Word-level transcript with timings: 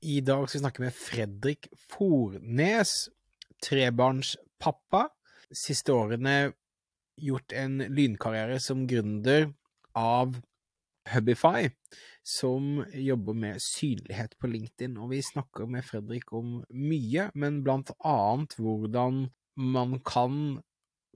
I 0.00 0.20
dag 0.24 0.46
skal 0.48 0.58
vi 0.58 0.62
snakke 0.62 0.82
med 0.82 0.94
Fredrik 0.96 1.66
Fornes, 1.76 3.10
trebarnspappa. 3.60 5.02
Siste 5.52 5.92
årene 5.92 6.54
gjort 7.20 7.52
en 7.52 7.82
lynkarriere 7.92 8.56
som 8.64 8.86
gründer 8.88 9.50
av 9.92 10.38
Hubify, 11.10 11.68
som 12.24 12.78
jobber 12.96 13.36
med 13.42 13.60
synlighet 13.60 14.38
på 14.40 14.48
LinkedIn. 14.48 14.96
Og 14.96 15.12
vi 15.12 15.20
snakker 15.26 15.68
med 15.68 15.84
Fredrik 15.84 16.32
om 16.32 16.62
mye, 16.72 17.28
men 17.36 17.60
blant 17.66 17.92
annet 18.00 18.56
hvordan 18.56 19.26
man 19.60 19.98
kan 20.00 20.62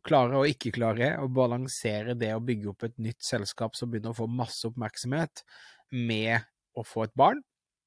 klare 0.04 0.42
og 0.42 0.50
ikke 0.52 0.74
klare 0.76 1.14
å 1.24 1.30
balansere 1.32 2.18
det 2.20 2.34
å 2.36 2.44
bygge 2.44 2.74
opp 2.74 2.84
et 2.84 3.00
nytt 3.00 3.24
selskap 3.24 3.80
som 3.80 3.88
begynner 3.88 4.12
å 4.12 4.20
få 4.20 4.28
masse 4.28 4.68
oppmerksomhet, 4.68 5.40
med 5.88 6.44
å 6.76 6.84
få 6.84 7.08
et 7.08 7.16
barn, 7.16 7.40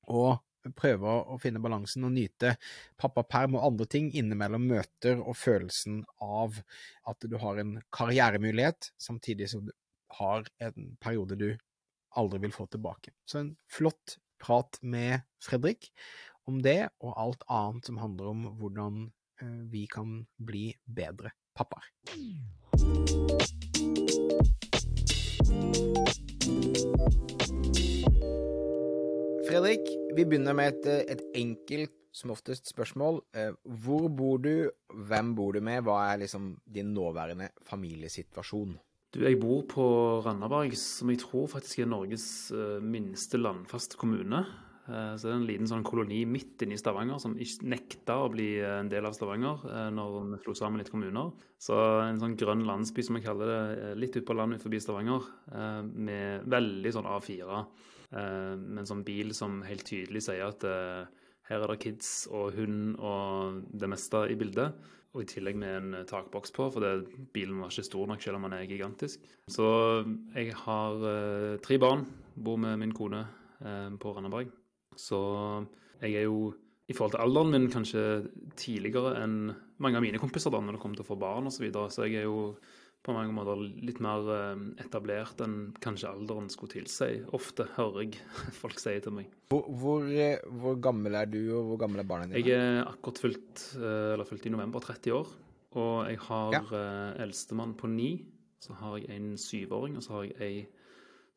og 0.09 0.39
prøve 0.75 1.15
å 1.23 1.37
finne 1.41 1.61
balansen 1.63 2.05
og 2.07 2.13
nyte 2.15 2.55
pappaperm 2.99 3.57
og 3.57 3.65
andre 3.71 3.87
ting 3.89 4.09
innimellom 4.11 4.67
møter 4.69 5.21
og 5.21 5.37
følelsen 5.39 6.03
av 6.23 6.61
at 7.07 7.27
du 7.27 7.37
har 7.41 7.61
en 7.61 7.77
karrieremulighet, 7.93 8.91
samtidig 8.97 9.51
som 9.53 9.65
du 9.67 9.73
har 10.19 10.47
en 10.63 10.95
periode 11.03 11.37
du 11.39 11.49
aldri 12.17 12.41
vil 12.47 12.55
få 12.55 12.65
tilbake. 12.71 13.13
Så 13.27 13.43
en 13.43 13.53
flott 13.71 14.17
prat 14.41 14.79
med 14.81 15.25
Fredrik 15.43 15.91
om 16.47 16.61
det, 16.63 16.89
og 17.03 17.17
alt 17.19 17.43
annet 17.51 17.89
som 17.89 17.99
handler 18.01 18.31
om 18.31 18.45
hvordan 18.59 19.07
vi 19.69 19.85
kan 19.91 20.23
bli 20.41 20.71
bedre 20.85 21.33
pappaer. 21.57 21.91
Fredrik, 29.47 29.85
vi 30.15 30.25
begynner 30.27 30.55
med 30.57 30.73
et, 30.73 30.87
et, 31.13 31.21
enkelt, 31.39 31.93
som 32.11 32.33
oftest, 32.33 32.67
spørsmål. 32.67 33.21
Hvor 33.83 34.09
bor 34.11 34.41
du, 34.43 34.67
hvem 35.07 35.31
bor 35.37 35.55
du 35.55 35.61
med, 35.63 35.85
hva 35.87 36.01
er 36.09 36.23
liksom 36.25 36.49
din 36.67 36.91
nåværende 36.95 37.53
familiesituasjon? 37.69 38.75
Du, 39.15 39.21
jeg 39.23 39.39
bor 39.39 39.63
på 39.71 39.87
Randaberg, 40.25 40.75
som 40.75 41.13
jeg 41.13 41.21
tror 41.23 41.47
faktisk 41.53 41.85
er 41.85 41.91
Norges 41.93 42.27
minste 42.83 43.39
landfaste 43.39 43.99
kommune. 43.99 44.43
Så 44.87 45.27
det 45.27 45.31
er 45.31 45.37
en 45.37 45.47
liten 45.47 45.67
sånn 45.67 45.87
koloni 45.87 46.21
midt 46.27 46.63
inne 46.63 46.75
i 46.75 46.79
Stavanger 46.79 47.19
som 47.19 47.39
ikke 47.39 47.71
nekta 47.71 48.21
å 48.23 48.29
bli 48.31 48.53
en 48.63 48.91
del 48.91 49.07
av 49.07 49.15
Stavanger 49.15 49.63
når 49.95 50.15
vi 50.17 50.43
slo 50.43 50.55
sammen 50.59 50.83
litt 50.83 50.91
kommuner. 50.91 51.33
Så 51.59 51.75
en 52.03 52.19
sånn 52.19 52.35
grønn 52.39 52.67
landsby, 52.67 53.03
som 53.03 53.19
jeg 53.19 53.27
kaller 53.27 53.51
det, 53.51 53.91
litt 53.99 54.15
ute 54.15 54.27
på 54.27 54.35
landet 54.35 54.63
forbi 54.63 54.79
Stavanger, 54.83 55.27
med 55.91 56.47
veldig 56.51 56.95
sånn 56.95 57.15
A4. 57.15 57.63
Med 58.11 58.79
en 58.79 58.87
sånn 58.87 59.03
bil 59.07 59.33
som 59.35 59.59
helt 59.67 59.83
tydelig 59.87 60.21
sier 60.27 60.47
at 60.47 60.63
her 61.47 61.63
er 61.63 61.71
det 61.73 61.81
kids 61.83 62.11
og 62.31 62.55
hund 62.55 62.93
og 63.03 63.57
det 63.75 63.89
meste 63.91 64.21
i 64.31 64.37
bildet. 64.39 64.77
Og 65.11 65.23
i 65.23 65.27
tillegg 65.27 65.57
med 65.59 65.75
en 65.75 66.05
takboks 66.07 66.53
på, 66.55 66.69
for 66.71 66.83
det, 66.83 67.25
bilen 67.35 67.59
var 67.59 67.73
ikke 67.73 67.87
stor 67.87 68.07
nok 68.07 68.23
selv 68.23 68.39
om 68.39 68.47
den 68.47 68.55
er 68.55 68.69
gigantisk. 68.69 69.23
Så 69.51 69.67
jeg 70.35 70.55
har 70.55 71.03
tre 71.63 71.79
barn, 71.83 72.05
bor 72.35 72.59
med 72.63 72.79
min 72.79 72.95
kone 72.95 73.25
på 73.59 74.15
Randaberg. 74.15 74.51
Så 74.95 75.19
jeg 76.01 76.15
er 76.21 76.27
jo 76.27 76.53
i 76.87 76.95
forhold 76.95 77.15
til 77.15 77.23
alderen 77.23 77.51
min 77.51 77.71
kanskje 77.71 78.03
tidligere 78.59 79.17
enn 79.19 79.39
mange 79.83 79.99
av 79.99 80.05
mine 80.05 80.21
kompiser 80.21 80.53
da, 80.53 80.61
når 80.63 80.77
det 80.77 80.81
kommer 80.83 80.99
til 80.99 81.05
å 81.05 81.09
få 81.09 81.17
barn 81.19 81.49
osv. 81.49 81.57
Så, 81.57 81.65
videre. 81.65 81.91
så 81.91 82.07
jeg 82.07 82.21
er 82.21 82.29
jo 82.29 82.53
på 83.07 83.15
mange 83.15 83.33
måter 83.35 83.63
litt 83.87 84.01
mer 84.03 84.27
etablert 84.83 85.39
enn 85.43 85.57
kanskje 85.83 86.11
alderen 86.11 86.51
skulle 86.51 86.75
tilsi. 86.75 87.21
Ofte 87.35 87.69
hører 87.77 88.03
jeg 88.03 88.21
folk 88.61 88.81
si 88.83 88.97
til 89.03 89.15
meg. 89.15 89.31
Hvor, 89.51 89.67
hvor, 89.79 90.07
hvor, 90.59 90.79
gammel 90.83 91.15
er 91.15 91.29
du, 91.31 91.41
og 91.55 91.71
hvor 91.71 91.83
gammel 91.85 92.03
er 92.03 92.09
barna 92.09 92.27
dine? 92.27 92.43
Jeg 92.43 92.57
er 92.59 92.81
akkurat 92.83 93.21
fylt, 93.23 93.67
eller 93.79 94.27
fylt 94.27 94.49
i 94.49 94.51
november 94.51 94.83
30 94.83 95.15
år. 95.15 95.31
Og 95.77 95.93
jeg 96.09 96.19
har 96.27 96.57
ja. 96.57 96.81
eldstemann 97.23 97.77
på 97.79 97.89
ni. 97.91 98.11
Så 98.63 98.75
har 98.79 98.97
jeg 98.99 99.13
en 99.13 99.37
syvåring, 99.39 99.95
og 99.99 100.03
så 100.03 100.17
har 100.17 100.27
jeg 100.27 100.37
ei 100.41 100.76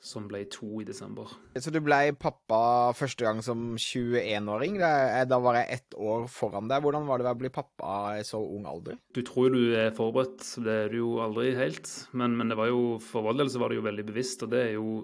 som 0.00 0.24
ble 0.30 0.40
to 0.48 0.80
i 0.80 0.86
desember. 0.88 1.28
Så 1.60 1.72
du 1.72 1.78
ble 1.84 2.14
pappa 2.18 2.60
første 2.96 3.26
gang 3.26 3.42
som 3.44 3.74
21-åring? 3.76 4.78
Da 4.80 5.40
var 5.44 5.58
jeg 5.60 5.76
ett 5.76 5.96
år 6.00 6.24
foran 6.32 6.70
deg. 6.70 6.80
Hvordan 6.84 7.08
var 7.08 7.20
det 7.20 7.28
å 7.28 7.36
bli 7.38 7.52
pappa 7.52 8.16
i 8.16 8.24
så 8.24 8.40
ung 8.40 8.64
alder? 8.70 8.96
Du 9.12 9.20
tror 9.26 9.52
du 9.52 9.74
er 9.76 9.92
forberedt, 9.96 10.46
det 10.64 10.76
er 10.86 10.92
du 10.92 11.02
jo 11.02 11.10
aldri 11.24 11.52
helt. 11.58 11.90
Men, 12.16 12.38
men 12.38 12.52
det 12.52 12.56
var 12.60 12.72
jo, 12.72 12.96
for 13.04 13.28
vår 13.28 13.42
del 13.42 13.52
så 13.52 13.60
var 13.60 13.72
det 13.72 13.80
jo 13.80 13.88
veldig 13.90 14.06
bevisst, 14.08 14.46
og 14.46 14.54
det 14.54 14.64
er 14.70 14.78
jo 14.78 15.02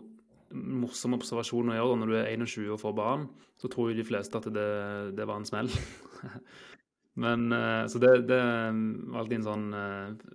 en 0.55 0.81
morsom 0.81 1.17
observasjon 1.19 1.75
å 1.75 1.77
gjøre 1.77 2.01
når 2.01 2.13
du 2.13 2.17
er 2.23 2.33
21 2.33 2.73
og 2.73 2.81
får 2.81 2.97
barn. 2.97 3.28
Så 3.61 3.69
tror 3.73 3.93
jo 3.93 4.01
de 4.01 4.09
fleste 4.09 4.41
at 4.41 4.49
det, 4.53 4.71
det 5.17 5.28
var 5.28 5.43
en 5.43 5.49
smell. 5.49 5.69
Men, 7.17 7.49
Så 7.89 7.97
det, 7.97 8.11
det 8.28 8.37
var 8.37 9.23
alltid 9.23 9.39
en 9.39 9.47
sånn 9.47 9.69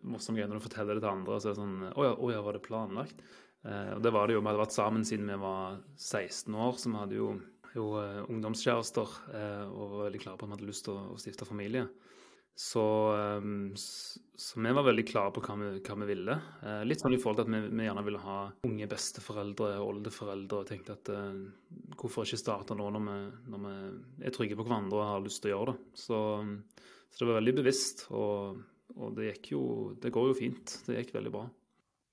morsom 0.09 0.38
greie 0.38 0.49
når 0.49 0.57
du 0.57 0.63
forteller 0.66 0.97
det 0.97 1.03
til 1.03 1.11
andre. 1.11 1.38
så 1.38 1.51
er 1.51 1.53
det 1.53 1.59
sånn 1.59 1.75
Å 1.93 2.05
ja, 2.07 2.13
å 2.17 2.31
ja, 2.33 2.39
var 2.41 2.57
det 2.57 2.63
planlagt? 2.66 3.22
Eh, 3.61 3.94
og 3.95 4.01
det 4.01 4.13
var 4.13 4.27
det 4.27 4.38
jo. 4.38 4.44
Vi 4.44 4.49
hadde 4.49 4.63
vært 4.63 4.77
sammen 4.77 5.07
siden 5.07 5.29
vi 5.29 5.41
var 5.41 5.81
16 5.97 6.55
år, 6.55 6.77
så 6.79 6.91
vi 6.91 7.01
hadde 7.01 7.19
jo, 7.19 7.33
jo 7.77 7.89
uh, 7.97 8.23
ungdomskjærester 8.27 9.19
uh, 9.35 9.67
og 9.69 9.97
var 9.97 10.07
veldig 10.07 10.23
klare 10.23 10.39
på 10.39 10.47
at 10.47 10.49
vi 10.49 10.57
hadde 10.57 10.72
lyst 10.72 10.88
til 10.88 10.97
å, 10.97 11.11
å 11.13 11.19
stifte 11.22 11.47
familie. 11.47 11.85
Så, 12.57 12.83
um, 13.39 13.72
så, 13.77 14.59
vi 14.59 14.73
var 14.75 14.85
veldig 14.85 15.05
klare 15.07 15.33
på 15.33 15.44
hva 15.45 15.55
vi, 15.61 15.69
hva 15.85 15.95
vi 16.01 16.07
ville. 16.09 16.35
Litt 16.85 17.01
sånn 17.01 17.16
i 17.16 17.22
forhold 17.22 17.39
til 17.39 17.47
at 17.47 17.53
vi, 17.53 17.61
vi, 17.69 17.85
gjerne 17.85 18.03
ville 18.05 18.23
ha 18.25 18.39
unge 18.67 18.89
besteforeldre 18.91 19.69
og 19.78 19.93
oldeforeldre, 19.93 20.59
og 20.59 20.69
tenkte 20.69 20.97
at 20.97 21.13
hvorfor 22.01 22.28
ikke 22.28 22.41
starte 22.41 22.78
nå 22.78 22.89
når 22.97 23.07
vi, 23.07 23.16
når 23.53 23.63
vi, 23.63 23.78
er 24.28 24.35
trygge 24.35 24.59
på 24.59 24.67
hverandre 24.67 24.99
og 24.99 25.09
har 25.13 25.23
lyst 25.23 25.41
til 25.45 25.53
å 25.53 25.55
gjøre 25.55 25.72
det. 25.72 26.03
Så, 26.03 26.19
så 27.07 27.23
det 27.23 27.31
var 27.31 27.39
veldig 27.39 27.55
bevisst, 27.61 28.05
og, 28.11 28.61
og 28.97 29.17
det 29.17 29.31
jo 29.53 29.63
Det 30.01 30.13
går 30.13 30.33
jo 30.33 30.38
fint. 30.43 30.78
Det 30.85 30.99
gikk 30.99 31.16
veldig 31.22 31.33
bra. 31.39 31.47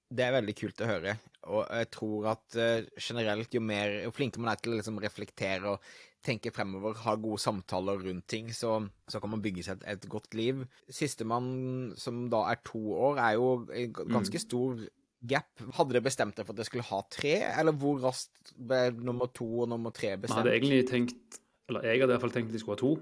Det 0.08 0.24
er 0.24 0.36
veldig 0.38 0.54
kult 0.56 0.80
å 0.80 0.88
høre, 0.88 1.18
og 1.52 1.64
jeg 1.68 1.88
tror 1.92 2.28
at 2.32 2.56
uh, 2.56 2.86
generelt 2.96 3.52
jo 3.52 3.60
mer, 3.60 3.98
jo 4.06 4.12
flinkere 4.16 4.44
man 4.44 4.54
er 4.54 4.62
til 4.62 4.72
å 4.72 4.78
liksom 4.78 5.00
reflektere 5.04 5.74
og 5.74 5.90
tenke 6.24 6.52
fremover, 6.54 6.96
ha 7.04 7.14
gode 7.20 7.40
samtaler 7.42 8.00
rundt 8.06 8.26
ting, 8.30 8.48
så, 8.56 8.78
så 9.08 9.20
kan 9.22 9.32
man 9.34 9.42
bygge 9.44 9.66
seg 9.66 9.82
et, 9.82 9.98
et 9.98 10.06
godt 10.10 10.34
liv. 10.38 10.64
Sistemann, 10.90 11.92
som 12.00 12.24
da 12.32 12.46
er 12.50 12.62
to 12.66 12.80
år, 12.96 13.20
er 13.22 13.36
jo 13.36 13.50
en 13.68 13.92
ganske 14.16 14.42
stor 14.42 14.80
gap. 15.28 15.62
Hadde 15.76 15.94
dere 15.94 16.06
bestemt 16.08 16.36
dere 16.36 16.48
for 16.48 16.54
at 16.54 16.62
dere 16.62 16.70
skulle 16.70 16.88
ha 16.88 17.02
tre, 17.12 17.36
eller 17.52 17.76
hvor 17.76 18.02
raskt 18.02 18.52
ble 18.56 18.88
nummer 18.96 19.30
to 19.34 19.46
og 19.62 19.70
nummer 19.70 19.94
tre 19.94 20.16
bestemt? 20.16 20.40
Vi 20.40 20.42
hadde 20.42 20.56
egentlig 20.58 20.82
tenkt, 20.90 21.40
eller 21.70 21.86
jeg 21.86 22.02
hadde 22.02 22.12
i 22.12 22.16
hvert 22.16 22.26
fall 22.26 22.36
tenkt 22.40 22.54
de 22.54 22.64
skulle 22.64 22.78
ha 22.78 22.84
to. 22.84 22.92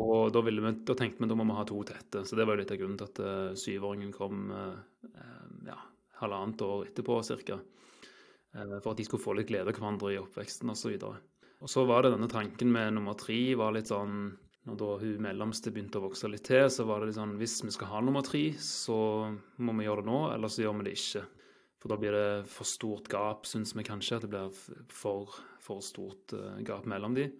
Og 0.00 0.30
da, 0.30 0.42
vi, 0.46 0.54
da 0.86 0.94
tenkte 0.94 1.24
vi 1.24 1.28
da 1.30 1.36
må 1.38 1.44
vi 1.48 1.54
ha 1.58 1.64
to 1.66 1.80
tette, 1.86 2.22
så 2.22 2.36
det 2.38 2.44
var 2.46 2.54
jo 2.54 2.62
litt 2.62 2.74
av 2.74 2.78
grunnen 2.78 2.98
til 3.00 3.08
at 3.10 3.22
uh, 3.26 3.56
syvåringen 3.58 4.12
kom 4.14 4.52
uh, 4.54 4.76
ja, 5.66 5.80
halvannet 6.20 6.62
år 6.66 6.86
etterpå 6.88 7.20
ca. 7.46 7.58
Eh, 8.54 8.76
for 8.80 8.92
at 8.92 9.00
de 9.00 9.06
skulle 9.06 9.22
få 9.22 9.34
litt 9.38 9.50
glede 9.50 9.70
av 9.70 9.76
hverandre 9.76 10.14
i 10.14 10.20
oppveksten 10.20 10.72
osv. 10.72 10.94
Og, 11.08 11.50
og 11.60 11.72
så 11.72 11.84
var 11.88 12.04
det 12.04 12.14
denne 12.14 12.30
tanken 12.30 12.72
med 12.72 12.96
nummer 12.96 13.18
tre 13.18 13.40
var 13.58 13.76
litt 13.76 13.92
sånn 13.92 14.22
Når 14.68 14.76
da 14.76 14.88
hun 15.00 15.22
mellomste 15.24 15.70
begynte 15.72 15.96
å 15.96 16.04
vokse 16.04 16.28
litt 16.28 16.44
til, 16.44 16.66
så 16.68 16.84
var 16.84 17.00
det 17.00 17.10
litt 17.10 17.16
sånn 17.16 17.38
Hvis 17.40 17.62
vi 17.64 17.72
skal 17.72 17.94
ha 17.94 18.00
nummer 18.04 18.24
tre, 18.26 18.50
så 18.60 18.96
må 19.56 19.76
vi 19.78 19.86
gjøre 19.86 20.04
det 20.04 20.10
nå, 20.10 20.18
eller 20.34 20.52
så 20.52 20.66
gjør 20.66 20.80
vi 20.80 20.90
det 20.90 20.96
ikke. 20.98 21.22
For 21.80 21.88
da 21.88 21.96
blir 21.96 22.12
det 22.12 22.44
for 22.52 22.68
stort 22.68 23.08
gap, 23.08 23.48
syns 23.48 23.72
vi 23.72 23.86
kanskje. 23.86 24.18
At 24.18 24.26
det 24.26 24.34
blir 24.34 24.52
for, 24.92 25.32
for 25.64 25.80
stort 25.80 26.34
uh, 26.36 26.58
gap 26.66 26.84
mellom 26.84 27.16
de. 27.16 27.30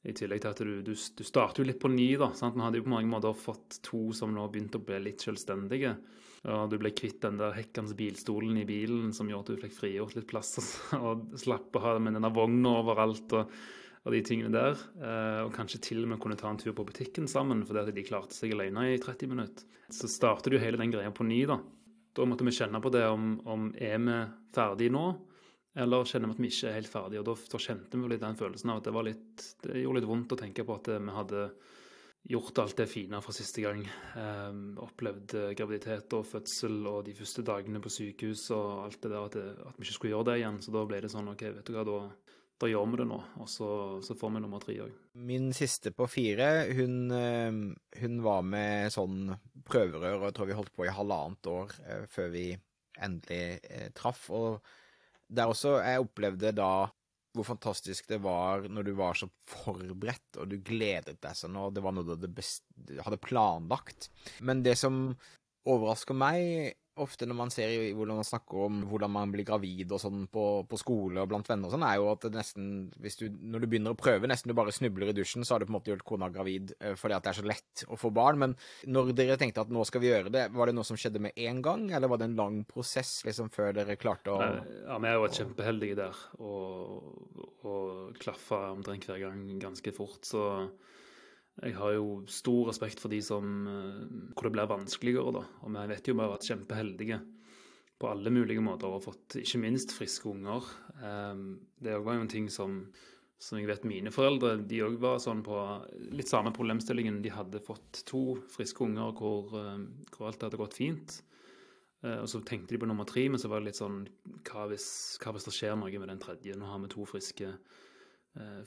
I 0.00 0.14
tillegg 0.16 0.40
til 0.40 0.50
at 0.50 0.60
du, 0.64 0.70
du, 0.84 0.94
du 0.94 1.24
starter 1.26 1.60
jo 1.60 1.68
litt 1.68 1.80
på 1.82 1.90
ny, 1.92 2.14
da. 2.20 2.30
Sant? 2.36 2.56
Vi 2.56 2.64
hadde 2.64 2.80
jo 2.80 2.86
på 2.86 2.92
mange 2.94 3.10
måter 3.10 3.36
fått 3.36 3.82
to 3.84 4.06
som 4.16 4.32
nå 4.32 4.46
begynte 4.48 4.80
å 4.80 4.84
bli 4.84 5.00
litt 5.10 5.24
selvstendige. 5.26 5.92
Og 6.48 6.70
du 6.72 6.78
ble 6.80 6.92
kvitt 6.96 7.20
den 7.20 7.36
der 7.36 7.52
hekkende 7.52 7.92
bilstolen 7.96 8.56
i 8.56 8.64
bilen 8.68 9.10
som 9.12 9.28
gjorde 9.28 9.52
at 9.52 9.58
du 9.58 9.64
fikk 9.66 9.76
frigjort 9.76 10.16
litt 10.16 10.30
plass 10.30 10.54
og 10.96 11.34
slapp 11.40 11.76
å 11.76 11.84
ha 11.84 11.98
med 12.00 12.16
denne 12.16 12.30
vogna 12.32 12.78
overalt 12.78 13.34
og, 13.36 13.50
og, 14.06 14.08
de 14.14 14.22
tingene 14.24 14.54
der. 14.54 14.80
Eh, 15.04 15.42
og 15.44 15.52
kanskje 15.56 15.82
til 15.90 16.00
og 16.06 16.14
med 16.14 16.22
kunne 16.22 16.38
ta 16.40 16.48
en 16.48 16.60
tur 16.60 16.72
på 16.76 16.86
butikken 16.88 17.28
sammen 17.28 17.60
fordi 17.68 17.92
de 17.92 18.06
klarte 18.08 18.36
seg 18.36 18.56
alene 18.56 18.88
i 18.94 19.02
30 19.02 19.34
minutter. 19.34 19.68
Så 19.92 20.08
starter 20.08 20.54
du 20.54 20.62
hele 20.62 20.80
den 20.80 20.94
greia 20.94 21.12
på 21.12 21.28
ny, 21.28 21.42
da. 21.50 21.58
Da 22.16 22.24
måtte 22.26 22.46
vi 22.46 22.56
kjenne 22.56 22.80
på 22.82 22.92
det 22.94 23.04
om, 23.10 23.34
om 23.44 23.68
er 23.76 24.00
vi 24.00 24.16
ferdige 24.56 24.96
nå, 24.96 25.04
eller 25.74 26.08
kjenner 26.08 26.30
vi 26.30 26.34
at 26.34 26.40
vi 26.42 26.50
ikke 26.50 26.70
er 26.70 26.78
helt 26.80 26.90
ferdige. 26.90 27.20
Og 27.22 27.28
da, 27.28 27.34
da 27.52 27.60
kjente 27.62 28.00
vi 28.00 28.10
litt 28.10 28.24
den 28.24 28.38
følelsen 28.38 28.72
av 28.72 28.80
at 28.80 28.88
det, 28.88 28.94
var 28.96 29.06
litt, 29.06 29.44
det 29.62 29.82
gjorde 29.82 30.00
litt 30.00 30.10
vondt 30.10 30.34
å 30.34 30.40
tenke 30.40 30.66
på 30.66 30.78
at 30.80 30.90
vi 30.96 31.14
hadde 31.14 31.44
gjort 32.30 32.58
alt 32.60 32.76
det 32.76 32.88
fine 32.90 33.20
fra 33.24 33.32
siste 33.32 33.62
gang. 33.64 33.84
Um, 34.18 34.64
opplevd 34.82 35.36
graviditet 35.56 36.12
og 36.18 36.26
fødsel 36.28 36.82
og 36.90 37.04
de 37.06 37.14
første 37.16 37.44
dagene 37.46 37.80
på 37.80 37.92
sykehus 37.92 38.50
og 38.56 38.82
alt 38.88 38.98
det 39.00 39.12
der, 39.12 39.22
at, 39.22 39.38
det, 39.38 39.68
at, 39.70 39.78
vi 39.78 39.86
ikke 39.86 39.96
skulle 39.96 40.12
gjøre 40.16 40.28
det 40.32 40.40
igjen. 40.42 40.58
Så 40.64 40.74
da 40.74 40.84
ble 40.90 41.00
det 41.04 41.12
sånn 41.12 41.30
OK, 41.32 41.46
vet 41.60 41.70
du 41.70 41.78
hva, 41.78 41.86
da, 41.88 42.00
da 42.60 42.68
gjør 42.68 42.90
vi 42.90 43.00
det 43.00 43.08
nå. 43.08 43.20
Og 43.40 43.48
så, 43.48 43.70
så 44.04 44.16
får 44.18 44.34
vi 44.34 44.42
nummer 44.44 44.64
tre 44.64 44.76
òg. 44.84 44.98
Min 45.30 45.48
siste 45.56 45.94
på 45.96 46.08
fire, 46.10 46.50
hun, 46.76 46.98
eh, 47.14 47.62
hun, 48.02 48.20
var 48.26 48.44
med 48.44 48.92
sånn 48.92 49.32
prøverør, 49.70 50.18
og 50.18 50.28
jeg 50.28 50.36
tror 50.36 50.50
vi 50.50 50.58
holdt 50.58 50.76
på 50.76 50.86
i 50.86 50.92
halvannet 50.98 51.50
år 51.54 51.74
eh, 51.86 52.04
før 52.10 52.30
vi 52.34 52.46
endelig 53.00 53.44
eh, 53.64 53.88
traff. 53.96 54.26
Og 54.36 54.60
der 55.30 55.52
også, 55.52 55.78
jeg 55.84 56.02
opplevde 56.02 56.52
da 56.56 56.72
hvor 57.36 57.46
fantastisk 57.46 58.08
det 58.10 58.18
var 58.24 58.64
når 58.66 58.88
du 58.88 58.94
var 58.98 59.18
så 59.18 59.28
forberedt, 59.46 60.40
og 60.42 60.50
du 60.50 60.56
gledet 60.66 61.20
deg 61.22 61.36
sånn, 61.38 61.58
og 61.60 61.76
det 61.76 61.84
var 61.84 61.94
noe 61.94 62.06
du 62.08 62.16
hadde, 62.16 62.46
hadde 63.06 63.20
planlagt. 63.22 64.08
Men 64.42 64.64
det 64.66 64.74
som 64.80 65.12
overrasker 65.70 66.16
meg 66.18 66.74
ofte 67.02 67.26
når 67.28 67.38
man 67.38 67.52
ser 67.52 67.72
hvordan 67.96 68.20
man 68.20 68.26
snakker 68.26 68.64
om 68.66 68.80
hvordan 68.90 69.12
man 69.14 69.32
blir 69.34 69.46
gravid 69.48 69.92
og 69.94 70.02
sånn 70.02 70.26
på, 70.32 70.44
på 70.68 70.80
skole 70.80 71.22
og 71.22 71.30
blant 71.30 71.48
venner 71.50 71.68
og 71.68 71.74
sånn, 71.74 71.86
er 71.86 71.98
jo 72.00 72.10
at 72.12 72.26
det 72.26 72.32
nesten, 72.36 72.70
du, 72.92 73.26
når 73.30 73.64
du 73.64 73.68
begynner 73.70 73.96
å 73.96 74.00
prøve, 74.00 74.30
nesten 74.30 74.52
du 74.52 74.56
bare 74.58 74.74
snubler 74.74 75.12
i 75.12 75.16
dusjen, 75.16 75.46
så 75.46 75.54
har 75.54 75.62
du 75.62 75.68
på 75.68 75.74
en 75.74 75.78
måte 75.78 75.92
gjort 75.92 76.06
kona 76.08 76.30
gravid 76.32 76.74
eh, 76.78 76.96
fordi 76.98 77.16
at 77.16 77.26
det 77.26 77.32
er 77.32 77.40
så 77.40 77.46
lett 77.48 77.84
å 77.88 77.98
få 78.00 78.12
barn. 78.14 78.40
Men 78.42 78.56
når 78.90 79.14
dere 79.18 79.38
tenkte 79.40 79.64
at 79.64 79.72
nå 79.72 79.84
skal 79.88 80.04
vi 80.04 80.10
gjøre 80.12 80.34
det, 80.34 80.46
var 80.56 80.70
det 80.70 80.76
noe 80.78 80.88
som 80.88 80.98
skjedde 81.00 81.22
med 81.22 81.36
en 81.40 81.62
gang, 81.64 81.88
eller 81.96 82.12
var 82.12 82.20
det 82.22 82.30
en 82.30 82.38
lang 82.40 82.60
prosess 82.68 83.20
liksom 83.26 83.50
før 83.54 83.74
dere 83.80 83.98
klarte 84.00 84.34
å 84.34 84.40
Ja, 84.40 85.00
vi 85.00 85.16
vært 85.24 85.40
kjempeheldige 85.40 85.98
der, 85.98 86.22
og, 86.42 87.50
og 87.66 88.16
klaffa 88.20 88.68
omtrent 88.74 89.06
hver 89.08 89.20
gang 89.26 89.44
ganske 89.62 89.94
fort. 89.96 90.22
så 90.26 90.44
jeg 91.60 91.76
har 91.76 91.92
jo 91.92 92.22
stor 92.30 92.70
respekt 92.70 93.02
for 93.02 93.12
de 93.12 93.20
som 93.24 93.68
eh, 93.68 94.32
hvor 94.32 94.48
det 94.48 94.54
blir 94.56 94.70
vanskeligere, 94.70 95.34
da. 95.36 95.44
Og 95.64 95.76
vi 95.76 95.86
vet 95.92 96.08
jo 96.08 96.16
har 96.20 96.32
vært 96.32 96.48
kjempeheldige 96.48 97.20
på 98.00 98.08
alle 98.08 98.32
mulige 98.32 98.62
måter 98.64 98.88
og 98.88 99.04
fått 99.04 99.36
ikke 99.42 99.60
minst 99.60 99.92
friske 99.92 100.28
unger. 100.30 100.64
Ehm, 101.04 101.58
det 101.76 101.98
var 102.00 102.16
jo 102.16 102.24
en 102.24 102.32
ting 102.32 102.46
som, 102.52 102.78
som 103.36 103.58
jeg 103.60 103.68
vet 103.68 103.84
mine 103.88 104.12
foreldre 104.14 104.54
de 104.64 104.80
òg 104.86 104.96
var 105.02 105.20
sånn 105.20 105.42
på 105.44 105.58
litt 106.16 106.30
samme 106.32 106.52
problemstillingen. 106.56 107.20
De 107.20 107.34
hadde 107.34 107.60
fått 107.64 108.00
to 108.08 108.38
friske 108.48 108.86
unger 108.86 109.12
hvor, 109.18 109.52
eh, 109.60 109.84
hvor 110.14 110.30
alt 110.30 110.48
hadde 110.48 110.60
gått 110.60 110.78
fint. 110.80 111.18
Eh, 112.00 112.22
og 112.22 112.28
så 112.32 112.40
tenkte 112.40 112.72
de 112.72 112.80
på 112.80 112.88
nummer 112.88 113.04
tre, 113.04 113.26
men 113.28 113.40
så 113.40 113.52
var 113.52 113.60
det 113.60 113.68
litt 113.68 113.82
sånn 113.82 114.06
hva 114.48 114.64
hvis, 114.72 114.88
hva 115.20 115.36
hvis 115.36 115.50
det 115.50 115.56
skjer 115.58 115.76
noe 115.76 116.00
med 116.00 116.08
den 116.08 116.24
tredje? 116.24 116.56
Nå 116.56 116.72
har 116.72 116.80
vi 116.80 116.94
to 116.94 117.04
friske 117.08 117.52
eh, 117.52 117.60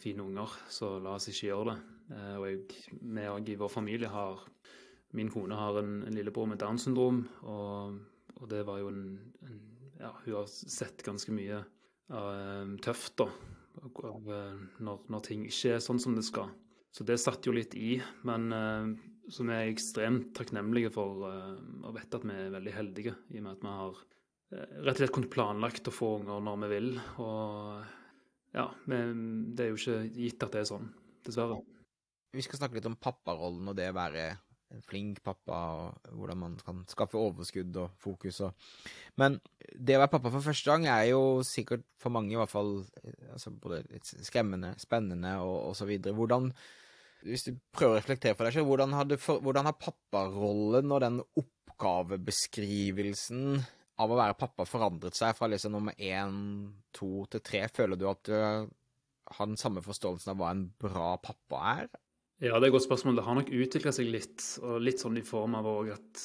fine 0.02 0.20
unger, 0.26 0.52
så 0.68 0.98
la 1.00 1.14
oss 1.16 1.30
ikke 1.32 1.48
gjøre 1.48 1.72
det. 1.72 1.76
Eh, 2.12 2.36
og 2.38 2.48
jeg, 2.50 2.64
vi 3.00 3.28
òg 3.32 3.54
i 3.54 3.60
vår 3.60 3.72
familie 3.72 4.12
har 4.12 4.44
Min 5.14 5.30
kone 5.30 5.54
har 5.54 5.78
en, 5.78 6.00
en 6.08 6.16
lillebror 6.18 6.48
med 6.50 6.58
Downs 6.58 6.88
syndrom, 6.88 7.20
og, 7.46 8.00
og, 8.34 8.48
det 8.50 8.64
var 8.66 8.80
jo 8.82 8.90
en, 8.90 9.04
en, 9.46 9.60
Ja, 10.00 10.10
hun 10.24 10.40
har 10.40 10.48
sett 10.50 11.04
ganske 11.06 11.32
mye 11.32 11.60
eh, 11.62 12.72
tøft, 12.82 13.14
da, 13.22 13.28
av, 13.86 14.32
eh, 14.34 14.64
når, 14.82 15.06
når, 15.14 15.26
ting 15.28 15.46
ikke 15.46 15.76
er 15.76 15.86
sånn 15.86 16.02
som 16.02 16.18
det 16.18 16.26
skal. 16.26 16.50
Så 16.94 17.06
det 17.06 17.20
satt 17.22 17.46
jo 17.46 17.54
litt 17.54 17.74
i, 17.78 17.96
men 18.28 18.50
uh, 18.54 18.90
som 19.34 19.50
er 19.50 19.72
ekstremt 19.72 20.28
takknemlige 20.38 20.92
for 20.94 21.24
og 21.26 21.88
vet 21.96 22.14
at 22.14 22.26
vi 22.28 22.36
er 22.38 22.52
veldig 22.54 22.74
heldige, 22.76 23.16
i 23.34 23.40
og 23.40 23.48
med 23.48 23.56
at 23.56 23.64
vi 23.64 23.72
har 23.80 24.04
rett 24.84 24.92
og 24.92 25.00
slett 25.00 25.14
kunnet 25.16 25.34
planlagt 25.34 25.90
å 25.90 25.94
få 25.96 26.12
unger 26.20 26.44
når 26.46 26.60
vi 26.62 26.70
vil. 26.76 26.92
og 27.24 28.03
ja, 28.54 28.70
men 28.90 29.54
det 29.56 29.66
er 29.66 29.74
jo 29.74 29.82
ikke 29.82 30.00
gitt 30.16 30.46
at 30.46 30.56
det 30.56 30.64
er 30.64 30.70
sånn, 30.70 30.88
dessverre. 31.26 31.60
Vi 32.34 32.46
skal 32.46 32.60
snakke 32.62 32.80
litt 32.80 32.90
om 32.90 33.02
papparollen 33.02 33.70
og 33.70 33.78
det 33.78 33.92
å 33.92 33.98
være 33.98 34.26
en 34.74 34.82
flink 34.82 35.20
pappa, 35.26 35.58
og 35.78 36.14
hvordan 36.18 36.40
man 36.40 36.54
kan 36.66 36.80
skaffe 36.90 37.18
overskudd 37.20 37.76
og 37.78 37.92
fokus 38.02 38.40
og 38.48 38.52
Men 39.22 39.36
det 39.78 39.96
å 39.98 40.00
være 40.02 40.14
pappa 40.16 40.32
for 40.34 40.42
første 40.42 40.72
gang 40.72 40.84
er 40.90 41.04
jo 41.12 41.22
sikkert 41.46 41.84
for 42.02 42.10
mange 42.14 42.34
i 42.34 42.40
hvert 42.40 42.50
fall 42.50 42.82
altså 43.32 43.52
både 43.54 43.84
litt 43.92 44.08
skremmende, 44.26 44.74
spennende 44.82 45.32
og, 45.46 45.58
og 45.70 45.76
så 45.78 45.86
videre. 45.90 46.18
Hvordan 46.18 46.44
hvis 47.24 47.46
du 47.48 47.52
prøver 47.76 47.94
å 47.94 48.00
reflektere 48.02 48.36
for 48.36 48.44
deg 48.48 48.54
selv, 48.58 48.68
hvordan, 48.68 48.92
hvordan 49.46 49.68
har 49.70 49.78
papparollen 49.80 50.88
og 50.92 51.00
den 51.04 51.18
oppgavebeskrivelsen 51.40 53.44
av 54.02 54.12
å 54.12 54.18
være 54.18 54.38
pappa 54.40 54.66
forandret 54.66 55.18
seg 55.18 55.36
fra 55.38 55.50
liksom 55.52 55.76
nummer 55.76 55.98
én, 56.02 56.38
to 56.96 57.26
til 57.30 57.44
tre? 57.46 57.66
Føler 57.74 58.00
du 58.00 58.08
at 58.10 58.24
du 58.30 58.34
har 58.34 59.50
den 59.50 59.60
samme 59.60 59.84
forståelsen 59.86 60.34
av 60.34 60.40
hva 60.40 60.54
en 60.54 60.66
bra 60.82 61.14
pappa 61.22 61.66
er? 61.76 61.92
Ja, 62.44 62.58
det 62.58 62.66
er 62.66 62.72
et 62.72 62.76
godt 62.76 62.88
spørsmål. 62.88 63.18
Det 63.20 63.28
har 63.28 63.38
nok 63.38 63.52
utvikla 63.56 63.94
seg 63.96 64.10
litt, 64.12 64.42
og 64.66 64.82
litt 64.84 65.04
sånn 65.04 65.20
i 65.20 65.26
form 65.26 65.56
av 65.60 65.70
òg 65.70 65.94
at 65.94 66.24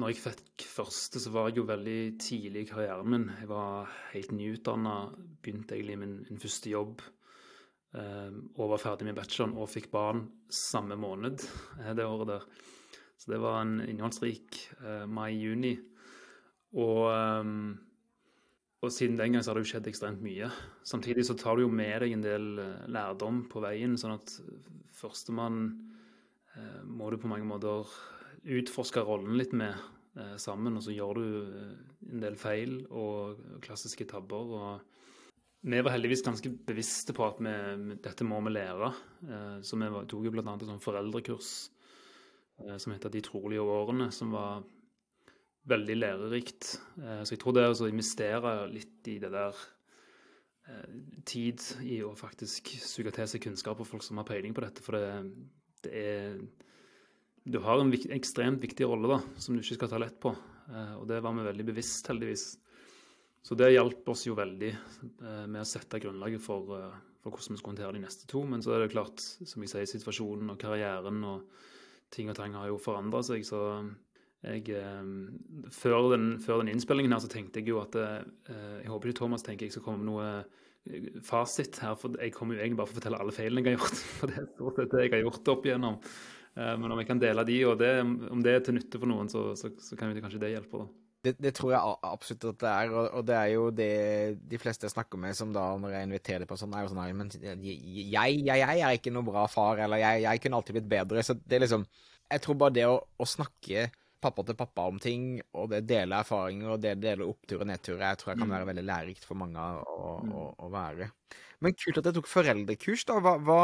når 0.00 0.12
jeg 0.12 0.22
fikk 0.22 0.64
første, 0.70 1.20
så 1.20 1.32
var 1.34 1.50
jeg 1.50 1.60
jo 1.60 1.68
veldig 1.68 2.00
tidlig 2.22 2.64
i 2.64 2.68
karrieren 2.70 3.10
min. 3.10 3.26
Jeg 3.40 3.50
var 3.50 3.90
helt 4.14 4.32
nyutdanna, 4.34 4.94
begynte 5.42 5.76
egentlig 5.76 5.98
min, 6.00 6.16
min 6.28 6.40
første 6.40 6.72
jobb 6.72 7.02
eh, 7.98 8.30
og 8.30 8.72
var 8.72 8.82
ferdig 8.82 9.08
med 9.08 9.18
bacheloren 9.18 9.56
og 9.58 9.70
fikk 9.70 9.90
barn 9.92 10.24
samme 10.50 10.96
måned 11.00 11.42
eh, 11.82 11.92
det 11.98 12.06
året 12.06 12.30
der. 12.32 12.46
Så 13.20 13.34
det 13.34 13.42
var 13.42 13.60
en 13.60 13.80
innholdsrik 13.84 14.62
eh, 14.80 15.04
mai-juni. 15.10 15.74
Og, 16.78 17.06
ehm, 17.10 17.78
og, 18.80 18.92
siden 18.94 19.18
den 19.18 19.34
gang 19.34 19.44
så 19.44 19.50
har 19.50 19.58
det 19.58 19.66
jo 19.66 19.72
skjedd 19.72 19.88
ekstremt 19.90 20.22
mye. 20.24 20.50
Samtidig 20.86 21.26
så 21.26 21.36
tar 21.38 21.58
du 21.58 21.66
jo 21.66 21.72
med 21.72 22.04
deg 22.04 22.14
en 22.14 22.24
del 22.24 22.50
eh, 22.62 22.84
lærdom 22.92 23.44
på 23.50 23.62
veien, 23.64 23.98
sånn 24.00 24.16
at 24.16 24.34
førstemann 25.00 25.64
eh, 26.54 26.82
må 26.86 27.10
du 27.10 27.18
på 27.20 27.30
mange 27.30 27.48
måter 27.48 27.90
utforske 28.40 29.02
rollen 29.04 29.36
litt 29.36 29.52
med 29.56 29.74
eh, 29.74 30.36
sammen, 30.40 30.78
og 30.78 30.86
så 30.86 30.94
gjør 30.94 31.18
du 31.18 31.26
en 32.12 32.22
del 32.22 32.38
feil 32.40 32.80
og 32.88 33.60
klassiske 33.64 34.06
tabber. 34.08 34.54
og 34.60 34.86
vi 35.60 35.76
var 35.84 35.92
heldigvis 35.92 36.22
ganske 36.24 36.48
bevisste 36.64 37.12
på 37.12 37.26
at 37.26 37.42
vi, 37.44 37.98
dette 38.00 38.24
må 38.24 38.38
vi 38.46 38.54
lære. 38.54 38.86
Så 39.60 39.76
vi 39.76 39.90
tok 40.08 40.24
jo 40.24 40.30
bl.a. 40.32 40.54
et 40.54 40.62
sånt 40.64 40.80
foreldrekurs 40.80 41.50
som 42.80 42.94
heter 42.94 43.12
De 43.12 43.20
trolige 43.20 43.60
årene, 43.60 44.06
som 44.08 44.32
var 44.32 44.62
veldig 45.68 45.96
lærerikt. 45.98 46.72
Eh, 47.00 47.22
så 47.24 47.34
jeg 47.34 47.42
tror 47.42 47.56
det 47.56 47.66
å 47.68 47.90
investere 47.90 48.54
litt 48.72 49.10
i 49.10 49.18
det 49.22 49.30
der 49.34 49.58
eh, 50.70 50.94
tid 51.28 51.64
i 51.84 52.00
å 52.06 52.14
faktisk 52.18 52.72
suge 52.80 53.12
til 53.14 53.28
seg 53.28 53.44
kunnskap 53.44 53.80
av 53.80 53.88
folk 53.88 54.04
som 54.06 54.20
har 54.20 54.28
peiling 54.28 54.56
på 54.56 54.64
dette, 54.64 54.84
for 54.84 54.96
det, 54.96 55.12
det 55.84 55.92
er 56.04 56.40
Du 57.50 57.58
har 57.64 57.80
en 57.80 57.92
ekstremt 57.92 58.60
viktig 58.60 58.84
rolle 58.86 59.08
da, 59.08 59.20
som 59.40 59.56
du 59.56 59.62
ikke 59.62 59.78
skal 59.78 59.92
ta 59.92 60.00
lett 60.00 60.18
på, 60.20 60.34
eh, 60.70 60.96
og 60.96 61.06
det 61.08 61.22
var 61.24 61.36
vi 61.36 61.46
veldig 61.46 61.70
bevisst, 61.72 62.08
heldigvis. 62.12 62.52
Så 63.42 63.56
det 63.56 63.72
hjalp 63.72 64.08
oss 64.12 64.26
jo 64.26 64.34
veldig 64.36 64.68
med 65.48 65.62
å 65.62 65.64
sette 65.64 65.96
grunnlaget 65.96 66.42
for, 66.44 66.74
for 67.22 67.32
hvordan 67.32 67.54
vi 67.54 67.56
skulle 67.56 67.72
håndtere 67.72 67.94
de 67.96 68.02
neste 68.02 68.26
to. 68.28 68.42
Men 68.44 68.60
så 68.60 68.74
er 68.74 68.82
det 68.82 68.90
klart, 68.92 69.16
som 69.16 69.64
jeg 69.64 69.72
sier, 69.72 69.88
situasjonen 69.88 70.52
og 70.52 70.58
karrieren 70.60 71.22
og 71.24 71.46
ting 72.12 72.28
og 72.28 72.36
tang 72.36 72.52
har 72.58 72.68
jo 72.68 72.76
forandra 72.76 73.22
seg, 73.24 73.46
så 73.48 73.62
jeg, 74.40 74.72
eh, 74.72 75.68
før, 75.74 76.10
den, 76.14 76.32
før, 76.40 76.62
den, 76.62 76.72
innspillingen 76.72 77.12
her 77.12 77.20
så 77.20 77.28
tenkte 77.28 77.60
jeg 77.60 77.74
jo 77.74 77.82
at 77.82 77.96
eh, 78.00 78.22
Jeg 78.80 78.88
håper 78.88 79.10
ikke 79.10 79.18
Thomas 79.18 79.44
tenker 79.44 79.68
jeg 79.68 79.74
skal 79.74 79.84
komme 79.84 80.00
med 80.00 80.08
noe 80.08 80.28
eh, 80.88 81.10
fasit 81.26 81.76
her, 81.84 81.98
for 82.00 82.16
jeg 82.16 82.32
kommer 82.32 82.56
jo 82.56 82.62
egentlig 82.62 82.80
bare 82.80 82.88
for 82.88 82.96
å 82.96 83.00
fortelle 83.02 83.20
alle 83.20 83.36
feilene 83.36 83.64
jeg 83.66 83.76
har 83.76 83.84
gjort. 83.84 84.04
For 84.20 84.32
det 84.32 84.38
er 84.40 84.48
stort 84.54 84.80
sett 84.80 84.94
det 84.94 85.02
jeg 85.04 85.12
har 85.12 85.26
gjort 85.26 85.50
opp 85.52 85.68
igjennom. 85.68 85.98
Men 86.56 86.90
om 86.90 86.98
jeg 86.98 87.06
kan 87.06 87.20
dele 87.20 87.44
de, 87.46 87.56
og 87.68 87.76
det, 87.78 87.90
om 88.02 88.40
det 88.42 88.52
er 88.56 88.64
til 88.66 88.74
nytte 88.74 88.98
for 88.98 89.06
noen, 89.06 89.28
så, 89.30 89.52
så, 89.56 89.68
så 89.78 89.96
kan 89.96 90.10
jo 90.10 90.22
kanskje 90.24 90.40
det 90.42 90.50
hjelpe. 90.50 90.80
da. 90.80 90.88
Det, 91.20 91.34
det, 91.36 91.52
tror 91.54 91.74
jeg 91.74 91.96
absolutt 92.08 92.46
at 92.48 92.58
det 92.62 92.70
er, 92.72 92.94
og, 92.96 93.24
det 93.28 93.36
er 93.36 93.48
jo 93.52 93.66
det 93.76 93.92
de 94.50 94.58
fleste 94.60 94.88
jeg 94.88 94.94
snakker 94.94 95.20
med 95.20 95.36
som 95.36 95.52
da, 95.52 95.66
når 95.78 95.94
jeg 95.94 96.08
inviterer 96.08 96.48
på 96.48 96.56
sånn, 96.56 96.72
er 96.74 96.86
jo 96.86 96.90
sånn 96.94 97.00
her 97.02 97.12
Men 97.16 97.30
jeg, 97.36 97.58
jeg, 98.08 98.40
jeg, 98.48 98.78
er 98.80 98.96
ikke 98.96 99.12
noe 99.12 99.28
bra 99.28 99.44
far, 99.52 99.84
eller 99.84 100.00
jeg, 100.00 100.24
jeg 100.24 100.42
kunne 100.42 100.58
alltid 100.58 100.78
blitt 100.78 100.90
bedre. 100.90 101.24
Så 101.26 101.36
det 101.36 101.58
er 101.58 101.66
liksom 101.66 101.84
Jeg 102.24 102.44
tror 102.46 102.58
bare 102.64 102.76
det 102.80 102.88
å, 102.88 102.96
å 102.98 103.28
snakke 103.28 103.90
pappa 104.20 104.44
til 104.46 104.56
pappa 104.58 104.86
om 104.90 104.98
ting, 105.02 105.38
og 105.56 105.70
det 105.72 105.84
deler 105.88 106.20
erfaringer 106.20 106.74
og 106.74 106.82
det 106.82 106.96
deler 107.02 107.28
opptur 107.28 107.62
og 107.62 107.70
nedturer, 107.70 108.04
jeg 108.10 108.20
tror 108.20 108.32
jeg 108.32 108.40
kan 108.42 108.50
mm. 108.50 108.54
være 108.56 108.68
veldig 108.70 108.84
lærerikt 108.88 109.26
for 109.26 109.40
mange 109.40 109.64
å, 109.80 110.10
mm. 110.24 110.34
å, 110.36 110.44
å, 110.66 110.70
være. 110.72 111.10
Men 111.64 111.76
kult 111.76 112.00
at 112.00 112.10
jeg 112.10 112.18
tok 112.18 112.30
foreldrekurs, 112.30 113.06
da. 113.08 113.18
Hva, 113.24 113.34
hva, 113.46 113.60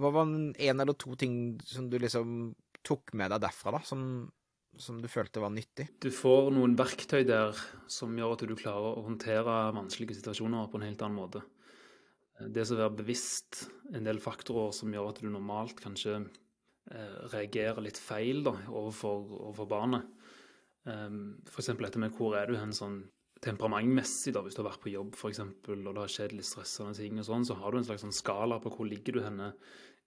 hva 0.00 0.12
var 0.14 0.30
en 0.30 0.84
eller 0.84 0.96
to 0.98 1.14
ting 1.18 1.36
som 1.66 1.90
du 1.90 1.98
liksom 2.02 2.54
tok 2.86 3.14
med 3.18 3.34
deg 3.34 3.42
derfra, 3.42 3.74
da, 3.74 3.82
som, 3.86 4.06
som 4.78 5.02
du 5.02 5.10
følte 5.10 5.42
var 5.42 5.54
nyttig? 5.54 5.88
Du 6.02 6.10
får 6.14 6.52
noen 6.54 6.78
verktøy 6.78 7.24
der 7.26 7.58
som 7.90 8.14
gjør 8.18 8.36
at 8.36 8.46
du 8.46 8.56
klarer 8.58 8.94
å 8.94 9.04
håndtere 9.08 9.58
vanskelige 9.76 10.20
situasjoner 10.20 10.70
på 10.70 10.80
en 10.80 10.88
helt 10.88 11.02
annen 11.06 11.18
måte. 11.18 11.42
Det 12.36 12.66
å 12.66 12.76
være 12.76 12.98
bevisst 12.98 13.64
en 13.96 14.04
del 14.06 14.20
faktorer 14.20 14.74
som 14.76 14.92
gjør 14.92 15.10
at 15.10 15.22
du 15.24 15.30
normalt 15.32 15.80
kanskje 15.80 16.20
reagerer 17.32 17.82
litt 17.82 17.98
feil 17.98 18.44
da, 18.46 18.54
overfor, 18.70 19.26
overfor 19.40 19.68
barnet. 19.70 20.06
Um, 20.86 21.40
F.eks. 21.50 21.72
dette 21.80 21.98
med 21.98 22.14
hvor 22.14 22.36
er 22.38 22.46
du 22.46 22.54
hen 22.60 22.74
sånn 22.74 23.00
temperamentmessig, 23.42 24.32
da, 24.34 24.42
hvis 24.44 24.56
du 24.56 24.62
har 24.62 24.70
vært 24.70 24.84
på 24.84 24.92
jobb 24.92 25.16
for 25.18 25.32
eksempel, 25.32 25.82
og 25.82 25.96
det 25.96 26.04
har 26.04 26.12
skjedd 26.12 26.36
litt 26.36 26.48
stressende 26.48 26.94
ting, 26.96 27.18
og 27.20 27.26
sånn, 27.26 27.44
så 27.48 27.56
har 27.58 27.72
du 27.72 27.80
en 27.80 27.88
slags 27.88 28.04
sånn 28.06 28.14
skala 28.14 28.60
på 28.62 28.72
hvor 28.72 28.88
ligger 28.88 29.18
du 29.18 29.24
henne 29.24 29.50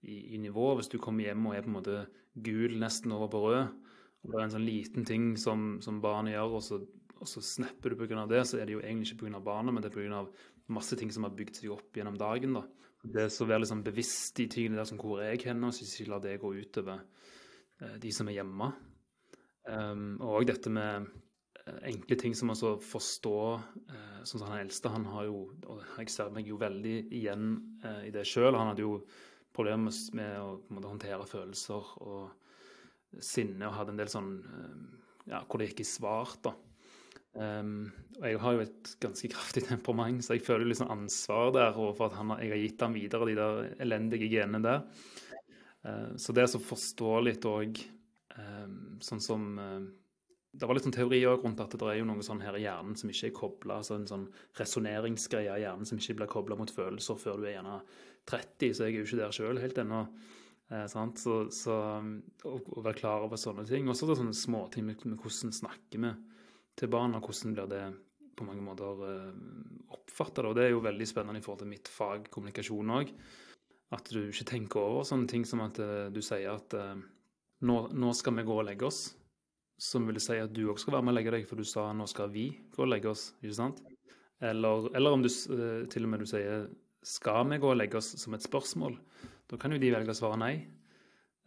i, 0.02 0.34
i 0.34 0.40
nivå. 0.40 0.72
Hvis 0.78 0.90
du 0.90 0.98
kommer 1.02 1.28
hjem 1.28 1.46
og 1.46 1.56
er 1.56 1.66
på 1.66 1.70
en 1.70 1.76
måte 1.76 1.98
gul 2.46 2.78
nesten 2.80 3.14
over 3.16 3.30
på 3.32 3.42
rød, 3.44 3.76
og 4.20 4.32
det 4.32 4.40
er 4.40 4.46
en 4.46 4.56
sånn 4.56 4.66
liten 4.66 5.06
ting 5.08 5.30
som, 5.40 5.78
som 5.84 6.00
barnet 6.02 6.34
gjør, 6.34 6.56
og 6.58 6.64
så, 6.64 6.80
og 7.20 7.28
så 7.28 7.44
snapper 7.44 7.92
du 7.92 8.00
pga. 8.00 8.26
det, 8.28 8.42
så 8.48 8.58
er 8.58 8.68
det 8.68 8.76
jo 8.76 8.82
egentlig 8.82 9.12
ikke 9.12 9.28
pga. 9.28 9.44
barnet, 9.44 9.76
men 9.76 9.84
det 9.84 9.92
er 9.92 9.96
pga. 9.96 10.24
masse 10.72 10.96
ting 10.98 11.12
som 11.12 11.28
har 11.28 11.36
bygd 11.36 11.60
seg 11.60 11.72
opp 11.76 11.96
gjennom 11.96 12.18
dagen. 12.20 12.58
da. 12.58 12.64
Det 13.00 13.30
så 13.32 13.46
være 13.48 13.62
liksom 13.64 13.82
bevisst 13.84 14.36
de 14.36 14.46
tingene 14.52 14.76
der 14.80 14.88
som 14.88 15.00
hvor 15.00 15.22
jeg 15.24 15.40
hender, 15.46 15.72
så 15.72 15.86
ikke 15.86 16.10
la 16.12 16.20
det 16.20 16.36
gå 16.42 16.52
utover 16.60 17.00
uh, 17.00 17.96
de 18.02 18.12
som 18.12 18.28
er 18.28 18.40
hjemme. 18.40 18.70
Um, 19.70 20.20
og 20.20 20.46
dette 20.48 20.72
med 20.72 21.08
enkle 21.86 22.16
ting 22.18 22.34
som 22.34 22.50
altså 22.50 22.74
forstå 22.82 23.40
uh, 23.60 24.20
Sånn 24.24 24.40
som 24.40 24.48
han 24.48 24.62
eldste, 24.62 24.90
han 24.92 25.04
har 25.12 25.26
jo 25.28 25.42
Og 25.68 25.82
jeg 25.98 26.08
ser 26.12 26.32
meg 26.32 26.48
jo 26.48 26.56
veldig 26.60 26.94
igjen 27.12 27.52
uh, 27.84 28.00
i 28.08 28.12
det 28.14 28.24
sjøl. 28.28 28.56
Han 28.56 28.72
hadde 28.72 28.84
jo 28.84 29.02
problemer 29.56 29.94
med 30.16 30.36
å 30.40 30.50
måte, 30.70 30.88
håndtere 30.88 31.28
følelser 31.28 31.94
og 32.06 33.20
sinne, 33.20 33.66
og 33.66 33.74
hadde 33.74 33.94
en 33.94 34.00
del 34.00 34.10
sånn 34.12 34.34
Ja, 35.28 35.42
hvor 35.44 35.60
det 35.60 35.70
gikk 35.70 35.82
i 35.84 35.88
svart, 35.88 36.40
da. 36.46 36.54
Um, 37.30 37.92
og 38.18 38.24
jeg 38.26 38.40
har 38.42 38.56
jo 38.56 38.62
et 38.64 38.90
ganske 39.02 39.30
kraftig 39.30 39.62
temperament, 39.68 40.24
så 40.24 40.34
jeg 40.34 40.44
føler 40.46 40.66
litt 40.66 40.80
sånn 40.80 40.90
ansvar 40.92 41.52
der 41.54 41.78
overfor 41.78 42.10
at 42.10 42.18
han, 42.18 42.34
jeg 42.42 42.50
har 42.52 42.62
gitt 42.64 42.84
ham 42.84 42.96
videre 42.96 43.28
de 43.28 43.38
der 43.38 43.70
elendige 43.86 44.30
genene 44.32 44.62
der. 44.64 44.82
Uh, 45.86 46.10
så 46.20 46.34
det 46.36 46.48
å 46.48 46.62
forstå 46.62 47.14
litt 47.24 47.46
òg 47.48 47.78
um, 48.36 48.98
sånn 49.00 49.22
som 49.24 49.46
uh, 49.56 49.78
Det 50.50 50.66
var 50.66 50.76
litt 50.76 50.84
sånn 50.84 50.96
teori 50.96 51.22
òg 51.30 51.46
rundt 51.46 51.62
at 51.62 51.72
det 51.78 51.86
er 51.88 52.00
jo 52.00 52.08
noe 52.10 52.26
sånn 52.26 52.42
her 52.42 52.58
i 52.58 52.64
hjernen 52.66 52.98
som 52.98 53.12
ikke 53.12 53.30
er 53.30 53.36
kobla, 53.38 53.78
altså 53.78 53.96
en 53.96 54.10
sånn 54.10 54.26
resonneringsgreie 54.58 55.54
i 55.54 55.62
hjernen 55.62 55.88
som 55.88 56.02
ikke 56.02 56.18
blir 56.18 56.32
kobla 56.34 56.58
mot 56.58 56.74
følelser 56.74 57.20
før 57.22 57.38
du 57.38 57.46
er 57.46 57.54
gjerne 57.54 57.78
30, 58.28 58.74
så 58.74 58.84
jeg 58.88 58.96
er 58.96 58.98
jo 58.98 59.06
ikke 59.06 59.22
der 59.22 59.36
sjøl 59.36 59.62
helt 59.62 59.78
ennå. 59.80 60.02
Eh, 60.70 60.86
så, 60.90 61.36
så 61.54 61.76
å, 61.98 62.52
å, 62.58 62.82
være 62.82 62.98
klar 62.98 63.24
over 63.26 63.40
sånne 63.40 63.64
ting. 63.68 63.88
Og 63.88 63.96
så 63.98 64.10
sånne 64.10 64.34
småting 64.36 64.86
med, 64.86 65.06
med 65.06 65.18
hvordan 65.22 65.54
snakker 65.54 66.02
vi 66.04 66.12
til 66.80 66.90
barna? 66.92 67.20
hvordan 67.20 67.56
blir 67.56 67.68
det 67.70 67.84
på 68.40 68.46
mange 68.48 68.64
måter 68.64 69.04
uh, 69.04 69.30
oppfatta. 69.92 70.44
Det 70.56 70.66
er 70.66 70.74
jo 70.74 70.82
veldig 70.84 71.06
spennende 71.08 71.40
i 71.40 71.44
forhold 71.44 71.64
til 71.64 71.72
mitt 71.74 71.88
fag 71.92 72.28
kommunikasjon 72.32 72.96
òg. 72.96 73.14
At 73.94 74.10
du 74.14 74.22
ikke 74.22 74.48
tenker 74.52 74.80
over 74.80 75.06
sånne 75.06 75.28
ting 75.30 75.44
som 75.48 75.62
at 75.66 75.80
uh, 75.82 76.08
du 76.12 76.22
sier 76.24 76.54
at 76.54 76.76
uh, 76.78 76.94
nå, 77.66 77.78
nå, 77.92 78.12
skal 78.16 78.38
vi 78.38 78.46
gå 78.48 78.56
og 78.56 78.66
legge 78.70 78.88
oss. 78.88 79.02
Som 79.80 80.08
vil 80.08 80.20
si 80.20 80.36
at 80.40 80.52
du 80.56 80.66
òg 80.70 80.80
skal 80.80 80.96
være 80.96 81.08
med 81.08 81.14
og 81.14 81.18
legge 81.18 81.34
deg, 81.36 81.48
for 81.48 81.60
du 81.60 81.68
sa 81.68 81.88
nå 81.96 82.08
skal 82.10 82.32
vi 82.32 82.50
gå 82.72 82.84
og 82.84 82.92
legge 82.92 83.12
oss. 83.12 83.30
ikke 83.40 83.58
sant? 83.60 83.80
Eller, 84.40 84.88
eller 84.96 85.16
om 85.16 85.24
du 85.24 85.28
til 85.28 86.06
og 86.06 86.12
med 86.12 86.22
du 86.24 86.28
sier 86.28 86.68
skal 87.04 87.48
vi 87.48 87.58
gå 87.60 87.68
og 87.72 87.78
legge 87.80 88.00
oss 88.00 88.12
som 88.20 88.36
et 88.36 88.44
spørsmål. 88.44 88.96
Da 89.48 89.56
kan 89.60 89.72
jo 89.72 89.80
de 89.80 89.92
velge 89.92 90.12
å 90.12 90.16
svare 90.16 90.36
nei. 90.40 90.54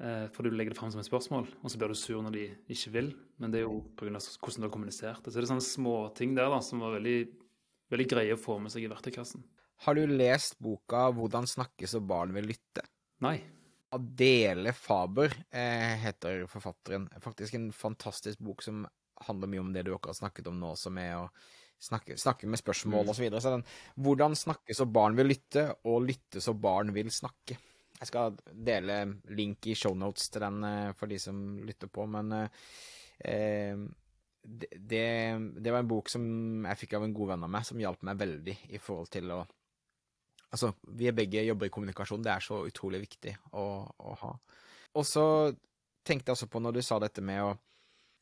Eh, 0.01 0.25
for 0.33 0.43
du 0.45 0.53
legger 0.53 0.73
det 0.73 0.79
fram 0.79 0.91
som 0.91 1.01
et 1.01 1.07
spørsmål, 1.07 1.47
og 1.61 1.71
så 1.71 1.79
blir 1.79 1.93
du 1.93 1.97
sur 1.97 2.21
når 2.25 2.35
de 2.35 2.45
ikke 2.73 2.93
vil. 2.95 3.11
Men 3.41 3.53
det 3.53 3.61
er 3.61 3.67
jo 3.67 3.83
pga. 3.97 4.09
hvordan 4.09 4.61
du 4.61 4.67
har 4.67 4.73
kommunisert 4.73 5.23
det. 5.23 5.31
Så 5.31 5.39
det 5.39 5.45
er 5.45 5.53
sånne 5.53 5.67
småting 5.67 6.35
der 6.35 6.49
da, 6.49 6.59
som 6.61 6.81
var 6.83 6.97
veldig, 6.97 7.17
veldig 7.93 8.07
greie 8.09 8.33
å 8.33 8.41
få 8.41 8.59
med 8.59 8.73
seg 8.73 8.85
i 8.85 8.91
verktøykassen. 8.91 9.43
Har 9.83 9.95
du 9.95 10.07
lest 10.07 10.59
boka 10.59 11.11
'Hvordan 11.11 11.47
snakke 11.47 11.87
så 11.87 11.99
barn 11.99 12.33
vil 12.33 12.47
lytte'? 12.47 12.85
Nei. 13.21 13.41
Adele 13.93 14.73
Faber 14.73 15.33
eh, 15.51 15.97
heter 16.01 16.47
forfatteren. 16.47 17.09
Faktisk 17.21 17.53
en 17.53 17.71
fantastisk 17.71 18.39
bok 18.39 18.63
som 18.63 18.87
handler 19.27 19.47
mye 19.47 19.59
om 19.59 19.73
det 19.73 19.83
du 19.85 19.93
akkurat 19.93 20.17
snakket 20.17 20.47
om 20.47 20.59
nå, 20.59 20.75
som 20.75 20.97
er 20.97 21.17
å 21.19 21.29
snakke, 21.83 22.17
snakke 22.17 22.47
med 22.47 22.59
spørsmål 22.59 23.03
mm. 23.03 23.09
osv. 23.09 23.15
Så, 23.15 23.21
videre. 23.21 23.41
så 23.41 23.51
den 23.51 23.65
'Hvordan 23.99 24.35
snakke 24.35 24.73
så 24.73 24.85
barn 24.85 25.15
vil 25.15 25.27
lytte', 25.27 25.75
og 25.85 26.01
'lytte 26.07 26.41
så 26.41 26.53
barn 26.53 26.93
vil 26.93 27.11
snakke'. 27.11 27.57
Jeg 28.03 28.09
skal 28.09 28.35
dele 28.51 28.97
link 29.31 29.63
i 29.71 29.77
shownotes 29.79 30.27
til 30.27 30.43
den 30.43 30.63
eh, 30.67 30.93
for 30.99 31.07
de 31.07 31.19
som 31.23 31.37
lytter 31.63 31.87
på, 31.87 32.03
men 32.11 32.33
eh, 32.35 33.79
det, 34.43 35.05
det, 35.55 35.71
var 35.71 35.79
en 35.79 35.87
bok 35.87 36.11
som 36.11 36.25
jeg 36.67 36.81
fikk 36.81 36.97
av 36.97 37.05
en 37.05 37.13
god 37.15 37.31
venn 37.31 37.45
av 37.47 37.53
meg, 37.55 37.63
som 37.63 37.79
hjalp 37.79 38.03
meg 38.03 38.19
veldig 38.19 38.55
i 38.75 38.81
forhold 38.81 39.11
til 39.13 39.35
å 39.35 39.43
Altså, 40.53 40.67
vi 40.93 41.07
er 41.09 41.15
begge 41.17 41.41
jobber 41.41 41.65
i 41.65 41.71
kommunikasjon, 41.73 42.21
det 42.21 42.29
er 42.29 42.43
så 42.45 42.59
utrolig 42.61 42.99
viktig 43.07 43.31
å, 43.57 43.63
å 43.89 44.11
ha. 44.19 44.29
Og 44.93 45.05
så 45.09 45.23
tenkte 46.05 46.29
jeg 46.29 46.35
også 46.35 46.47
på 46.53 46.61
når 46.61 46.75
du 46.75 46.81
sa 46.85 46.99
dette 47.01 47.23
med 47.25 47.39
å 47.41 47.55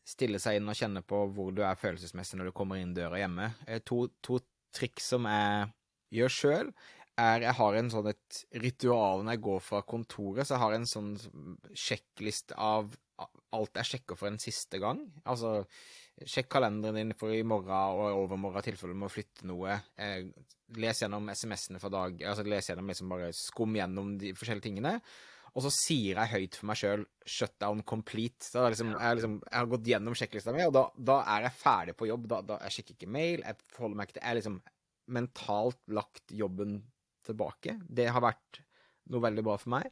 stille 0.08 0.40
seg 0.40 0.62
inn 0.62 0.72
og 0.72 0.78
kjenne 0.80 1.02
på 1.04 1.26
hvor 1.36 1.52
du 1.52 1.60
er 1.68 1.76
følelsesmessig 1.76 2.40
når 2.40 2.48
du 2.48 2.54
kommer 2.56 2.80
inn 2.80 2.94
døra 2.96 3.20
hjemme. 3.20 3.50
Eh, 3.68 3.84
to, 3.84 4.06
to 4.24 4.40
triks 4.72 5.12
som 5.12 5.28
jeg 5.28 5.68
gjør 6.22 6.36
sjøl, 6.38 6.72
er 7.22 7.46
Jeg 7.48 7.58
har 7.58 7.78
en 7.78 7.90
sånn 7.94 8.12
et 8.12 8.42
ritual 8.64 9.24
når 9.24 9.38
jeg 9.38 9.46
går 9.48 9.64
fra 9.66 9.82
kontoret, 9.88 10.48
så 10.48 10.56
jeg 10.56 10.64
har 10.64 10.76
en 10.76 10.90
sånn 10.90 11.14
sjekkliste 11.72 12.58
av 12.58 12.92
alt 13.56 13.82
jeg 13.82 13.90
sjekker 13.90 14.18
for 14.18 14.32
en 14.32 14.40
siste 14.42 14.80
gang. 14.82 15.04
Altså, 15.30 15.62
sjekk 16.26 16.50
kalenderen 16.56 16.98
din 16.98 17.18
for 17.18 17.34
i 17.34 17.44
morgen 17.48 18.00
og 18.00 18.24
overmorgen 18.24 18.64
i 18.64 18.70
tilfelle 18.70 18.96
du 18.96 19.02
må 19.02 19.12
flytte 19.12 19.48
noe. 19.50 19.78
Eh, 20.02 20.32
les 20.82 21.04
gjennom 21.04 21.30
SMS-ene 21.32 21.82
for 21.84 21.94
dag, 21.94 22.16
altså 22.32 22.46
les 22.48 22.72
gjennom 22.72 22.90
liksom 22.92 23.12
bare 23.12 23.32
skum 23.36 23.76
gjennom 23.78 24.16
de 24.22 24.34
forskjellige 24.38 24.70
tingene. 24.70 24.98
Og 25.52 25.66
så 25.66 25.72
sier 25.76 26.16
jeg 26.16 26.32
høyt 26.32 26.58
for 26.58 26.70
meg 26.70 26.80
sjøl 26.80 27.02
'shutdown 27.28 27.82
complete'. 27.84 28.48
Så 28.54 28.64
liksom, 28.72 28.94
jeg, 28.96 29.18
liksom, 29.20 29.34
jeg, 29.44 29.58
har 29.58 29.72
gått 29.74 29.90
gjennom 29.92 30.16
sjekklista 30.16 30.54
mi, 30.56 30.64
og 30.64 30.76
da, 30.78 30.86
da, 30.96 31.18
er 31.34 31.48
jeg 31.50 31.58
ferdig 31.60 31.96
på 32.00 32.08
jobb. 32.08 32.30
Da, 32.32 32.40
da, 32.54 32.60
jeg 32.68 32.78
sjekker 32.78 32.96
ikke 32.96 33.12
mail, 33.18 33.44
jeg 33.44 33.60
forholder 33.76 34.00
meg 34.00 34.08
ikke 34.08 34.18
til 34.18 34.24
Jeg 34.24 34.32
er 34.32 34.40
liksom 34.40 34.62
mentalt 35.12 35.82
lagt 35.92 36.32
jobben 36.32 36.80
tilbake. 37.26 37.80
Det 37.88 38.10
har 38.12 38.24
vært 38.24 38.62
noe 39.12 39.24
veldig 39.24 39.46
bra 39.46 39.58
for 39.60 39.76
meg. 39.78 39.92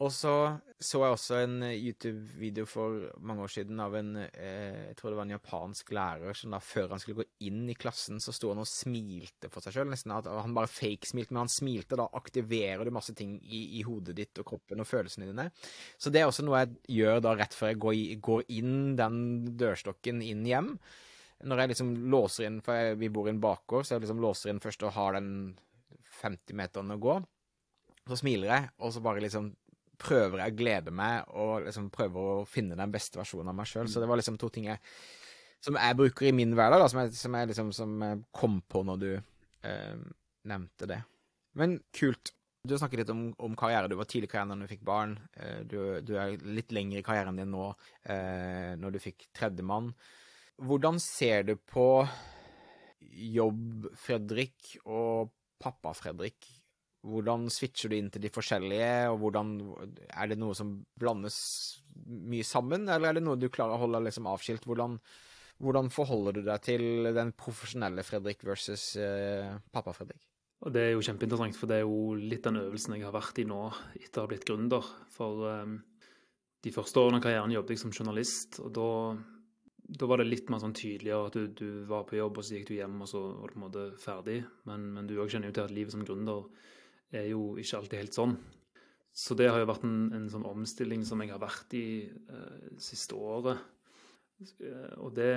Og 0.00 0.08
så 0.14 0.34
så 0.80 1.02
jeg 1.02 1.12
også 1.12 1.38
en 1.42 1.56
YouTube-video 1.66 2.64
for 2.64 3.02
mange 3.20 3.44
år 3.44 3.50
siden 3.52 3.80
av 3.84 3.92
en 3.98 4.14
eh, 4.16 4.86
jeg 4.86 4.94
tror 4.96 5.12
det 5.12 5.18
var 5.18 5.26
en 5.26 5.34
japansk 5.34 5.90
lærer 5.92 6.38
som 6.38 6.54
da 6.54 6.60
før 6.64 6.94
han 6.94 7.02
skulle 7.02 7.18
gå 7.18 7.26
inn 7.44 7.66
i 7.68 7.76
klassen, 7.76 8.16
så 8.16 8.32
sto 8.32 8.48
han 8.54 8.62
og 8.62 8.68
smilte 8.68 9.50
for 9.52 9.60
seg 9.60 9.76
sjøl. 9.76 9.90
Nesten 9.92 10.14
han 10.14 10.56
bare 10.56 10.72
fake-smilte, 10.72 11.34
men 11.34 11.42
han 11.42 11.52
smilte. 11.52 11.98
Da 12.00 12.08
aktiverer 12.16 12.88
du 12.88 12.94
masse 12.96 13.12
ting 13.18 13.36
i, 13.44 13.60
i, 13.76 13.84
hodet 13.84 14.16
ditt 14.16 14.40
og 14.40 14.48
kroppen 14.54 14.80
og 14.80 14.88
følelsene 14.88 15.28
dine. 15.28 15.50
Så 16.00 16.08
det 16.08 16.22
er 16.22 16.30
også 16.30 16.46
noe 16.48 16.64
jeg 16.64 16.96
gjør 16.96 17.20
da 17.26 17.36
rett 17.36 17.56
før 17.56 17.74
jeg 17.74 17.82
går, 17.84 18.00
går 18.24 18.48
inn 18.56 18.74
den 18.96 19.20
dørstokken 19.60 20.24
inn 20.24 20.48
hjem. 20.48 20.78
Når 21.44 21.60
jeg 21.60 21.74
liksom 21.74 21.92
låser 22.12 22.48
inn, 22.48 22.62
for 22.64 22.80
jeg, 22.80 22.96
vi 23.04 23.12
bor 23.12 23.28
i 23.28 23.34
en 23.34 23.44
bakgård, 23.44 23.84
så 23.84 23.98
jeg 23.98 24.06
liksom 24.06 24.24
låser 24.24 24.54
inn 24.54 24.64
først 24.64 24.88
og 24.88 24.96
har 24.96 25.20
den 25.20 25.34
50-meterne 26.20 26.96
å 26.96 27.02
gå. 27.02 27.16
Så 28.10 28.20
smiler 28.22 28.50
jeg, 28.50 28.70
og 28.80 28.94
så 28.94 29.02
bare 29.04 29.22
liksom 29.22 29.52
prøver 30.00 30.40
jeg 30.40 30.54
å 30.54 30.56
glede 30.56 30.92
meg 30.96 31.32
og 31.36 31.66
liksom 31.66 31.90
prøver 31.92 32.30
å 32.32 32.48
finne 32.48 32.78
den 32.78 32.92
beste 32.92 33.20
versjonen 33.20 33.52
av 33.52 33.58
meg 33.58 33.68
sjøl. 33.68 33.90
Så 33.90 34.02
det 34.02 34.08
var 34.10 34.20
liksom 34.20 34.38
to 34.40 34.48
ting 34.52 34.70
jeg, 34.70 34.80
som 35.60 35.76
jeg 35.76 35.98
bruker 35.98 36.30
i 36.30 36.34
min 36.34 36.54
hverdag, 36.56 36.80
da, 36.80 36.88
som 36.90 37.02
jeg, 37.02 37.14
som 37.18 37.36
jeg 37.36 37.50
liksom 37.50 37.72
som 37.76 37.96
jeg 38.06 38.22
kom 38.36 38.60
på 38.64 38.84
når 38.88 39.02
du 39.02 39.10
eh, 39.12 39.96
nevnte 40.50 40.88
det. 40.90 41.02
Men 41.58 41.80
kult. 41.96 42.32
Du 42.60 42.74
har 42.74 42.80
snakket 42.82 43.02
litt 43.02 43.12
om, 43.12 43.22
om 43.40 43.54
karriere. 43.56 43.88
Du 43.88 43.96
var 43.96 44.08
tidlig 44.08 44.28
i 44.28 44.32
karrieren 44.32 44.52
da 44.52 44.66
du 44.66 44.70
fikk 44.70 44.82
barn. 44.88 45.14
Eh, 45.32 45.60
du, 45.68 45.78
du, 46.04 46.14
er 46.20 46.36
litt 46.44 46.72
lenger 46.76 47.00
i 47.00 47.04
karrieren 47.04 47.40
din 47.40 47.52
nå 47.52 47.70
eh, 48.04 48.76
når 48.80 48.96
du 48.96 49.00
fikk 49.00 49.28
tredjemann. 49.36 49.92
Hvordan 50.60 51.00
ser 51.00 51.46
du 51.48 51.54
på 51.56 52.04
jobb, 53.00 53.88
Fredrik, 53.98 54.74
og 54.84 55.32
pappa 55.60 55.92
Fredrik, 55.96 56.48
hvordan 57.06 57.48
switcher 57.52 57.92
du 57.92 57.96
inn 57.96 58.10
til 58.12 58.24
de 58.26 58.32
forskjellige, 58.32 59.08
og 59.12 59.20
hvordan 59.22 59.54
Er 60.12 60.28
det 60.28 60.38
noe 60.40 60.54
som 60.56 60.74
blandes 61.00 61.80
mye 62.06 62.44
sammen, 62.44 62.88
eller 62.88 63.08
er 63.08 63.18
det 63.18 63.24
noe 63.24 63.40
du 63.40 63.48
klarer 63.48 63.76
å 63.76 63.84
holde 63.86 64.02
liksom 64.04 64.28
avskilt? 64.28 64.66
Hvordan, 64.68 64.98
hvordan 65.60 65.88
forholder 65.92 66.36
du 66.36 66.42
deg 66.44 66.60
til 66.66 67.12
den 67.16 67.32
profesjonelle 67.32 68.04
Fredrik 68.04 68.44
versus 68.44 68.96
eh, 69.00 69.48
pappa 69.72 69.94
Fredrik? 69.96 70.20
Og 70.60 70.72
Det 70.72 70.80
er 70.80 70.90
jo 70.92 71.04
kjempeinteressant, 71.04 71.56
for 71.56 71.70
det 71.70 71.78
er 71.80 71.86
jo 71.86 72.16
litt 72.20 72.44
den 72.44 72.60
øvelsen 72.60 72.98
jeg 72.98 73.06
har 73.06 73.16
vært 73.16 73.38
i 73.40 73.46
nå 73.48 73.62
etter 73.96 74.20
å 74.20 74.26
ha 74.26 74.28
blitt 74.28 74.44
gründer. 74.44 74.84
For 75.14 75.46
um, 75.48 75.78
de 76.60 76.72
første 76.74 77.00
årene 77.00 77.16
av 77.16 77.24
karrieren 77.24 77.54
jobbet 77.54 77.78
jeg 77.78 77.80
som 77.80 77.94
journalist, 77.94 78.58
og 78.60 78.74
da 78.76 78.90
da 79.90 80.06
var 80.06 80.20
det 80.20 80.28
litt 80.28 80.50
mer 80.52 80.60
sånn 80.62 80.76
tydeligere 80.76 81.30
at 81.30 81.36
du, 81.36 81.48
du, 81.56 81.68
var 81.88 82.06
på 82.06 82.18
jobb, 82.18 82.38
og 82.38 82.46
så 82.46 82.56
gikk 82.56 82.70
du 82.70 82.76
hjem, 82.76 83.00
og 83.02 83.10
så 83.10 83.22
var 83.24 83.50
du 83.50 83.56
på 83.56 83.60
en 83.60 83.64
måte 83.66 83.86
ferdig. 84.00 84.38
Men, 84.68 84.86
men 84.94 85.10
du 85.10 85.16
òg 85.18 85.32
kjenner 85.32 85.50
jo 85.50 85.56
til 85.58 85.66
at 85.66 85.74
livet 85.74 85.94
som 85.94 86.04
gründer 86.06 86.46
er 87.16 87.26
jo 87.32 87.56
ikke 87.58 87.80
alltid 87.80 88.02
helt 88.04 88.18
sånn. 88.18 88.36
Så 89.10 89.34
det 89.34 89.48
har 89.50 89.58
jo 89.58 89.68
vært 89.68 89.84
en, 89.86 89.98
en 90.14 90.28
sånn 90.30 90.46
omstilling 90.46 91.02
som 91.06 91.20
jeg 91.22 91.32
har 91.32 91.42
vært 91.42 91.74
i 91.74 91.86
eh, 92.06 92.70
siste 92.80 93.18
året. 93.18 93.58
Eh, 94.40 94.94
og 95.02 95.12
det, 95.16 95.32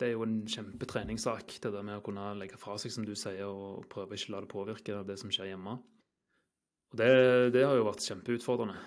det, 0.00 0.08
er 0.08 0.16
jo 0.16 0.26
en 0.26 0.40
kjempetreningssak, 0.50 1.60
det 1.62 1.72
der 1.72 1.86
med 1.86 2.00
å 2.00 2.04
kunne 2.04 2.32
legge 2.40 2.58
fra 2.60 2.74
seg, 2.80 2.92
som 2.92 3.06
du 3.06 3.14
sier, 3.16 3.46
og 3.46 3.86
prøve 3.92 4.18
ikke 4.18 4.32
å 4.32 4.36
la 4.36 4.42
det 4.44 4.52
påvirke 4.52 5.02
det 5.06 5.18
som 5.22 5.32
skjer 5.32 5.52
hjemme. 5.52 5.78
Og 6.88 6.98
det, 6.98 7.10
det 7.54 7.66
har 7.68 7.78
jo 7.78 7.86
vært 7.86 8.06
kjempeutfordrende. 8.10 8.78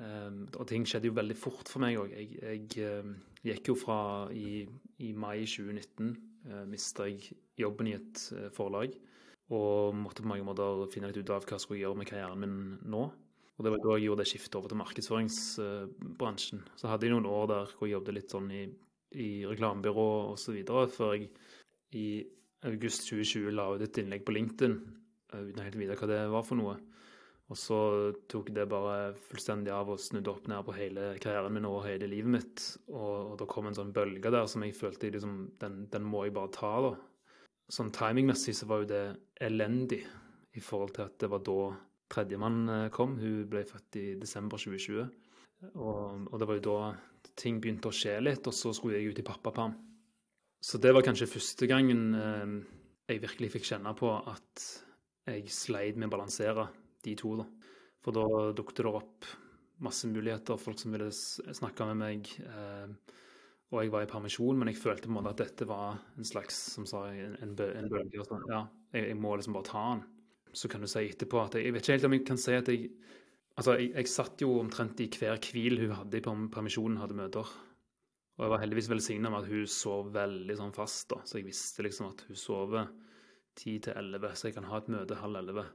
Um, 0.00 0.46
og 0.56 0.64
ting 0.70 0.86
skjedde 0.88 1.10
jo 1.10 1.16
veldig 1.16 1.36
fort 1.36 1.68
for 1.68 1.82
meg 1.84 1.98
òg. 2.00 2.14
Jeg, 2.16 2.38
jeg 2.40 3.00
um, 3.04 3.14
gikk 3.44 3.72
jo 3.72 3.76
fra 3.76 4.00
i, 4.32 4.64
i 5.04 5.12
mai 5.12 5.42
2019 5.44 6.12
uh, 6.48 6.64
mista 6.70 7.08
jeg 7.10 7.36
jobben 7.60 7.90
i 7.90 7.96
et 7.98 8.22
uh, 8.36 8.46
forlag. 8.56 8.94
Og 9.52 9.96
måtte 9.98 10.24
på 10.24 10.30
mange 10.30 10.46
måter 10.46 10.86
finne 10.92 11.10
litt 11.10 11.20
ut 11.20 11.32
av 11.34 11.44
hva 11.44 11.58
jeg 11.58 11.66
skulle 11.66 11.82
gjøre 11.82 12.00
med 12.00 12.08
karrieren 12.08 12.40
min 12.40 12.60
nå. 12.88 13.02
Og 13.58 13.66
det 13.66 13.74
var 13.74 13.82
da 13.84 13.96
jeg 13.98 14.06
gjorde 14.06 14.22
det 14.22 14.30
skiftet 14.30 14.56
over 14.56 14.72
til 14.72 14.80
markedsføringsbransjen. 14.80 16.62
Så 16.80 16.88
hadde 16.88 17.04
jeg 17.04 17.12
noen 17.12 17.28
år 17.28 17.50
der 17.50 17.74
hvor 17.74 17.88
jeg 17.88 17.98
jobbet 17.98 18.16
litt 18.16 18.32
sånn 18.32 18.46
i, 18.56 18.62
i 19.20 19.30
reklamebyrå 19.44 20.06
osv. 20.30 20.62
før 20.94 21.18
jeg 21.18 21.28
i 21.98 22.06
august 22.70 23.04
2020 23.10 23.52
la 23.52 23.66
ut 23.74 23.84
et 23.84 24.00
innlegg 24.00 24.24
på 24.24 24.32
LinkedIn 24.36 24.78
uten 24.78 25.50
uten 25.50 25.60
å 25.60 25.66
helt 25.66 25.78
vite 25.78 25.98
hva 25.98 26.08
det 26.10 26.22
var 26.32 26.46
for 26.46 26.58
noe. 26.58 26.78
Og 27.50 27.58
så 27.58 27.76
tok 28.30 28.52
det 28.54 28.68
bare 28.70 29.10
fullstendig 29.26 29.72
av 29.74 29.88
og 29.90 29.98
snudde 29.98 30.30
opp 30.30 30.46
ned 30.50 30.62
på 30.66 30.74
hele 30.76 31.06
karrieren 31.22 31.56
min 31.56 31.66
og 31.66 31.82
hele 31.82 32.06
livet 32.10 32.30
mitt. 32.36 32.66
Og, 32.92 33.32
og 33.32 33.36
da 33.40 33.48
kom 33.50 33.66
en 33.66 33.74
sånn 33.74 33.90
bølge 33.94 34.30
der 34.30 34.46
som 34.50 34.62
jeg 34.62 34.76
følte 34.78 35.10
liksom, 35.10 35.36
den, 35.62 35.80
den 35.90 36.06
må 36.06 36.22
jeg 36.26 36.36
bare 36.36 36.52
ta, 36.54 36.70
da. 36.86 36.92
Sånn 37.70 37.90
timingmessig 37.94 38.54
så 38.58 38.68
var 38.70 38.82
jo 38.82 38.90
det 38.90 39.04
elendig 39.42 40.04
i 40.58 40.62
forhold 40.62 40.94
til 40.94 41.06
at 41.06 41.18
det 41.22 41.30
var 41.30 41.42
da 41.46 41.60
tredjemann 42.10 42.60
eh, 42.68 42.88
kom. 42.94 43.16
Hun 43.18 43.44
ble 43.50 43.64
født 43.66 43.98
i 43.98 44.06
desember 44.20 44.58
2020. 44.58 45.10
Og, 45.74 46.30
og, 46.30 46.36
det 46.40 46.48
var 46.48 46.58
jo 46.58 46.66
da 46.66 46.78
ting 47.38 47.58
begynte 47.62 47.90
å 47.90 47.94
skje 47.94 48.16
litt, 48.22 48.46
og 48.46 48.54
så 48.56 48.72
skulle 48.74 48.98
jeg 48.98 49.10
ut 49.10 49.22
i 49.22 49.26
pappaperm. 49.26 49.74
Så 50.62 50.78
det 50.82 50.92
var 50.94 51.04
kanskje 51.06 51.30
første 51.30 51.66
gangen 51.70 52.14
eh, 52.14 52.54
jeg 53.10 53.24
virkelig 53.24 53.50
fikk 53.56 53.66
kjenne 53.72 53.94
på 53.98 54.12
at 54.18 54.66
jeg 55.30 55.50
sleit 55.52 55.98
med 55.98 56.10
å 56.10 56.14
balansere 56.14 56.68
de 57.06 57.16
to, 57.18 57.34
da. 57.40 57.46
For 58.04 58.16
da 58.16 58.50
dukket 58.56 58.80
det 58.80 58.90
opp 58.90 59.30
masse 59.84 60.08
muligheter, 60.08 60.60
folk 60.60 60.78
som 60.80 60.92
ville 60.94 61.10
snakke 61.12 61.88
med 61.90 62.00
meg. 62.00 62.30
Eh, 62.44 63.16
og 63.70 63.84
jeg 63.84 63.92
var 63.92 64.04
i 64.04 64.10
permisjon, 64.10 64.58
men 64.58 64.72
jeg 64.72 64.80
følte 64.80 65.06
på 65.06 65.12
en 65.12 65.18
måte 65.20 65.32
at 65.36 65.42
dette 65.44 65.68
var 65.68 66.00
en 66.18 66.26
slags 66.26 66.56
som 66.74 66.88
sa, 66.88 67.04
en, 67.12 67.36
en, 67.38 67.54
bølge. 67.56 68.18
Altså. 68.18 68.40
Ja, 68.50 68.64
jeg, 68.96 69.12
jeg, 69.12 69.18
må 69.20 69.36
liksom 69.38 69.54
bare 69.56 69.68
ta 69.70 69.84
den. 69.92 70.04
Så 70.52 70.68
kan 70.68 70.82
du 70.82 70.90
si 70.90 71.04
etterpå 71.06 71.44
at 71.44 71.54
jeg, 71.54 71.68
jeg 71.68 71.76
vet 71.76 71.84
ikke 71.84 71.96
helt 71.96 72.06
om 72.08 72.16
jeg 72.16 72.26
kan 72.26 72.40
si 72.40 72.58
at 72.58 72.70
jeg 72.72 72.92
Altså, 73.58 73.74
jeg, 73.76 73.90
jeg 73.92 74.08
satt 74.08 74.40
jo 74.40 74.54
omtrent 74.56 75.00
i 75.02 75.08
hver 75.10 75.36
hvil 75.42 75.82
hun 75.82 75.90
hadde 75.92 76.16
i 76.16 76.22
permisjonen, 76.22 77.00
hadde 77.02 77.16
møter. 77.18 77.48
Og 78.38 78.44
jeg 78.46 78.52
var 78.54 78.62
heldigvis 78.62 78.88
velsigna 78.88 79.28
med 79.28 79.42
at 79.42 79.50
hun 79.50 79.66
sov 79.68 80.06
veldig 80.14 80.54
sånn 80.56 80.72
fast, 80.72 81.10
da. 81.10 81.18
Så 81.28 81.36
jeg 81.36 81.48
visste 81.50 81.84
liksom 81.84 82.06
at 82.08 82.22
hun 82.24 82.38
sover 82.40 82.86
10 83.58 83.82
til 83.84 83.98
11, 84.00 84.32
så 84.32 84.48
jeg 84.48 84.56
kan 84.56 84.68
ha 84.70 84.78
et 84.80 84.88
møte 84.94 85.18
halv 85.20 85.42
11. 85.42 85.66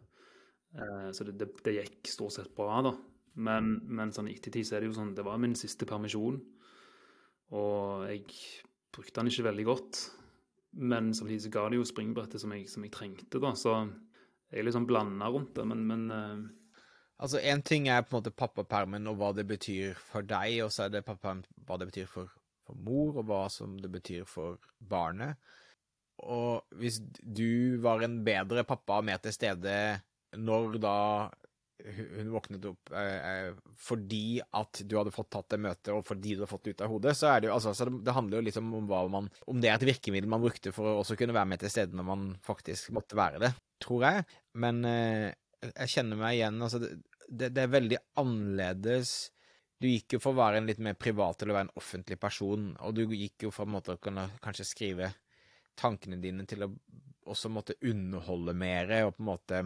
Eh, 0.76 1.10
så 1.16 1.28
det, 1.28 1.38
det, 1.40 1.50
det, 1.64 1.78
gikk 1.80 2.12
stort 2.12 2.36
sett 2.36 2.52
bra, 2.56 2.82
da. 2.86 2.94
Men, 3.36 3.78
men 3.92 4.14
sånn 4.16 4.30
ettertid 4.32 4.68
så 4.68 4.78
er 4.78 4.84
det 4.84 4.88
jo 4.94 4.96
sånn 4.96 5.10
Det 5.12 5.26
var 5.28 5.40
min 5.44 5.58
siste 5.60 5.84
permisjon, 5.88 6.38
og 7.52 8.06
jeg 8.08 8.22
brukte 8.96 9.20
den 9.20 9.32
ikke 9.32 9.50
veldig 9.50 9.66
godt. 9.68 10.04
Men 10.76 11.14
samtidig 11.16 11.46
så 11.46 11.54
ga 11.54 11.66
det 11.72 11.80
jo 11.80 11.88
springbrettet 11.88 12.42
som 12.42 12.52
jeg, 12.56 12.68
som 12.72 12.84
jeg 12.84 12.94
trengte, 12.96 13.40
da. 13.44 13.54
Så 13.60 13.74
jeg 14.52 14.62
er 14.62 14.68
litt 14.68 14.76
sånn 14.76 14.88
blanda 14.88 15.30
rundt 15.32 15.56
det, 15.58 15.68
men, 15.68 15.84
men 15.90 16.06
eh, 16.12 16.46
Altså, 17.16 17.40
én 17.40 17.62
ting 17.64 17.86
er 17.88 18.02
på 18.04 18.12
en 18.12 18.20
måte 18.20 18.32
pappapermen 18.36 19.06
og 19.08 19.22
hva 19.22 19.30
det 19.32 19.46
betyr 19.48 19.94
for 19.96 20.26
deg, 20.28 20.58
og 20.66 20.72
så 20.76 20.84
er 20.86 20.90
det 20.92 21.06
pappapermen 21.08 21.46
hva 21.64 21.78
det 21.80 21.88
betyr 21.88 22.10
for, 22.12 22.34
for, 22.68 22.76
mor, 22.76 23.22
og 23.22 23.30
hva 23.30 23.46
som 23.52 23.78
det 23.80 23.88
betyr 23.94 24.26
for 24.28 24.58
barnet. 24.84 25.40
Og 26.28 26.76
hvis 26.76 27.00
du 27.24 27.80
var 27.84 28.04
en 28.04 28.18
bedre 28.28 28.66
pappa 28.68 29.00
og 29.00 29.08
mer 29.08 29.24
til 29.24 29.32
stede 29.36 29.78
når 30.38 30.80
da 30.84 30.96
hun 31.86 32.32
våknet 32.32 32.66
opp 32.66 32.92
eh, 32.96 33.30
eh, 33.30 33.56
fordi 33.78 34.40
at 34.58 34.82
du 34.88 34.96
hadde 34.98 35.14
fått 35.14 35.30
tatt 35.36 35.50
det 35.54 35.60
møtet, 35.62 35.92
og 35.94 36.06
fordi 36.08 36.34
du 36.34 36.42
hadde 36.42 36.50
fått 36.50 36.66
det 36.66 36.76
ut 36.76 36.84
av 36.86 36.94
hodet, 36.94 37.14
så 37.18 37.30
er 37.32 37.44
det 37.44 37.50
jo 37.50 37.58
altså, 37.58 37.90
det, 37.92 38.16
handler 38.16 38.40
jo 38.40 38.46
liksom 38.48 38.72
om 38.80 38.88
hva 38.90 39.04
man 39.12 39.30
Om 39.52 39.62
det 39.62 39.70
er 39.70 39.78
et 39.78 39.88
virkemiddel 39.92 40.32
man 40.32 40.44
brukte 40.44 40.74
for 40.76 40.90
å 40.90 40.98
også 41.02 41.18
kunne 41.20 41.36
være 41.36 41.52
med 41.52 41.62
til 41.62 41.74
stede 41.74 41.98
når 41.98 42.08
man 42.08 42.28
faktisk 42.46 42.94
måtte 42.96 43.20
være 43.20 43.44
det, 43.44 43.52
tror 43.84 44.08
jeg. 44.08 44.26
Men 44.64 44.82
eh, 44.90 45.30
jeg 45.74 45.94
kjenner 45.98 46.22
meg 46.22 46.40
igjen. 46.40 46.62
Altså, 46.64 46.82
det, 46.82 47.52
det, 47.52 47.62
er 47.62 47.76
veldig 47.76 48.02
annerledes. 48.22 49.14
Du 49.82 49.90
gikk 49.90 50.16
jo 50.16 50.24
for 50.24 50.34
å 50.34 50.42
være 50.46 50.62
en 50.62 50.70
litt 50.70 50.82
mer 50.84 50.98
privat 50.98 51.44
å 51.44 51.52
være 51.52 51.68
en 51.68 51.78
offentlig 51.82 52.18
person, 52.22 52.72
og 52.80 52.96
du 52.96 53.04
gikk 53.12 53.48
jo 53.48 53.54
for 53.54 53.68
en 53.68 53.76
måte 53.76 53.98
å 53.98 54.02
kunne 54.02 54.30
kanskje 54.44 54.68
skrive 54.70 55.12
tankene 55.80 56.20
dine 56.22 56.46
til 56.50 56.66
å 56.66 56.72
også 57.26 57.50
måtte 57.50 57.78
underholde 57.90 58.54
mer, 58.58 58.92
og 59.06 59.16
på 59.16 59.24
en 59.24 59.30
måte 59.32 59.62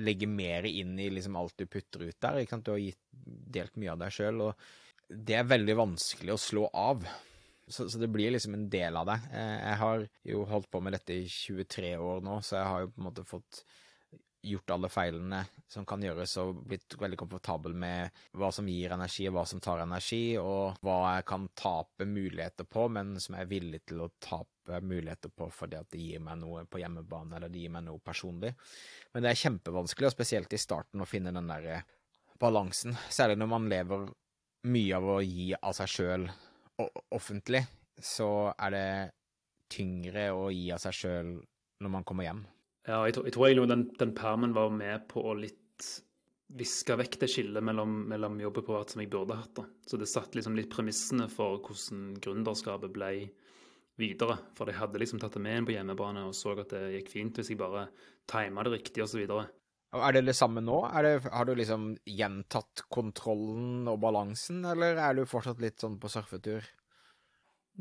legge 0.00 0.28
mer 0.30 0.66
inn 0.68 0.94
i 1.00 1.10
liksom 1.12 1.36
alt 1.36 1.58
du 1.60 1.66
putter 1.66 2.06
ut 2.06 2.16
der. 2.24 2.40
Ikke 2.40 2.56
sant? 2.56 2.64
Du 2.64 2.72
har 2.72 2.80
gitt, 2.80 3.02
delt 3.12 3.76
mye 3.80 3.92
av 3.92 4.00
deg 4.00 4.14
sjøl, 4.16 4.40
og 4.48 5.12
det 5.12 5.36
er 5.36 5.50
veldig 5.50 5.76
vanskelig 5.76 6.32
å 6.34 6.40
slå 6.40 6.66
av. 6.72 7.04
Så, 7.68 7.86
så, 7.88 7.98
det 8.00 8.10
blir 8.12 8.32
liksom 8.32 8.56
en 8.56 8.66
del 8.72 8.96
av 8.98 9.06
deg. 9.08 9.28
Eh, 9.32 9.58
jeg 9.60 9.78
har 9.82 10.06
jo 10.32 10.44
holdt 10.48 10.70
på 10.72 10.80
med 10.84 10.96
dette 10.96 11.20
i 11.20 11.28
23 11.28 11.94
år 12.00 12.24
nå, 12.24 12.40
så 12.44 12.58
jeg 12.58 12.70
har 12.70 12.84
jo 12.84 12.92
på 12.92 13.02
en 13.02 13.08
måte 13.10 13.28
fått 13.28 13.62
gjort 14.42 14.70
alle 14.74 14.88
feilene 14.90 15.42
som 15.70 15.86
kan 15.86 16.02
gjøres, 16.02 16.34
og 16.42 16.64
blitt 16.68 16.96
veldig 16.98 17.18
komfortabel 17.20 17.74
med 17.78 18.22
hva 18.38 18.50
som 18.54 18.68
gir 18.68 18.94
energi, 18.94 19.28
og 19.30 19.36
hva 19.36 19.44
som 19.48 19.62
tar 19.62 19.84
energi, 19.84 20.36
og 20.40 20.82
hva 20.82 20.96
jeg 21.16 21.26
kan 21.30 21.46
tape 21.58 22.06
muligheter 22.08 22.66
på, 22.68 22.88
men 22.92 23.14
som 23.22 23.36
jeg 23.38 23.46
er 23.46 23.52
villig 23.52 23.82
til 23.86 24.02
å 24.02 24.10
tape 24.22 24.80
muligheter 24.82 25.32
på 25.34 25.48
fordi 25.50 25.78
at 25.78 25.88
det 25.90 26.02
gir 26.02 26.22
meg 26.22 26.38
noe 26.42 26.64
på 26.70 26.82
hjemmebane, 26.82 27.36
eller 27.36 27.52
det 27.52 27.64
gir 27.64 27.74
meg 27.74 27.86
noe 27.86 28.02
personlig. 28.02 28.52
Men 29.14 29.24
det 29.24 29.32
er 29.32 29.42
kjempevanskelig, 29.44 30.10
og 30.10 30.16
spesielt 30.16 30.54
i 30.54 30.60
starten, 30.60 31.02
å 31.02 31.08
finne 31.08 31.34
den 31.34 31.50
der 31.50 31.68
eh, 31.76 31.86
balansen. 32.42 32.98
Særlig 33.10 33.38
når 33.38 33.52
man 33.54 33.70
lever 33.70 34.08
mye 34.72 34.98
av 34.98 35.08
å 35.16 35.20
gi 35.22 35.52
av 35.58 35.74
seg 35.78 35.90
sjøl 35.90 36.26
offentlig, 37.14 37.62
så 38.02 38.50
er 38.56 38.74
det 38.74 38.88
tyngre 39.72 40.28
å 40.34 40.50
gi 40.52 40.66
av 40.74 40.82
seg 40.82 40.96
sjøl 40.96 41.32
når 41.82 41.94
man 41.96 42.06
kommer 42.06 42.26
hjem. 42.26 42.42
Ja, 42.88 43.02
jeg 43.06 43.14
tror, 43.14 43.26
jeg 43.28 43.36
tror 43.36 43.46
egentlig 43.48 43.70
den, 43.70 43.84
den 44.00 44.14
permen 44.18 44.56
var 44.56 44.72
med 44.74 45.06
på 45.10 45.22
å 45.22 45.36
litt 45.38 45.58
viske 46.52 46.96
vekk 46.98 47.18
det 47.22 47.28
skillet 47.32 47.64
mellom, 47.64 48.02
mellom 48.10 48.40
jobb 48.42 48.58
og 48.60 48.66
privat 48.66 48.92
som 48.92 49.02
jeg 49.02 49.10
burde 49.12 49.38
hatt. 49.38 49.54
da. 49.56 49.64
Så 49.88 49.98
det 50.00 50.10
satt 50.10 50.34
liksom 50.36 50.56
litt 50.58 50.72
premissene 50.72 51.28
for 51.32 51.62
hvordan 51.62 52.12
gründerskapet 52.22 52.92
ble 52.92 53.12
videre. 54.00 54.36
For 54.56 54.68
jeg 54.68 54.80
hadde 54.80 55.00
liksom 55.00 55.22
tatt 55.22 55.38
det 55.38 55.44
med 55.44 55.60
inn 55.60 55.68
på 55.68 55.76
hjemmebane 55.76 56.26
og 56.28 56.36
så 56.36 56.56
at 56.58 56.74
det 56.74 56.84
gikk 56.98 57.12
fint 57.12 57.40
hvis 57.40 57.52
jeg 57.52 57.60
bare 57.60 57.86
tima 58.30 58.64
det 58.66 58.76
riktig 58.76 59.04
osv. 59.04 59.24
Er 59.92 60.16
det 60.16 60.24
det 60.24 60.36
samme 60.36 60.62
nå? 60.64 60.78
Det, 61.04 61.16
har 61.28 61.48
du 61.48 61.54
liksom 61.56 61.90
gjentatt 62.08 62.86
kontrollen 62.92 63.88
og 63.92 64.00
balansen, 64.00 64.62
eller 64.64 64.96
er 64.96 65.18
du 65.18 65.26
fortsatt 65.28 65.60
litt 65.60 65.84
sånn 65.84 65.98
på 66.00 66.08
surfetur? 66.12 66.64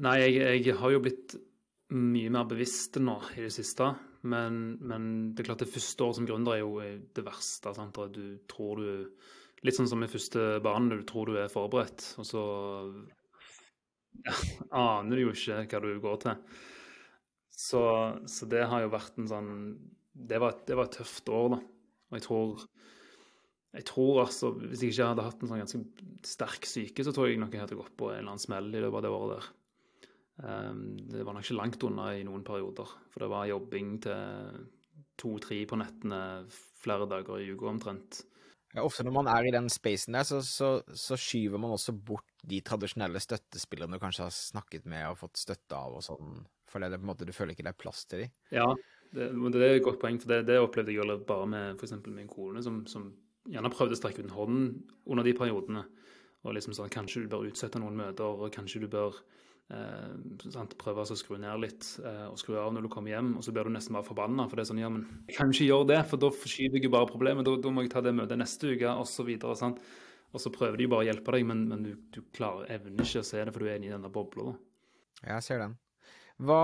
Nei, 0.03 0.17
jeg, 0.23 0.63
jeg 0.67 0.75
har 0.79 0.91
jo 0.91 1.03
blitt 1.03 1.35
mye 1.91 2.31
mer 2.31 2.47
bevisst 2.47 2.99
nå 3.03 3.17
i 3.35 3.43
det 3.43 3.51
siste. 3.55 3.89
Men, 4.21 4.77
men, 4.85 5.05
det 5.33 5.43
er 5.43 5.51
klart 5.51 5.63
det 5.63 5.71
første 5.71 6.05
året 6.05 6.19
som 6.19 6.27
gründer 6.29 6.55
er 6.55 6.61
jo 6.61 6.75
det 6.81 7.23
verste. 7.25 7.73
Sant? 7.77 8.01
Du 8.13 8.25
tror 8.51 8.81
du 8.81 8.91
Litt 9.61 9.77
sånn 9.77 9.85
som 9.85 10.01
i 10.01 10.09
første 10.09 10.55
barn, 10.65 10.87
du 10.89 11.03
tror 11.05 11.29
du 11.29 11.35
er 11.37 11.51
forberedt, 11.53 12.15
og 12.17 12.25
så 12.25 12.39
ja, 14.25 14.33
aner 14.97 15.19
du 15.19 15.27
jo 15.27 15.35
ikke 15.35 15.59
hva 15.69 15.81
du 15.83 15.91
går 16.01 16.15
til. 16.23 16.39
Så, 17.53 17.81
så, 18.25 18.47
det 18.49 18.63
har 18.71 18.81
jo 18.81 18.89
vært 18.89 19.19
en 19.21 19.29
sånn 19.29 19.51
Det 20.11 20.39
var, 20.41 20.55
det 20.65 20.79
var 20.79 20.89
et 20.89 20.97
tøft 20.97 21.29
år, 21.29 21.53
da. 21.53 21.59
Og 22.09 22.17
jeg 22.17 22.25
tror 22.25 22.65
jeg 23.71 23.85
tror 23.87 24.23
altså, 24.25 24.49
Hvis 24.57 24.81
jeg 24.83 24.95
ikke 24.95 25.11
hadde 25.13 25.25
hatt 25.27 25.43
en 25.43 25.51
sånn 25.51 25.61
ganske 25.61 25.81
sterk 26.27 26.65
syke, 26.67 27.05
så 27.05 27.13
tror 27.15 27.29
jeg 27.29 27.39
nok 27.39 27.53
jeg 27.55 27.63
hadde 27.63 27.77
gått 27.79 27.93
på 27.99 28.09
en 28.09 28.17
eller 28.17 28.33
annen 28.33 28.43
smell 28.43 28.67
i 28.73 28.81
løpet 28.81 28.97
av 28.99 29.05
det 29.05 29.11
året 29.15 29.35
der. 29.37 29.51
Ehm, 30.47 30.97
det 31.11 31.25
var 31.25 31.35
nok 31.35 31.45
ikke 31.45 31.59
langt 31.59 31.85
unna 31.85 32.11
i 32.17 32.25
noen 32.27 32.43
perioder. 32.45 32.89
For 33.13 33.23
det 33.23 33.31
var 33.31 33.49
jobbing 33.49 33.95
til 34.05 34.67
to-tre 35.21 35.61
på 35.69 35.77
nettene 35.77 36.21
flere 36.81 37.07
dager 37.09 37.41
i 37.41 37.51
uka 37.53 37.69
omtrent. 37.69 38.23
Ja, 38.71 38.85
ofte 38.85 39.03
når 39.03 39.15
man 39.17 39.27
er 39.27 39.45
i 39.45 39.51
den 39.53 39.67
spacen 39.69 40.15
der, 40.15 40.23
så, 40.23 40.39
så, 40.47 40.69
så, 40.95 41.17
skyver 41.19 41.59
man 41.59 41.73
også 41.75 41.91
bort 41.91 42.29
de 42.47 42.61
tradisjonelle 42.63 43.19
støttespillerne 43.19 43.97
du 43.97 44.01
kanskje 44.01 44.23
har 44.23 44.31
snakket 44.31 44.87
med 44.87 45.09
og 45.09 45.19
fått 45.19 45.41
støtte 45.41 45.75
av 45.75 45.97
og 45.99 46.05
sånn, 46.05 46.37
for 46.71 46.79
det, 46.79 46.95
på 46.95 47.03
en 47.03 47.09
måte, 47.09 47.27
du 47.27 47.35
føler 47.35 47.51
ikke 47.51 47.65
det 47.67 47.73
er 47.73 47.81
plass 47.83 48.05
til 48.07 48.23
dem. 48.23 48.31
Ja, 48.55 48.69
det, 49.11 49.27
det, 49.35 49.59
er 49.59 49.75
et 49.75 49.83
godt 49.83 49.99
poeng, 49.99 50.21
for 50.23 50.31
det, 50.31 50.45
det 50.47 50.61
opplevde 50.63 50.95
jeg 50.95 51.19
bare 51.27 51.49
med 51.51 51.75
f.eks. 51.75 51.97
min 52.07 52.31
kone, 52.31 52.63
som, 52.63 52.85
som, 52.87 53.11
gjerne 53.51 53.73
prøvde 53.73 53.97
å 53.97 53.99
strekke 53.99 54.21
ut 54.21 54.29
en 54.29 54.37
hånd 54.37 54.65
under 55.09 55.27
de 55.27 55.35
periodene. 55.35 55.83
Og 56.45 56.55
liksom 56.55 56.73
sånn, 56.77 56.89
kanskje 56.93 57.25
du 57.25 57.29
bør 57.29 57.49
utsette 57.49 57.81
noen 57.81 57.97
møter, 57.99 58.23
og 58.23 58.53
kanskje 58.55 58.85
du 58.85 58.87
bør 58.89 59.17
Eh, 59.71 60.67
prøve 60.81 61.03
å 61.05 61.15
skru 61.15 61.37
ned 61.39 61.61
litt 61.63 61.85
eh, 62.03 62.25
og 62.27 62.39
skru 62.39 62.57
av 62.59 62.73
når 62.75 62.85
du 62.85 62.89
kommer 62.91 63.13
hjem, 63.13 63.29
og 63.39 63.45
så 63.45 63.53
blir 63.55 63.69
du 63.69 63.71
nesten 63.71 63.95
bare 63.95 64.07
forbanna. 64.07 64.47
For 64.49 64.59
det 64.59 64.65
er 64.65 64.69
sånn, 64.71 64.81
ja, 64.81 64.89
men 64.91 65.05
jeg 65.29 65.37
kan 65.37 65.53
ikke 65.53 65.67
gjøre 65.69 65.89
det, 65.93 65.99
for 66.09 66.19
da 66.19 66.31
forskyver 66.35 66.79
jeg 66.79 66.87
jo 66.89 66.93
bare 66.97 67.09
problemet. 67.09 67.47
Da, 67.47 67.53
da, 67.63 67.71
må 67.71 67.85
jeg 67.85 67.93
ta 67.93 68.03
det 68.03 68.13
møtet 68.17 68.41
neste 68.41 68.73
uke, 68.73 68.91
osv. 68.91 69.29
Og, 69.37 69.77
og 70.31 70.43
så 70.43 70.51
prøver 70.51 70.81
de 70.81 70.89
bare 70.91 71.05
å 71.05 71.07
hjelpe 71.07 71.37
deg, 71.37 71.45
men, 71.47 71.63
men 71.71 71.85
du, 71.87 71.93
du, 72.11 72.19
klarer, 72.35 72.67
evner 72.75 73.07
ikke 73.07 73.23
å 73.23 73.29
se 73.31 73.39
det, 73.39 73.53
for 73.53 73.63
du 73.63 73.69
er 73.69 73.79
inne 73.79 73.91
i 73.91 73.95
denne 73.95 74.11
bobla. 74.11 74.57
Jeg 75.21 75.47
ser 75.47 75.63
den. 75.63 75.77
Hva 76.41 76.63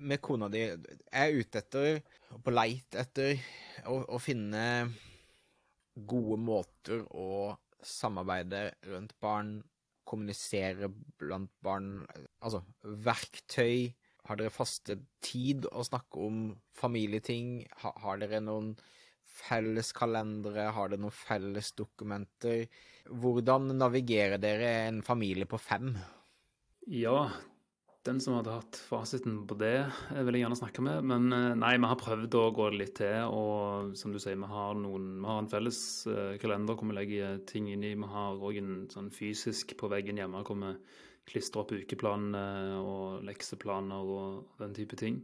med 0.00 0.20
kona 0.24 0.48
di 0.52 0.66
er 0.66 1.36
ute 1.36 1.60
etter, 1.60 2.00
på 2.44 2.52
leit 2.52 2.96
etter, 2.98 3.40
å, 3.88 4.02
å 4.16 4.20
finne 4.20 4.62
gode 6.08 6.36
måter 6.40 7.02
å 7.16 7.52
samarbeide 7.84 8.66
rundt 8.90 9.16
barn 9.20 9.60
kommunisere 10.08 10.90
blant 11.20 11.52
barn? 11.64 12.06
Altså, 12.40 12.62
verktøy? 12.82 13.90
Har 14.28 14.38
dere 14.38 14.52
faste 14.52 14.98
tid 15.24 15.66
å 15.72 15.82
snakke 15.86 16.22
om 16.22 16.40
familieting? 16.76 17.64
Har, 17.82 17.96
har 18.04 18.20
dere 18.20 18.42
noen 18.44 18.74
felles 19.30 19.92
kalendere? 19.96 20.68
Har 20.76 20.90
dere 20.92 21.02
noen 21.06 21.16
felles 21.16 21.72
dokumenter? 21.78 22.66
Hvordan 23.10 23.72
navigerer 23.78 24.40
dere 24.42 24.72
en 24.88 25.00
familie 25.06 25.48
på 25.50 25.58
fem? 25.62 25.94
Ja, 26.90 27.30
Den 28.08 28.16
som 28.24 28.38
hadde 28.38 28.54
hatt 28.54 28.78
fasiten 28.88 29.42
på 29.44 29.58
det, 29.60 29.82
vil 30.08 30.36
jeg 30.36 30.46
gjerne 30.46 30.56
snakke 30.56 30.84
med. 30.84 31.04
Men 31.04 31.34
eh, 31.36 31.58
nei, 31.60 31.74
vi 31.76 31.90
har 31.90 31.98
prøvd 32.00 32.36
å 32.38 32.44
gå 32.56 32.68
litt 32.72 32.94
til. 32.96 33.28
Og 33.28 33.92
som 34.00 34.14
du 34.14 34.16
sier, 34.22 34.38
vi 34.40 34.48
har, 34.48 34.78
noen, 34.80 35.10
vi 35.20 35.28
har 35.28 35.42
en 35.42 35.50
felles 35.52 35.80
uh, 36.08 36.38
kalender 36.40 36.78
hvor 36.78 36.88
vi 36.88 36.96
legger 36.96 37.42
ting 37.50 37.68
inn 37.68 37.84
i. 37.84 37.92
Vi 38.00 38.08
har 38.14 38.40
òg 38.40 38.56
en 38.62 38.72
sånn 38.92 39.12
fysisk 39.12 39.76
på 39.76 39.92
veggen 39.92 40.20
hjemme 40.20 40.40
hvor 40.48 40.56
vi 40.62 40.72
klistrer 41.28 41.66
opp 41.66 41.76
ukeplanene 41.76 42.80
og 42.80 43.20
lekseplaner 43.28 44.14
og 44.16 44.56
den 44.62 44.72
type 44.80 44.96
ting. 44.96 45.20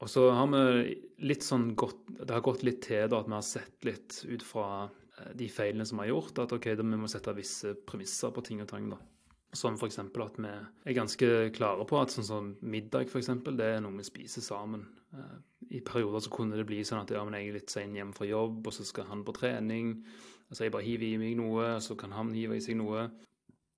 Og 0.00 0.08
så 0.10 0.24
har 0.32 0.48
vi 0.56 0.96
litt 1.28 1.44
sånn 1.46 1.68
gått 1.78 2.00
Det 2.18 2.32
har 2.32 2.42
gått 2.44 2.64
litt 2.66 2.80
til 2.88 3.06
da 3.12 3.20
at 3.20 3.28
vi 3.28 3.36
har 3.36 3.44
sett 3.46 3.86
litt 3.86 4.22
ut 4.24 4.42
fra 4.42 4.88
de 5.36 5.46
feilene 5.52 5.84
som 5.86 6.00
vi 6.00 6.08
har 6.08 6.16
gjort, 6.16 6.40
at 6.42 6.56
OK, 6.56 6.72
da 6.74 6.82
vi 6.82 6.98
må 6.98 7.12
sette 7.12 7.36
visse 7.36 7.76
premisser 7.86 8.32
på 8.34 8.42
ting 8.48 8.64
og 8.64 8.72
tang, 8.72 8.88
da. 8.90 8.98
Som 9.54 9.78
f.eks. 9.78 10.00
at 10.02 10.38
vi 10.38 10.50
er 10.50 10.96
ganske 10.96 11.30
klare 11.54 11.86
på 11.86 11.98
at 12.00 12.12
sånn 12.14 12.26
som 12.26 12.52
middag 12.66 13.10
for 13.12 13.20
eksempel, 13.20 13.56
det 13.58 13.68
er 13.76 13.82
noe 13.84 14.00
vi 14.00 14.06
spiser 14.06 14.42
sammen. 14.42 14.86
Eh, 15.14 15.36
I 15.78 15.82
perioder 15.86 16.24
så 16.24 16.32
kunne 16.34 16.58
det 16.58 16.66
bli 16.68 16.80
sånn 16.86 17.04
at 17.04 17.12
ja, 17.14 17.22
men 17.24 17.36
jeg 17.38 17.50
er 17.50 17.58
litt 17.60 17.74
sein 17.74 17.94
hjem 17.94 18.14
fra 18.16 18.26
jobb, 18.28 18.64
og 18.66 18.74
så 18.74 18.86
skal 18.86 19.06
han 19.10 19.22
på 19.26 19.36
trening. 19.36 19.94
Altså 20.48 20.66
jeg 20.66 20.74
bare 20.74 20.86
hiver 20.86 21.06
i 21.06 21.20
meg 21.20 21.38
noe, 21.38 21.76
så 21.84 21.96
kan 21.98 22.12
han 22.16 22.34
hive 22.34 22.58
i 22.58 22.64
seg 22.64 22.78
noe. 22.80 23.06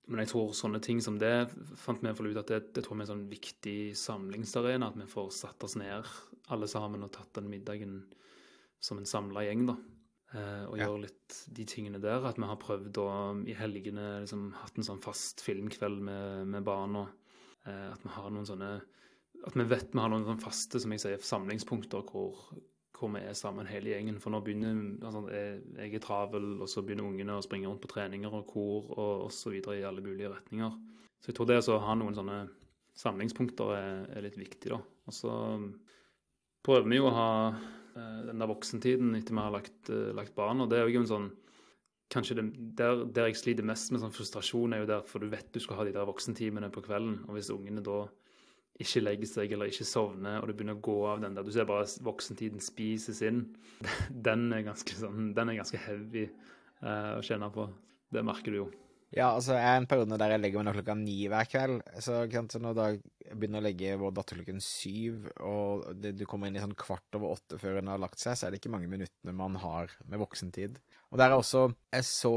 Men 0.07 0.23
jeg 0.23 0.31
tror 0.31 0.53
sånne 0.55 0.79
ting 0.83 1.01
som 1.03 1.17
det 1.19 1.49
fant 1.79 2.01
vi 2.01 2.11
ut 2.13 2.39
at 2.39 2.51
det, 2.51 2.61
det 2.75 2.83
tror 2.85 2.95
vi 2.95 3.03
er 3.03 3.07
en 3.07 3.11
sånn 3.11 3.27
viktig 3.31 3.79
samlingsarena. 3.99 4.89
At 4.89 4.99
vi 4.99 5.09
får 5.11 5.33
satt 5.35 5.65
oss 5.67 5.75
ned 5.79 6.07
alle 6.53 6.69
sammen 6.71 7.03
og 7.03 7.11
tatt 7.15 7.33
den 7.35 7.49
middagen 7.51 7.99
som 8.79 9.01
en 9.01 9.09
samla 9.09 9.43
gjeng, 9.47 9.65
da. 9.67 9.75
Eh, 10.35 10.63
og 10.67 10.75
ja. 10.75 10.87
gjøre 10.87 11.05
litt 11.05 11.35
de 11.55 11.65
tingene 11.69 12.01
der. 12.03 12.25
At 12.27 12.39
vi 12.39 12.47
har 12.49 12.59
prøvd 12.59 12.99
å 12.99 13.09
i 13.47 13.55
helgene 13.55 14.07
liksom 14.23 14.49
hatt 14.59 14.79
en 14.79 14.87
sånn 14.87 15.03
fast 15.03 15.43
filmkveld 15.45 16.01
med, 16.03 16.47
med 16.51 16.65
barna. 16.67 17.05
Eh, 17.63 17.85
at 17.93 18.03
vi 18.03 18.13
har 18.15 18.31
noen 18.33 18.47
sånne 18.47 18.71
At 19.47 19.55
vi 19.55 19.67
vet 19.69 19.93
vi 19.93 20.01
har 20.01 20.11
noen 20.11 20.25
sånne 20.25 20.43
faste 20.43 20.81
som 20.81 20.91
jeg 20.91 21.03
sier, 21.03 21.23
samlingspunkter 21.23 22.03
hvor, 22.09 22.41
hvor 22.97 23.11
vi 23.13 23.21
er 23.23 23.37
sammen 23.37 23.69
hele 23.69 23.93
gjengen. 23.93 24.19
For 24.19 24.33
nå 24.33 24.41
begynner 24.43 24.97
altså, 25.05 25.23
jeg, 25.31 25.61
jeg 25.77 25.95
er 25.95 26.03
travel, 26.03 26.49
og 26.59 26.71
så 26.71 26.83
begynner 26.83 27.07
ungene 27.07 27.37
å 27.37 27.45
springe 27.45 27.69
rundt 27.69 27.83
på 27.85 27.93
treninger 27.93 28.33
og 28.33 28.47
kor 28.49 28.91
og 28.97 29.27
osv. 29.29 29.59
i 29.61 29.85
alle 29.87 30.03
mulige 30.03 30.33
retninger. 30.33 30.75
Så 31.21 31.31
jeg 31.31 31.37
tror 31.37 31.49
det 31.49 31.61
å 31.63 31.79
ha 31.85 31.95
noen 31.97 32.17
sånne 32.17 32.41
samlingspunkter 32.97 33.73
er, 33.77 34.03
er 34.17 34.25
litt 34.25 34.37
viktig, 34.39 34.73
da. 34.73 34.81
Og 35.07 35.15
så 35.15 35.31
prøver 36.65 36.89
vi 36.89 36.99
jo 36.99 37.07
å 37.07 37.15
ha 37.15 37.31
den 38.27 38.43
der 38.43 38.49
voksentiden 38.49 39.15
etter 39.17 39.35
vi 39.35 39.43
har 39.43 39.53
lagt, 39.53 39.91
uh, 39.91 40.13
lagt 40.17 40.35
barn. 40.37 40.63
Og 40.63 40.71
det 40.71 40.79
er 40.79 40.87
jo 40.87 41.03
en 41.03 41.13
sånn 41.15 41.29
Kanskje 42.07 42.37
det, 42.37 42.43
der, 42.79 43.01
der, 43.11 43.25
jeg 43.27 43.35
sliter 43.35 43.65
mest 43.67 43.89
med 43.91 43.99
sånn 43.99 44.13
frustrasjon, 44.15 44.71
er 44.71 44.79
jo 44.79 44.87
der 44.87 45.01
for 45.03 45.19
du 45.19 45.27
vet 45.27 45.49
du 45.51 45.59
skal 45.59 45.75
ha 45.81 45.83
de 45.83 45.91
der 45.91 46.07
voksentimene 46.07 46.69
på 46.71 46.79
kvelden. 46.85 47.17
Og 47.27 47.35
hvis 47.35 47.49
ungene 47.51 47.83
da 47.83 48.05
ikke 48.79 49.01
legger 49.01 49.27
seg 49.27 49.51
eller 49.51 49.67
ikke 49.67 49.89
sovner, 49.89 50.37
og 50.39 50.47
du 50.47 50.53
begynner 50.53 50.77
å 50.77 50.85
gå 50.87 50.95
av 51.09 51.25
den 51.25 51.35
der 51.35 51.43
Du 51.43 51.51
ser 51.51 51.67
bare 51.67 51.83
voksentiden 52.07 52.63
spises 52.63 53.19
inn. 53.27 53.43
Den 54.27 54.47
er 54.55 54.63
ganske, 54.69 54.95
sånn, 54.95 55.33
den 55.35 55.51
er 55.51 55.59
ganske 55.59 55.81
heavy 55.83 56.29
uh, 56.79 57.17
å 57.17 57.23
kjenne 57.27 57.51
på. 57.51 57.67
Det 58.15 58.23
merker 58.23 58.55
du 58.55 58.61
jo. 58.61 58.69
Ja, 59.15 59.29
altså 59.29 59.55
jeg 59.55 59.63
er 59.63 59.77
en 59.79 59.87
periode 59.87 60.17
der 60.19 60.33
jeg 60.33 60.41
legger 60.41 60.59
meg 60.59 60.67
nå 60.67 60.73
klokka 60.75 60.95
ni 60.99 61.15
hver 61.31 61.47
kveld. 61.47 61.77
Så, 62.03 62.17
så 62.27 62.59
når 62.59 62.81
jeg 62.81 63.37
begynner 63.39 63.61
å 63.61 63.65
legge 63.67 63.95
vår 64.01 64.11
datter 64.17 64.39
klokken 64.39 64.59
syv, 64.63 65.29
og 65.39 65.85
det, 66.01 66.11
du 66.19 66.25
kommer 66.27 66.51
inn 66.51 66.59
i 66.59 66.63
sånn 66.63 66.75
kvart 66.77 67.15
over 67.15 67.37
åtte 67.37 67.59
før 67.61 67.79
hun 67.79 67.91
har 67.93 68.03
lagt 68.03 68.19
seg, 68.19 68.35
så 68.35 68.47
er 68.47 68.53
det 68.53 68.59
ikke 68.59 68.73
mange 68.73 68.91
minuttene 68.91 69.35
man 69.35 69.55
har 69.63 69.95
med 70.11 70.19
voksentid. 70.19 70.81
Og 71.07 71.21
der 71.21 71.31
er 71.31 71.39
også 71.39 71.69
Jeg 71.95 72.03
så 72.03 72.35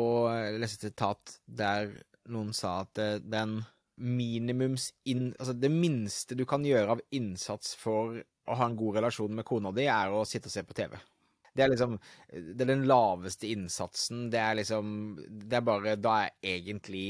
leste 0.63 0.87
et 0.87 0.93
sitat 0.93 1.37
der 1.47 1.91
noen 2.31 2.55
sa 2.55 2.85
at 2.85 3.03
den 3.27 3.61
minimums 4.01 4.93
inn, 5.11 5.33
Altså 5.39 5.53
det 5.53 5.73
minste 5.75 6.39
du 6.39 6.47
kan 6.49 6.65
gjøre 6.65 6.97
av 6.97 7.03
innsats 7.13 7.75
for 7.77 8.21
å 8.51 8.57
ha 8.57 8.67
en 8.67 8.79
god 8.79 9.01
relasjon 9.01 9.35
med 9.35 9.47
kona 9.47 9.73
di, 9.75 9.91
er 9.91 10.15
å 10.15 10.25
sitte 10.27 10.49
og 10.49 10.55
se 10.55 10.63
på 10.67 10.77
TV. 10.77 10.95
Det 11.57 11.65
er 11.65 11.73
liksom 11.73 11.99
Det 12.31 12.65
er 12.65 12.73
den 12.73 12.87
laveste 12.89 13.51
innsatsen. 13.51 14.29
Det 14.33 14.41
er 14.41 14.59
liksom 14.61 14.95
Det 15.19 15.59
er 15.59 15.67
bare 15.67 15.97
Da 15.99 16.17
er 16.23 16.33
jeg 16.43 16.63
egentlig 16.63 17.07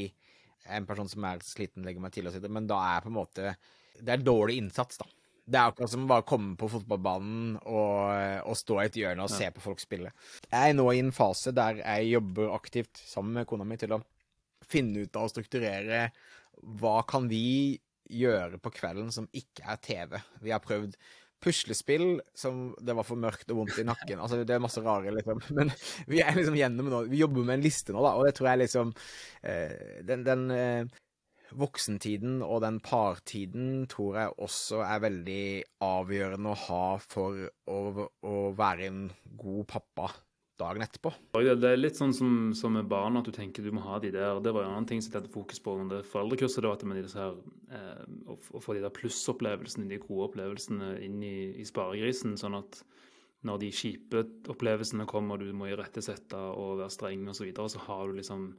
en 0.70 0.86
person 0.86 1.08
som 1.08 1.24
er 1.24 1.40
sliten, 1.42 1.82
legger 1.86 2.02
meg 2.04 2.12
til 2.14 2.28
å 2.28 2.32
sitte, 2.34 2.50
men 2.52 2.66
da 2.68 2.78
er 2.92 3.00
på 3.02 3.10
en 3.10 3.16
måte 3.16 3.54
Det 3.96 4.12
er 4.12 4.22
dårlig 4.22 4.60
innsats, 4.60 5.00
da. 5.00 5.08
Det 5.50 5.58
er 5.58 5.72
akkurat 5.72 5.90
som 5.90 6.04
å 6.04 6.10
bare 6.12 6.26
komme 6.28 6.54
på 6.58 6.68
fotballbanen 6.70 7.56
og, 7.58 8.44
og 8.46 8.58
stå 8.58 8.76
i 8.78 8.84
et 8.86 8.98
hjørne 9.00 9.24
og 9.24 9.32
ja. 9.32 9.38
se 9.40 9.48
på 9.50 9.62
folk 9.64 9.80
spille. 9.82 10.12
Jeg 10.46 10.74
er 10.74 10.76
nå 10.76 10.84
i 10.92 11.00
en 11.02 11.10
fase 11.16 11.50
der 11.56 11.80
jeg 11.80 12.12
jobber 12.12 12.52
aktivt 12.54 13.00
sammen 13.02 13.40
med 13.40 13.48
kona 13.50 13.66
mi 13.66 13.78
til 13.80 13.96
å 13.96 14.02
finne 14.70 15.02
ut 15.02 15.16
av 15.18 15.26
og 15.26 15.32
strukturere 15.32 16.04
hva 16.78 17.00
kan 17.08 17.26
vi 17.30 17.80
gjøre 18.10 18.60
på 18.62 18.72
kvelden 18.74 19.10
som 19.14 19.28
ikke 19.36 19.64
er 19.72 19.80
TV. 19.82 20.16
Vi 20.44 20.54
har 20.54 20.62
prøvd 20.62 20.96
puslespill 21.42 22.20
som 22.36 22.70
det 22.80 22.96
var 22.96 23.06
for 23.08 23.20
mørkt 23.20 23.50
og 23.52 23.62
vondt 23.62 23.78
i 23.80 23.86
nakken. 23.88 24.20
Altså, 24.20 24.42
det 24.44 24.56
er 24.56 24.62
masse 24.62 24.82
rare, 24.84 25.12
liksom. 25.16 25.42
Men 25.58 25.72
vi 26.10 26.22
er 26.24 26.36
liksom 26.36 26.58
gjennom 26.58 26.90
nå. 26.92 27.04
Vi 27.10 27.22
jobber 27.22 27.46
med 27.46 27.58
en 27.58 27.66
liste 27.66 27.96
nå, 27.96 28.02
da, 28.04 28.16
og 28.18 28.28
det 28.28 28.34
tror 28.38 28.52
jeg 28.52 28.64
liksom 28.64 28.92
eh, 29.42 30.02
Den, 30.06 30.24
den 30.26 30.44
eh, 30.54 30.98
voksentiden 31.56 32.40
og 32.46 32.60
den 32.62 32.78
partiden 32.84 33.86
tror 33.90 34.18
jeg 34.20 34.34
også 34.46 34.84
er 34.86 35.04
veldig 35.06 35.44
avgjørende 35.82 36.52
å 36.52 36.60
ha 36.68 36.84
for 37.02 37.46
å, 37.66 37.80
å 38.06 38.36
være 38.56 38.90
en 38.90 39.06
god 39.40 39.64
pappa 39.72 40.12
dagen 40.60 40.84
etterpå. 40.84 41.12
Det 41.34 41.70
er 41.70 41.80
litt 41.80 41.98
sånn 41.98 42.14
som, 42.16 42.34
som, 42.56 42.76
med 42.76 42.88
barn, 42.90 43.18
at 43.18 43.28
du 43.28 43.32
tenker 43.34 43.64
du 43.64 43.72
må 43.74 43.82
ha 43.84 43.98
de 44.02 44.12
der. 44.14 44.40
Det 44.44 44.52
var 44.54 44.66
en 44.66 44.76
annen 44.76 44.88
ting 44.90 45.02
som 45.04 45.16
jeg 45.16 45.32
fokus 45.32 45.62
på 45.64 45.74
under 45.82 46.06
foreldrekurset. 46.06 46.62
var 46.66 46.78
at 46.78 46.86
med 46.88 47.00
disse 47.02 47.18
her, 47.18 47.38
eh, 47.72 48.04
å, 48.30 48.36
å, 48.36 48.62
få 48.62 48.76
de 48.76 48.84
der 48.84 48.94
plussopplevelsene, 48.94 49.88
de 49.90 50.00
gode 50.02 50.30
opplevelsene 50.30 50.94
inn 51.06 51.18
i, 51.24 51.36
i 51.60 51.66
sparegrisen. 51.68 52.36
Sånn 52.40 52.58
at 52.60 52.82
når 53.48 53.62
de 53.62 53.72
kjipe 53.72 54.24
opplevelsene 54.52 55.08
kommer, 55.08 55.40
du 55.40 55.50
må 55.56 55.70
irettesette 55.70 56.36
og 56.36 56.82
være 56.82 56.92
streng 56.92 57.24
osv., 57.26 57.40
så, 57.40 57.48
videre, 57.48 57.72
så 57.72 57.84
har 57.88 58.08
du 58.08 58.18
liksom 58.20 58.50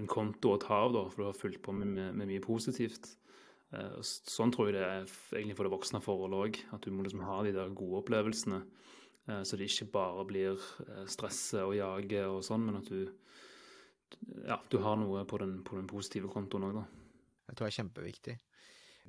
en 0.00 0.06
konto 0.08 0.54
å 0.54 0.60
ta 0.62 0.84
av, 0.86 0.94
da, 0.94 1.06
for 1.10 1.22
du 1.22 1.28
har 1.28 1.36
fulgt 1.36 1.62
på 1.66 1.74
med, 1.76 1.92
med, 1.92 2.14
med 2.16 2.30
mye 2.30 2.44
positivt. 2.44 3.12
Eh, 3.70 3.98
sånn 4.02 4.50
tror 4.54 4.70
jeg 4.70 4.78
det 4.78 4.86
er 4.86 5.10
egentlig 5.36 5.56
for 5.58 5.68
det 5.68 5.74
voksne 5.74 6.02
forholdet 6.02 6.40
òg. 6.44 6.60
At 6.76 6.86
du 6.86 6.94
må 6.94 7.04
liksom 7.06 7.24
ha 7.26 7.40
de 7.46 7.54
der 7.54 7.74
gode 7.76 8.02
opplevelsene. 8.02 8.62
Eh, 9.30 9.42
så 9.46 9.58
det 9.58 9.70
ikke 9.70 9.90
bare 9.94 10.26
blir 10.28 10.68
eh, 10.86 11.06
stresse 11.10 11.62
og 11.66 11.76
jage 11.78 12.26
og 12.28 12.42
sånn, 12.46 12.66
men 12.66 12.80
at 12.80 12.90
du, 12.90 13.06
ja, 14.46 14.58
du 14.70 14.80
har 14.84 14.98
noe 15.00 15.24
på 15.28 15.40
den, 15.42 15.60
på 15.66 15.78
den 15.78 15.88
positive 15.90 16.30
kontoen 16.32 16.68
òg, 16.70 16.80
da. 16.80 16.86
Jeg 17.50 17.58
tror 17.58 17.66
det 17.66 17.72
er 17.72 17.78
kjempeviktig. 17.80 18.36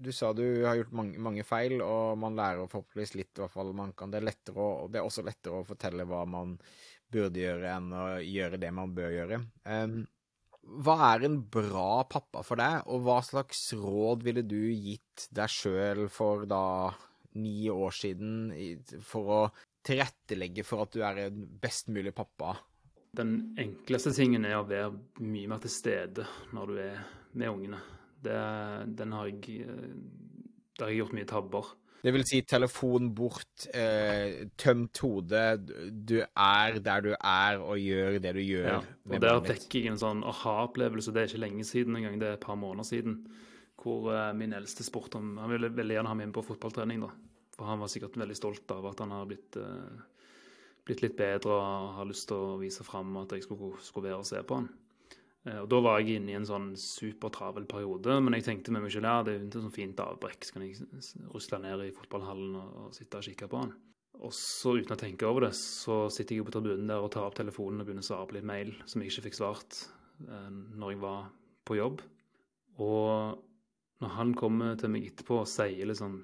Du 0.02 0.10
sa 0.16 0.32
du 0.34 0.46
har 0.66 0.80
gjort 0.80 0.96
mange, 0.98 1.20
mange, 1.22 1.44
feil, 1.46 1.82
og 1.86 2.16
man 2.22 2.38
lærer 2.38 2.70
forhåpentligvis 2.72 3.14
litt, 3.20 3.34
i 3.36 3.44
hvert 3.44 3.54
fall 3.54 3.74
man 3.78 3.92
kan. 3.98 4.14
Det 4.14 4.22
er, 4.22 4.56
å, 4.56 4.88
det 4.90 5.02
er 5.02 5.06
også 5.06 5.26
lettere 5.28 5.60
å 5.60 5.68
fortelle 5.68 6.08
hva 6.10 6.24
man 6.30 6.56
burde 7.12 7.44
gjøre, 7.44 7.76
enn 7.76 7.92
å 7.94 8.06
gjøre 8.24 8.58
det 8.62 8.72
man 8.74 8.96
bør 8.96 9.14
gjøre. 9.14 9.42
Um, 9.68 10.02
hva 10.86 10.96
er 11.12 11.28
en 11.28 11.38
bra 11.54 12.04
pappa 12.10 12.42
for 12.46 12.62
deg, 12.62 12.88
og 12.90 13.06
hva 13.06 13.20
slags 13.26 13.62
råd 13.78 14.26
ville 14.26 14.46
du 14.48 14.62
gitt 14.72 15.28
deg 15.36 15.52
sjøl 15.52 16.06
for 16.14 16.48
da 16.50 16.64
ni 17.38 17.70
år 17.72 17.94
siden 17.96 18.32
for 19.06 19.36
å 19.36 19.42
tilrettelegge 19.88 20.65
for 20.67 20.86
at 20.86 20.94
du 20.96 21.04
er 21.06 21.26
en 21.28 21.46
best 21.62 21.89
mulig 21.94 22.13
pappa? 22.15 22.56
Den 23.17 23.56
enkleste 23.60 24.13
tingen 24.15 24.46
er 24.48 24.60
å 24.60 24.67
være 24.67 24.94
mye 25.20 25.50
mer 25.52 25.60
til 25.63 25.74
stede 25.74 26.28
når 26.56 26.72
du 26.72 26.82
er 26.86 27.02
med 27.36 27.52
ungene. 27.52 27.82
Det, 28.22 28.38
den 28.98 29.15
har 29.17 29.28
jeg, 29.28 29.65
der 30.78 30.86
har 30.86 30.94
jeg 30.94 31.02
gjort 31.02 31.15
mye 31.17 31.30
tabber. 31.30 31.72
Det 32.02 32.10
vil 32.15 32.24
si 32.26 32.39
telefon 32.50 33.12
bort, 33.13 33.67
eh, 33.78 34.48
tømt 34.58 34.98
hode. 35.04 35.41
Du 35.91 36.17
er 36.22 36.80
der 36.82 37.04
du 37.06 37.12
er 37.13 37.62
og 37.62 37.78
gjør 37.78 38.17
det 38.24 38.34
du 38.34 38.41
gjør. 38.41 38.70
Ja, 38.72 38.80
og 39.06 39.22
Der 39.22 39.41
fikk 39.46 39.76
jeg 39.78 39.91
en 39.91 40.02
sånn 40.02 40.24
aha-opplevelse. 40.26 41.13
Det 41.13 41.22
er 41.22 41.30
ikke 41.30 41.44
lenge 41.46 41.65
siden 41.67 41.96
engang, 42.00 42.17
det 42.20 42.28
er 42.28 42.39
et 42.39 42.46
par 42.46 42.58
måneder 42.58 42.89
siden. 42.89 43.20
Hvor 43.82 44.10
eh, 44.13 44.34
min 44.34 44.54
eldste 44.54 44.84
spurte 44.86 45.17
om 45.22 45.38
Han 45.38 45.54
ville 45.54 45.70
veldig 45.70 46.00
gjerne 46.00 46.10
ha 46.10 46.17
meg 46.17 46.30
inn 46.30 46.34
på 46.34 46.46
fotballtrening. 46.46 47.06
da. 47.06 47.12
For 47.62 47.69
han 47.69 47.82
var 47.84 47.91
sikkert 47.93 48.17
veldig 48.17 48.38
stolt 48.38 48.71
av 48.74 48.88
at 48.89 49.04
han 49.04 49.12
har 49.13 49.28
blitt, 49.30 49.58
uh, 49.62 50.02
blitt 50.88 51.04
litt 51.06 51.17
bedre 51.19 51.54
og 51.54 51.91
har 52.00 52.08
lyst 52.10 52.26
til 52.32 52.41
å 52.41 52.56
vise 52.58 52.86
fram 52.88 53.13
at 53.21 53.36
jeg 53.38 53.45
skulle, 53.45 53.76
skulle 53.86 54.10
være 54.10 54.24
og 54.24 54.26
se 54.32 54.41
på 54.41 54.58
han. 54.58 54.71
Uh, 55.45 55.60
og 55.60 55.69
Da 55.69 55.84
var 55.86 56.02
jeg 56.02 56.17
inne 56.17 56.34
i 56.34 56.39
en 56.39 56.50
sånn 56.50 56.71
supertravel 56.82 57.69
periode, 57.69 58.17
men 58.17 58.39
jeg 58.39 58.47
tenkte 58.50 58.74
med 58.74 58.88
meg 58.88 58.95
selv 58.95 59.12
ja, 59.12 59.21
det 59.21 59.36
er 59.36 59.39
jo 59.39 59.52
ikke 59.52 59.63
sånn 59.67 59.78
fint 59.78 60.02
avbrekk. 60.02 60.50
Så 60.50 60.58
kan 60.58 60.65
jeg 60.65 61.30
rusle 61.36 61.62
ned 61.62 61.86
i 61.86 61.93
fotballhallen 62.02 62.58
og, 62.63 62.76
og 62.88 62.97
sitte 62.97 63.21
og 63.21 63.30
kikke 63.30 63.52
på 63.54 63.62
han. 63.62 63.78
Og 64.21 64.34
så 64.38 64.76
uten 64.78 64.93
å 64.93 65.00
tenke 65.00 65.30
over 65.30 65.47
det, 65.47 65.54
så 65.58 66.04
sitter 66.13 66.38
jeg 66.38 66.45
på 66.45 66.54
tribunen 66.54 66.89
der 66.89 67.02
og 67.02 67.13
tar 67.13 67.26
opp 67.26 67.38
telefonen 67.38 67.82
og 67.82 67.88
begynner 67.88 68.06
å 68.06 68.10
svare 68.10 68.28
på 68.30 68.38
litt 68.38 68.50
mail 68.50 68.74
som 68.89 69.02
jeg 69.02 69.13
ikke 69.13 69.30
fikk 69.30 69.38
svart 69.39 69.78
eh, 70.28 70.50
når 70.52 70.93
jeg 70.93 71.00
var 71.02 71.24
på 71.65 71.78
jobb. 71.80 72.04
Og 72.82 73.39
når 74.02 74.13
han 74.17 74.36
kommer 74.38 74.78
til 74.78 74.93
meg 74.93 75.08
etterpå 75.10 75.41
og 75.41 75.50
sier 75.50 75.89
liksom 75.89 76.19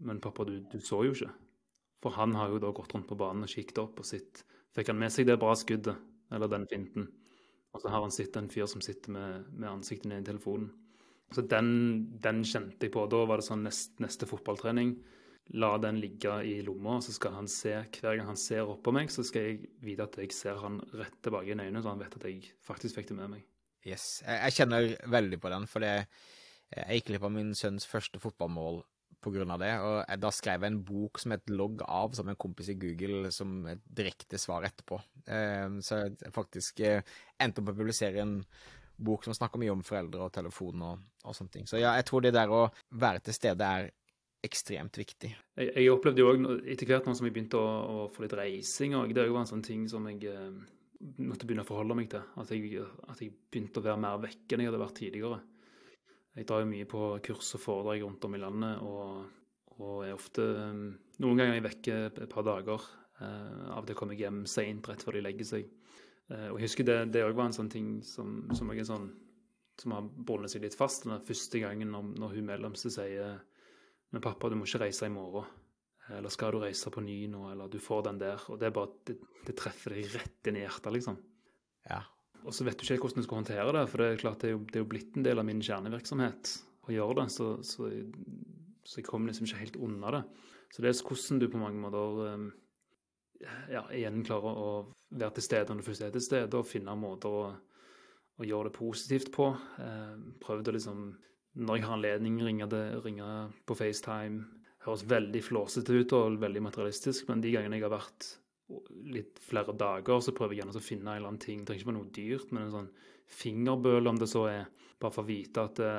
men 0.00 0.20
pappa, 0.22 0.46
du, 0.48 0.58
du, 0.70 0.78
så 0.84 1.02
jo 1.06 1.14
ikke. 1.14 1.30
For 2.00 2.16
han 2.16 2.34
har 2.38 2.52
jo 2.52 2.60
da 2.62 2.72
gått 2.74 2.94
rundt 2.94 3.08
på 3.10 3.18
banen 3.20 3.44
og 3.44 3.52
kikket 3.52 3.82
opp 3.82 4.00
og 4.00 4.08
sett 4.08 4.44
Fikk 4.70 4.92
han 4.92 5.00
med 5.00 5.10
seg 5.10 5.26
det 5.26 5.34
bra 5.42 5.50
skuddet, 5.58 5.98
eller 6.30 6.46
den 6.46 6.62
finten? 6.70 7.08
Og 7.74 7.82
så 7.82 7.90
har 7.90 8.04
han 8.04 8.12
sett 8.14 8.36
en 8.38 8.46
fyr 8.50 8.68
som 8.70 8.82
sitter 8.84 9.10
med, 9.10 9.48
med 9.50 9.66
ansiktet 9.66 10.06
ned 10.06 10.22
i 10.22 10.28
telefonen. 10.28 10.68
Så 11.34 11.42
den, 11.42 11.72
den 12.22 12.44
kjente 12.46 12.86
jeg 12.86 12.94
på. 12.94 13.02
Da 13.10 13.24
var 13.26 13.40
det 13.40 13.46
sånn 13.48 13.64
nest, 13.66 13.96
neste 14.02 14.28
fotballtrening. 14.30 14.92
La 15.58 15.72
den 15.82 15.98
ligge 15.98 16.36
i 16.46 16.60
lomma, 16.62 17.00
så 17.02 17.10
skal 17.14 17.34
han 17.34 17.50
se 17.50 17.72
hver 17.74 18.20
gang 18.20 18.30
han 18.30 18.38
ser 18.38 18.70
opp 18.70 18.84
på 18.86 18.94
meg, 18.94 19.10
så 19.10 19.24
skal 19.26 19.48
jeg 19.48 19.72
vite 19.82 20.06
at 20.06 20.18
jeg 20.22 20.30
ser 20.34 20.62
han 20.62 20.78
rett 20.94 21.18
tilbake 21.18 21.50
i 21.50 21.56
øynene, 21.56 21.82
så 21.82 21.90
han 21.90 22.02
vet 22.02 22.14
at 22.14 22.26
jeg 22.30 22.52
faktisk 22.62 23.00
fikk 23.00 23.10
det 23.10 23.18
med 23.18 23.32
meg. 23.34 23.42
Yes. 23.82 24.20
Jeg, 24.22 24.38
jeg 24.44 24.56
kjenner 24.60 24.92
veldig 25.10 25.40
på 25.42 25.50
den, 25.50 25.66
for 25.70 25.86
jeg 25.86 26.06
gikk 26.70 27.10
glipp 27.10 27.26
av 27.26 27.34
min 27.34 27.50
sønns 27.58 27.88
første 27.90 28.22
fotballmål 28.22 28.84
på 29.20 29.32
grunn 29.34 29.52
av 29.52 29.60
det, 29.62 29.70
og 29.84 30.20
da 30.22 30.32
skrev 30.32 30.64
jeg 30.64 30.72
en 30.72 30.82
bok 30.86 31.20
som 31.20 31.34
het 31.34 31.52
Logg 31.52 31.84
av, 31.86 32.14
som 32.16 32.28
en 32.30 32.38
kompis 32.40 32.70
i 32.72 32.78
Google, 32.80 33.30
som 33.34 33.62
et 33.68 33.82
direkte 33.84 34.40
svar 34.40 34.64
etterpå. 34.68 35.00
Eh, 35.26 35.78
så 35.84 36.02
jeg 36.04 36.34
faktisk 36.34 36.80
eh, 36.86 37.04
endte 37.40 37.60
opp 37.60 37.68
med 37.68 37.76
å 37.76 37.80
publisere 37.82 38.24
en 38.24 38.38
bok 39.00 39.24
som 39.24 39.36
snakker 39.36 39.60
mye 39.60 39.72
om 39.72 39.84
foreldre 39.84 40.26
og 40.26 40.34
telefon 40.34 40.84
og, 40.84 41.06
og 41.24 41.36
sånne 41.36 41.54
ting. 41.54 41.68
Så 41.68 41.80
ja, 41.80 41.94
jeg 41.98 42.08
tror 42.08 42.24
det 42.24 42.34
der 42.36 42.52
å 42.52 42.66
være 43.00 43.24
til 43.24 43.36
stede 43.36 43.70
er 43.78 43.90
ekstremt 44.44 44.96
viktig. 44.96 45.30
Jeg, 45.60 45.72
jeg 45.76 45.92
opplevde 45.92 46.22
jo 46.22 46.32
òg 46.32 46.44
etter 46.72 46.88
hvert 46.88 47.08
nå 47.08 47.14
som 47.16 47.28
jeg 47.28 47.36
begynte 47.36 47.60
å, 47.60 47.70
å 48.04 48.10
få 48.12 48.24
litt 48.24 48.36
reising, 48.36 48.96
òg, 48.96 49.12
det 49.16 49.28
var 49.28 49.42
en 49.42 49.50
sånn 49.50 49.64
ting 49.64 49.86
som 49.90 50.06
jeg 50.08 50.32
eh, 50.32 50.60
måtte 51.20 51.48
begynne 51.48 51.64
å 51.64 51.68
forholde 51.68 51.96
meg 51.98 52.10
til. 52.12 52.24
At 52.40 52.52
jeg, 52.54 52.84
at 53.08 53.20
jeg, 53.20 53.34
begynte 53.52 53.82
å 53.82 53.86
være 53.86 54.00
mer 54.00 54.20
vekke 54.22 54.56
enn 54.56 54.64
jeg 54.64 54.72
hadde 54.72 54.82
vært 54.84 55.00
tidligere. 55.00 55.40
Jeg 56.38 56.46
drar 56.46 56.62
jo 56.62 56.70
mye 56.70 56.86
på 56.88 57.02
kurs 57.26 57.54
og 57.58 57.62
foredrag 57.62 58.04
rundt 58.04 58.24
om 58.26 58.36
i 58.36 58.40
landet, 58.40 58.82
og, 58.86 59.24
og 59.80 60.04
er 60.06 60.14
ofte 60.14 60.46
eh, 60.46 60.82
Noen 61.20 61.36
ganger 61.36 61.52
er 61.52 61.58
jeg 61.58 61.66
vekke 61.66 61.96
et 62.08 62.20
par 62.32 62.46
dager. 62.46 62.86
Eh, 63.20 63.64
av 63.74 63.82
og 63.82 63.88
til 63.88 63.98
kommer 63.98 64.16
jeg 64.16 64.28
hjem 64.28 64.44
seint 64.48 64.86
rett 64.88 65.02
før 65.04 65.18
de 65.18 65.24
legger 65.26 65.48
seg. 65.48 65.66
Eh, 66.30 66.46
og 66.52 66.60
jeg 66.60 66.68
husker 66.68 66.86
det, 66.88 67.24
òg 67.26 67.34
var 67.34 67.50
en 67.50 67.58
sånn 67.58 67.72
ting 67.72 67.98
som, 68.06 68.44
som, 68.56 68.70
jeg 68.72 68.84
er 68.84 68.88
sånn, 68.88 69.10
som 69.80 69.96
har 69.96 70.06
bundet 70.06 70.54
seg 70.54 70.64
litt 70.64 70.78
fast. 70.78 71.08
Den 71.08 71.26
første 71.26 71.62
gangen 71.62 71.92
når, 71.92 72.12
når 72.22 72.36
hun 72.38 72.50
mellomste 72.52 72.92
sier 72.94 73.40
men 74.10 74.22
pappa, 74.22 74.48
du 74.50 74.56
må 74.58 74.66
ikke 74.66 74.84
reise 74.84 75.06
i 75.06 75.12
morgen. 75.14 75.46
Eller 76.10 76.32
skal 76.34 76.54
du 76.54 76.64
reise 76.64 76.90
på 76.90 77.02
ny 77.04 77.18
nå, 77.30 77.44
eller 77.52 77.70
du 77.70 77.78
får 77.82 78.08
den 78.08 78.18
der. 78.18 78.42
Og 78.50 78.58
det 78.58 78.70
er 78.70 78.72
bare, 78.74 78.90
det, 79.06 79.14
det 79.46 79.54
treffer 79.58 79.94
deg 79.94 80.08
rett 80.16 80.50
inn 80.50 80.58
i 80.58 80.64
hjertet, 80.64 80.90
liksom. 80.96 81.20
Ja. 81.86 82.00
Og 82.46 82.54
så 82.56 82.64
vet 82.66 82.78
du 82.78 82.86
ikke 82.86 83.04
hvordan 83.04 83.22
du 83.22 83.26
skal 83.26 83.40
håndtere 83.42 83.74
det, 83.76 83.84
for 83.90 84.02
det 84.02 84.08
er 84.08 84.22
klart 84.22 84.42
det 84.42 84.50
er 84.50 84.54
jo, 84.56 84.64
det 84.66 84.78
er 84.78 84.84
jo 84.84 84.90
blitt 84.92 85.16
en 85.18 85.26
del 85.26 85.42
av 85.42 85.46
min 85.48 85.62
kjernevirksomhet 85.64 86.54
å 86.88 86.94
gjøre 86.94 87.18
det, 87.20 87.26
så, 87.34 87.48
så, 87.66 87.90
så 88.86 89.00
jeg 89.00 89.08
kommer 89.08 89.30
liksom 89.30 89.48
ikke 89.48 89.62
helt 89.64 89.78
unna 89.80 90.14
det. 90.16 90.22
Så 90.70 90.82
det 90.82 90.92
er 90.92 91.02
hvordan 91.06 91.40
du 91.42 91.48
på 91.50 91.60
mange 91.60 91.82
måter 91.82 92.20
ehm, 92.28 92.46
ja, 93.72 93.84
igjen 93.96 94.22
klarer 94.26 94.60
å 94.62 94.70
være 95.10 95.36
til 95.38 95.46
stede 95.48 95.72
når 95.72 95.82
du 95.82 95.88
først 95.88 96.06
er 96.06 96.14
til 96.14 96.24
stede, 96.24 96.60
og 96.60 96.68
finne 96.68 96.94
måter 96.98 97.34
å, 97.34 97.42
å 98.40 98.46
gjøre 98.46 98.70
det 98.70 98.76
positivt 98.78 99.32
på. 99.34 99.50
Eh, 99.82 100.14
prøvd 100.42 100.70
å 100.70 100.76
liksom 100.76 101.02
når 101.60 101.76
jeg 101.76 101.86
har 101.86 101.96
anledning, 101.96 102.38
ringe, 102.46 102.68
det, 102.70 102.84
ringe 103.04 103.28
på 103.66 103.74
FaceTime. 103.74 104.44
Høres 104.86 105.02
veldig 105.10 105.42
flåsete 105.44 105.96
ut 105.98 106.14
og 106.16 106.38
veldig 106.40 106.62
materialistisk, 106.68 107.26
men 107.28 107.42
de 107.42 107.52
gangene 107.52 107.80
jeg 107.80 107.84
har 107.88 107.92
vært 107.92 108.28
litt 109.10 109.38
flere 109.42 109.74
dager, 109.76 110.20
så 110.22 110.34
prøver 110.36 110.54
jeg 110.54 110.62
gjerne 110.62 110.78
å 110.78 110.84
finne 110.84 111.08
en 111.10 111.16
eller 111.16 111.32
annen 111.32 111.42
ting. 111.42 111.62
Det 111.62 111.70
trenger 111.70 111.82
ikke 111.82 111.90
være 111.90 111.98
noe 111.98 112.14
dyrt, 112.16 112.52
men 112.54 112.66
en 112.66 112.74
sånn 112.74 112.90
fingerbøl, 113.30 114.10
om 114.10 114.18
det 114.20 114.28
så 114.30 114.44
er. 114.50 114.66
Bare 115.00 115.14
for 115.14 115.24
å 115.24 115.30
vite 115.30 115.64
at 115.64 115.78
det, 115.80 115.92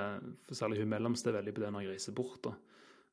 for 0.46 0.58
særlig 0.58 0.82
hun 0.82 0.92
mellomste 0.92 1.32
er 1.32 1.40
veldig 1.40 1.56
på 1.58 1.64
det 1.64 1.72
når 1.74 1.86
jeg 1.86 1.96
reiser 1.96 2.18
bort. 2.18 2.42
da. 2.46 2.54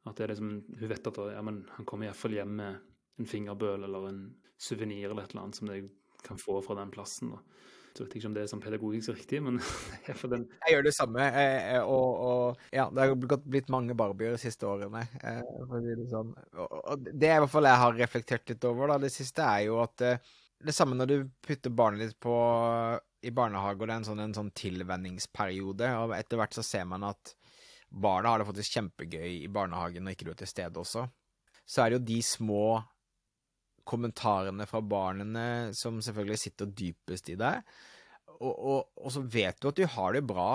At 0.09 0.19
det 0.19 0.27
er 0.27 0.35
liksom, 0.35 0.53
Hun 0.81 0.91
vet 0.91 1.11
at 1.11 1.21
ja, 1.33 1.43
men 1.45 1.63
han 1.77 1.89
kommer 1.89 2.09
iallfall 2.09 2.37
hjem 2.37 2.55
med 2.61 2.79
en 3.19 3.29
fingerbøl 3.29 3.87
eller 3.89 4.09
en 4.11 4.23
suvenir 4.59 5.11
eller 5.11 5.25
et 5.25 5.33
eller 5.33 5.47
annet 5.47 5.59
som 5.59 5.73
jeg 5.73 5.89
kan 6.27 6.41
få 6.41 6.61
fra 6.63 6.77
den 6.79 6.93
plassen. 6.95 7.33
da. 7.35 7.41
Så 7.95 8.05
vet 8.05 8.15
jeg 8.15 8.23
ikke 8.23 8.31
om 8.31 8.35
det 8.37 8.43
er 8.45 8.51
sånn 8.51 8.63
pedagogisk 8.63 9.15
riktig, 9.15 9.41
men 9.45 9.59
den 10.33 10.47
Jeg 10.51 10.75
gjør 10.75 10.87
det 10.87 10.95
samme, 10.97 11.29
eh, 11.29 11.71
eh, 11.75 11.83
og, 11.83 12.25
og, 12.29 12.67
ja, 12.75 12.89
det 12.95 13.07
har 13.07 13.39
blitt 13.45 13.73
mange 13.75 13.97
barbier 13.99 14.37
de 14.37 14.43
siste 14.43 14.69
årene. 14.69 15.05
Eh, 15.23 15.41
for 15.65 15.79
å 15.79 15.83
si 15.85 15.97
det 15.99 16.09
sånn. 16.13 16.35
Og 16.69 17.09
det 17.09 17.33
i 17.33 17.41
hvert 17.43 17.55
fall 17.55 17.71
jeg 17.71 17.83
har 17.85 17.99
reflektert 17.99 18.55
litt 18.55 18.69
over, 18.69 18.93
da, 18.93 19.01
det 19.03 19.13
siste 19.15 19.47
er 19.47 19.67
jo 19.69 19.81
at 19.83 20.07
det 20.59 20.75
samme 20.75 20.99
når 20.99 21.11
du 21.11 21.17
putter 21.45 21.75
barnet 21.75 22.03
ditt 22.03 22.21
på 22.23 22.35
i 23.23 23.33
barnehage, 23.35 23.81
og 23.81 23.87
det 23.87 23.95
er 23.95 24.01
en 24.01 24.07
sånn, 24.07 24.23
en 24.23 24.37
sånn 24.37 24.53
tilvenningsperiode, 24.59 25.91
og 26.03 26.15
etter 26.17 26.39
hvert 26.39 26.55
så 26.55 26.65
ser 26.67 26.87
man 26.91 27.07
at 27.09 27.35
barna 27.89 28.33
har 28.35 28.43
det 28.43 28.49
faktisk 28.49 28.77
kjempegøy 28.77 29.41
i 29.43 29.51
barnehagen 29.53 30.05
når 30.05 30.15
ikke 30.15 30.29
du 30.29 30.33
er 30.35 30.41
til 30.43 30.51
stede 30.51 30.83
også, 30.83 31.07
så 31.69 31.83
er 31.83 31.91
det 31.91 31.99
jo 31.99 32.07
de 32.11 32.19
små 32.25 32.65
kommentarene 33.89 34.67
fra 34.69 34.83
barna 34.85 35.47
som 35.77 36.03
selvfølgelig 36.05 36.43
sitter 36.45 36.75
dypest 36.79 37.33
i 37.33 37.39
deg. 37.41 37.63
Og, 38.39 38.53
og, 38.55 38.83
og, 39.01 39.09
så 39.11 39.23
vet 39.27 39.59
du 39.59 39.71
at 39.71 39.79
du 39.79 39.87
har 39.91 40.15
det 40.15 40.23
bra. 40.27 40.51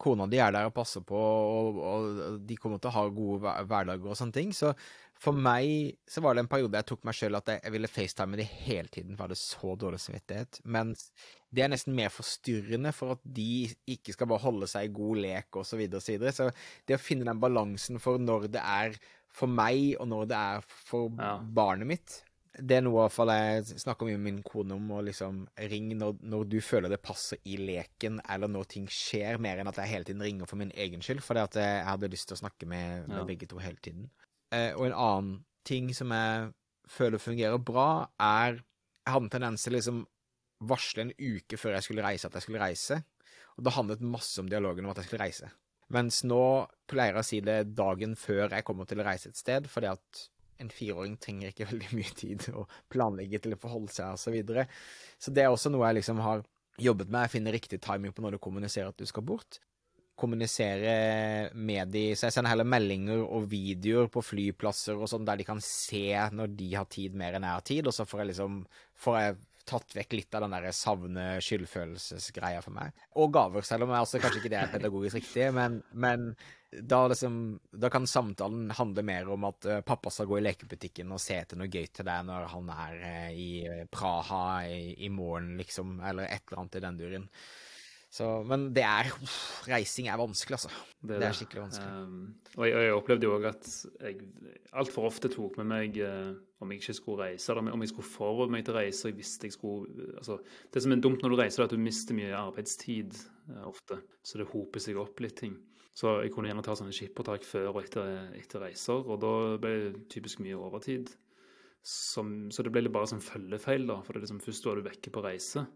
Kona 0.00 0.26
di 0.30 0.40
er 0.42 0.50
der 0.54 0.66
og 0.66 0.74
passer 0.74 1.04
på, 1.06 1.18
og, 1.18 1.78
og 1.78 2.40
de 2.46 2.56
kommer 2.58 2.80
til 2.82 2.90
å 2.90 2.96
ha 2.96 3.04
gode 3.14 3.54
hverdager 3.70 4.10
og 4.10 4.18
sånne 4.18 4.34
ting. 4.34 4.50
Så 4.56 4.72
for 5.20 5.36
meg 5.36 5.98
så 6.08 6.22
var 6.24 6.34
det 6.34 6.42
en 6.42 6.50
periode 6.50 6.80
jeg 6.80 6.88
tok 6.88 7.04
meg 7.06 7.16
sjøl 7.16 7.36
at 7.38 7.52
jeg, 7.52 7.60
jeg, 7.62 7.74
ville 7.74 7.92
facetime 7.92 8.40
de 8.40 8.46
hele 8.48 8.88
tiden, 8.88 9.14
for 9.14 9.28
jeg 9.28 9.28
hadde 9.28 9.38
så 9.42 9.76
dårlig 9.78 10.00
samvittighet. 10.02 10.60
Men 10.64 10.94
det 11.54 11.64
er 11.64 11.70
nesten 11.70 11.94
mer 11.98 12.10
forstyrrende 12.14 12.94
for 12.96 13.14
at 13.14 13.22
de 13.38 13.68
ikke 13.94 14.16
skal 14.16 14.30
bare 14.32 14.46
holde 14.46 14.70
seg 14.70 14.88
i 14.88 14.94
god 14.96 15.22
lek 15.26 15.60
osv. 15.60 15.70
Så, 15.70 15.80
videre, 15.80 16.00
og 16.00 16.06
så, 16.06 16.16
videre. 16.16 16.34
så 16.34 16.88
det 16.88 16.98
å 16.98 17.04
finne 17.04 17.28
den 17.28 17.42
balansen 17.42 18.02
for 18.02 18.18
når 18.22 18.48
det 18.56 18.64
er 18.64 18.98
for 19.30 19.50
meg, 19.50 19.94
og 20.00 20.10
når 20.10 20.32
det 20.32 20.40
er 20.40 20.66
for 20.66 21.12
ja. 21.14 21.36
barnet 21.60 21.86
mitt, 21.92 22.16
det 22.60 22.76
er 22.76 22.84
noe 22.84 23.06
fall 23.12 23.32
jeg 23.32 23.80
snakker 23.82 24.08
mye 24.08 24.18
med 24.18 24.26
min 24.26 24.40
kone 24.46 24.76
om, 24.76 24.92
å 24.94 25.02
liksom 25.04 25.42
ringe 25.70 25.96
når, 25.98 26.20
når, 26.32 26.46
du 26.52 26.58
føler 26.64 26.92
det 26.92 27.00
passer 27.04 27.40
i 27.48 27.56
leken, 27.60 28.20
eller 28.30 28.50
når 28.52 28.68
ting 28.74 28.88
skjer, 28.90 29.40
mer 29.42 29.60
enn 29.60 29.70
at 29.70 29.80
jeg 29.80 29.92
hele 29.92 30.08
tiden 30.08 30.24
ringer 30.24 30.50
for 30.50 30.60
min 30.60 30.72
egen 30.74 31.04
skyld, 31.04 31.22
fordi 31.24 31.46
jeg 31.60 31.84
hadde 31.88 32.10
lyst 32.12 32.30
til 32.30 32.38
å 32.38 32.42
snakke 32.42 32.68
med, 32.70 33.06
med 33.08 33.22
ja. 33.22 33.26
begge 33.28 33.48
to 33.50 33.60
hele 33.62 33.80
tiden. 33.82 34.08
Eh, 34.54 34.72
og 34.74 34.88
en 34.88 34.96
annen 34.96 35.36
ting 35.66 35.92
som 35.96 36.12
jeg 36.14 36.50
føler 36.90 37.22
fungerer 37.22 37.62
bra, 37.62 38.08
er 38.18 38.60
Jeg 39.00 39.14
hadde 39.14 39.26
en 39.26 39.32
tendens 39.32 39.62
til 39.64 39.72
liksom 39.74 40.02
varsle 40.68 41.06
en 41.06 41.12
uke 41.16 41.56
før 41.56 41.78
jeg 41.78 41.86
skulle 41.86 42.04
reise 42.04 42.28
at 42.28 42.34
jeg 42.36 42.44
skulle 42.44 42.60
reise, 42.60 43.00
og 43.56 43.64
det 43.64 43.72
handlet 43.74 44.02
masse 44.04 44.36
om 44.42 44.48
dialogen 44.50 44.84
om 44.84 44.92
at 44.92 45.00
jeg 45.00 45.08
skulle 45.08 45.24
reise. 45.24 45.48
Mens 45.90 46.20
nå 46.28 46.42
pleier 46.90 47.16
jeg 47.16 47.22
å 47.22 47.26
si 47.26 47.40
det 47.42 47.72
dagen 47.74 48.12
før 48.18 48.52
jeg 48.52 48.66
kommer 48.66 48.86
til 48.86 49.00
å 49.02 49.06
reise 49.08 49.32
et 49.32 49.40
sted, 49.40 49.66
fordi 49.70 49.90
at 49.90 50.20
en 50.60 50.72
fireåring 50.72 51.16
trenger 51.20 51.52
ikke 51.52 51.68
veldig 51.72 51.90
mye 51.96 52.14
tid 52.16 52.46
å 52.54 52.66
planlegge 52.92 53.42
til 53.44 53.56
å 53.56 53.60
forholde 53.60 53.94
seg 53.94 54.14
osv. 54.14 54.30
Så, 54.30 54.34
videre. 54.34 54.66
så 55.18 55.34
det 55.34 55.44
er 55.44 55.50
også 55.52 55.72
noe 55.72 55.88
jeg 55.88 56.00
liksom 56.00 56.22
har 56.24 56.44
jobbet 56.80 57.10
med. 57.10 57.26
Jeg 57.26 57.34
finner 57.36 57.56
riktig 57.56 57.80
timing 57.82 58.14
på 58.14 58.24
når 58.24 58.36
du 58.36 58.42
kommuniserer 58.42 58.92
at 58.92 59.00
du 59.00 59.08
skal 59.08 59.26
bort. 59.26 59.60
Kommunisere 60.20 60.94
med 61.56 61.92
de, 61.94 62.10
så 62.12 62.28
jeg 62.28 62.36
sender 62.36 62.52
heller 62.52 62.68
meldinger 62.68 63.22
og 63.24 63.46
videoer 63.48 64.10
på 64.12 64.22
flyplasser 64.24 64.98
og 64.98 65.08
sånn, 65.08 65.24
der 65.28 65.40
de 65.40 65.46
kan 65.48 65.62
se 65.64 66.12
når 66.36 66.52
de 66.58 66.74
har 66.74 66.88
tid 66.92 67.16
mer 67.16 67.38
enn 67.38 67.46
jeg 67.48 67.56
har 67.56 67.70
tid, 67.70 67.88
og 67.88 67.96
så 67.96 68.04
får 68.08 68.22
jeg 68.22 68.30
liksom 68.34 68.58
får 69.00 69.16
jeg 69.20 69.38
tatt 69.70 69.96
vekk 69.96 70.16
litt 70.16 70.36
av 70.36 70.44
den 70.44 70.54
der 70.56 70.76
savne-skyldfølelsesgreia 70.76 72.62
for 72.64 72.74
meg. 72.76 73.04
Og 73.20 73.32
gaver, 73.34 73.64
selv 73.66 73.86
om 73.86 73.94
jeg 73.94 74.06
også 74.06 74.20
kanskje 74.22 74.42
ikke 74.42 74.52
det 74.52 74.60
er 74.60 74.72
pedagogisk 74.72 75.20
riktig, 75.20 75.46
men, 75.56 75.80
men 75.92 76.30
da, 76.70 77.08
liksom, 77.08 77.60
da, 77.70 77.90
kan 77.90 78.06
samtalen 78.06 78.70
handle 78.70 79.02
mer 79.02 79.28
om 79.28 79.44
at 79.48 79.66
uh, 79.66 79.80
pappa 79.80 80.10
skal 80.10 80.28
gå 80.30 80.38
i 80.38 80.44
lekebutikken 80.44 81.10
og 81.10 81.22
se 81.22 81.40
etter 81.40 81.58
noe 81.58 81.70
gøy 81.70 81.88
til 81.90 82.06
deg 82.06 82.28
når 82.28 82.46
han 82.52 82.68
er 82.74 83.00
uh, 83.00 83.32
i 83.34 83.48
eh, 83.66 83.88
Praha 83.90 84.44
i, 84.70 84.92
i, 85.06 85.10
morgen, 85.10 85.56
liksom, 85.58 85.98
eller 85.98 86.30
et 86.30 86.44
eller 86.46 86.62
annet 86.62 86.78
i 86.78 86.84
den 86.84 87.00
duren. 87.00 87.26
Så, 88.10 88.26
men 88.46 88.68
det 88.74 88.82
er 88.82 89.10
uff, 89.12 89.40
Reising 89.70 90.08
er 90.10 90.18
vanskelig, 90.18 90.58
altså. 90.58 90.70
Det 90.98 91.14
er, 91.14 91.22
det 91.22 91.26
er 91.28 91.36
skikkelig 91.38 91.62
vanskelig. 91.62 92.04
Um, 92.04 92.54
og 92.56 92.64
jeg, 92.66 92.84
jeg, 92.86 92.94
opplevde 92.98 93.26
jo 93.26 93.34
òg 93.36 93.48
at 93.50 93.70
jeg 94.02 94.30
altfor 94.82 95.06
ofte 95.10 95.30
tok 95.30 95.58
med 95.62 95.68
meg 95.70 95.98
uh, 96.02 96.32
om 96.62 96.70
jeg 96.70 96.82
ikke 96.82 96.96
skulle 96.98 97.30
reise, 97.30 97.50
eller 97.50 97.74
om 97.74 97.82
jeg 97.86 97.92
skulle 97.92 98.10
forberede 98.10 98.54
meg 98.54 98.66
til 98.66 98.74
å 98.74 98.78
reise. 98.78 99.10
Jeg 99.10 99.18
visste 99.18 99.50
jeg 99.50 99.56
skulle 99.58 100.10
altså, 100.22 100.38
Det 100.70 100.82
som 100.82 100.94
er 100.94 101.02
dumt 101.02 101.22
når 101.22 101.34
du 101.34 101.38
reiser, 101.42 101.64
er 101.64 101.70
at 101.70 101.74
du 101.74 101.82
mister 101.82 102.18
mye 102.18 102.34
arbeidstid 102.38 103.18
ofte. 103.66 103.98
Så 104.22 104.38
det 104.38 104.50
hoper 104.52 104.82
seg 104.82 104.98
opp 105.02 105.22
litt 105.22 105.38
ting. 105.42 105.58
Så 106.00 106.14
jeg 106.22 106.32
kunne 106.32 106.48
gjerne 106.48 106.62
ta 106.64 106.72
sånne 106.78 106.94
skippertak 106.96 107.44
før 107.44 107.74
og 107.74 107.82
etter, 107.82 108.30
etter, 108.38 108.62
reiser, 108.64 109.02
og 109.04 109.20
da 109.20 109.32
ble 109.60 109.72
det 109.82 110.04
typisk 110.12 110.40
mye 110.40 110.56
overtid. 110.56 111.12
Som, 111.84 112.48
så 112.52 112.64
det 112.64 112.72
ble 112.72 112.92
bare 112.92 113.08
sånn 113.10 113.24
følgefeil, 113.24 113.84
da. 113.88 113.98
For 114.06 114.16
liksom, 114.16 114.40
først 114.40 114.68
var 114.68 114.78
du 114.78 114.86
vekke 114.86 115.12
på 115.12 115.24
reise, 115.24 115.66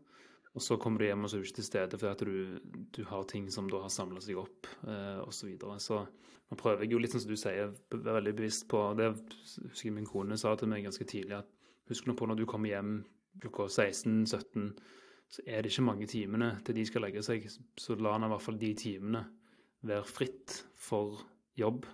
og 0.54 0.64
så 0.64 0.78
kommer 0.80 1.02
du 1.02 1.08
hjem 1.08 1.26
og 1.26 1.30
så 1.30 1.36
er 1.36 1.42
du 1.42 1.48
ikke 1.48 1.58
til 1.58 1.66
stede 1.66 1.98
fordi 1.98 2.12
at 2.12 2.24
du, 2.24 2.80
du 2.94 3.02
har 3.08 3.24
ting 3.28 3.48
som 3.52 3.68
da 3.68 3.82
har 3.82 3.92
samla 3.92 4.22
seg 4.22 4.38
opp, 4.40 4.68
eh, 4.86 5.20
osv. 5.24 5.34
Så, 5.40 5.50
videre. 5.50 5.78
så 5.82 6.00
man 6.52 6.60
prøver 6.60 6.86
jo 6.88 7.00
litt 7.02 7.12
sånn 7.12 7.24
som 7.24 7.32
du 7.32 7.40
sier, 7.40 7.72
være 7.90 8.18
veldig 8.20 8.34
bevisst 8.38 8.68
på 8.70 8.80
Det 8.98 9.10
husker 9.10 9.88
jeg 9.88 9.96
min 9.96 10.08
kone 10.08 10.38
sa 10.40 10.54
til 10.56 10.70
meg 10.70 10.86
ganske 10.86 11.08
tidlig, 11.10 11.40
at 11.42 11.90
husk 11.90 12.06
nå 12.06 12.16
på 12.16 12.28
når 12.30 12.40
du 12.40 12.46
kommer 12.48 12.70
hjem 12.70 12.98
klokka 13.42 13.66
16-17, 13.66 14.68
så 15.34 15.44
er 15.48 15.64
det 15.64 15.72
ikke 15.72 15.88
mange 15.88 16.06
timene 16.08 16.52
til 16.64 16.78
de 16.78 16.84
skal 16.86 17.02
legge 17.02 17.24
seg. 17.26 17.48
Så 17.80 17.96
la 17.98 18.14
han 18.14 18.28
i 18.28 18.30
hvert 18.30 18.44
fall 18.44 18.60
de 18.60 18.70
timene 18.78 19.24
være 19.88 20.06
fritt 20.08 20.58
for 20.80 21.22
jobb. 21.58 21.86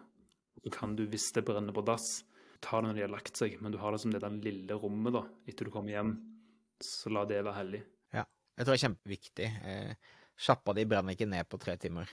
Så 0.61 0.73
kan 0.75 0.97
du, 0.97 1.07
hvis 1.11 1.31
det 1.37 1.45
brenner 1.49 1.75
på 1.77 1.85
dass, 1.87 2.23
ta 2.61 2.81
det 2.81 2.91
når 2.91 2.99
de 2.99 3.05
har 3.07 3.13
lagt 3.15 3.39
seg, 3.41 3.57
men 3.63 3.73
du 3.73 3.79
har 3.81 3.95
det 3.95 4.03
som 4.03 4.13
det 4.13 4.23
der 4.23 4.41
lille 4.45 4.77
rommet 4.81 5.17
da, 5.17 5.25
etter 5.49 5.69
du 5.69 5.73
kommer 5.75 5.95
hjem. 5.95 6.15
Så 6.85 7.13
la 7.13 7.27
det 7.29 7.43
være 7.43 7.59
hellig. 7.59 7.83
Ja, 8.17 8.25
jeg 8.57 8.65
tror 8.65 8.73
det 8.73 8.79
er 8.79 8.87
kjempeviktig. 8.87 9.49
Eh, 9.69 10.17
sjappa 10.41 10.75
di 10.77 10.87
brenner 10.89 11.17
ikke 11.17 11.29
ned 11.29 11.49
på 11.49 11.61
tre 11.61 11.77
timer. 11.81 12.09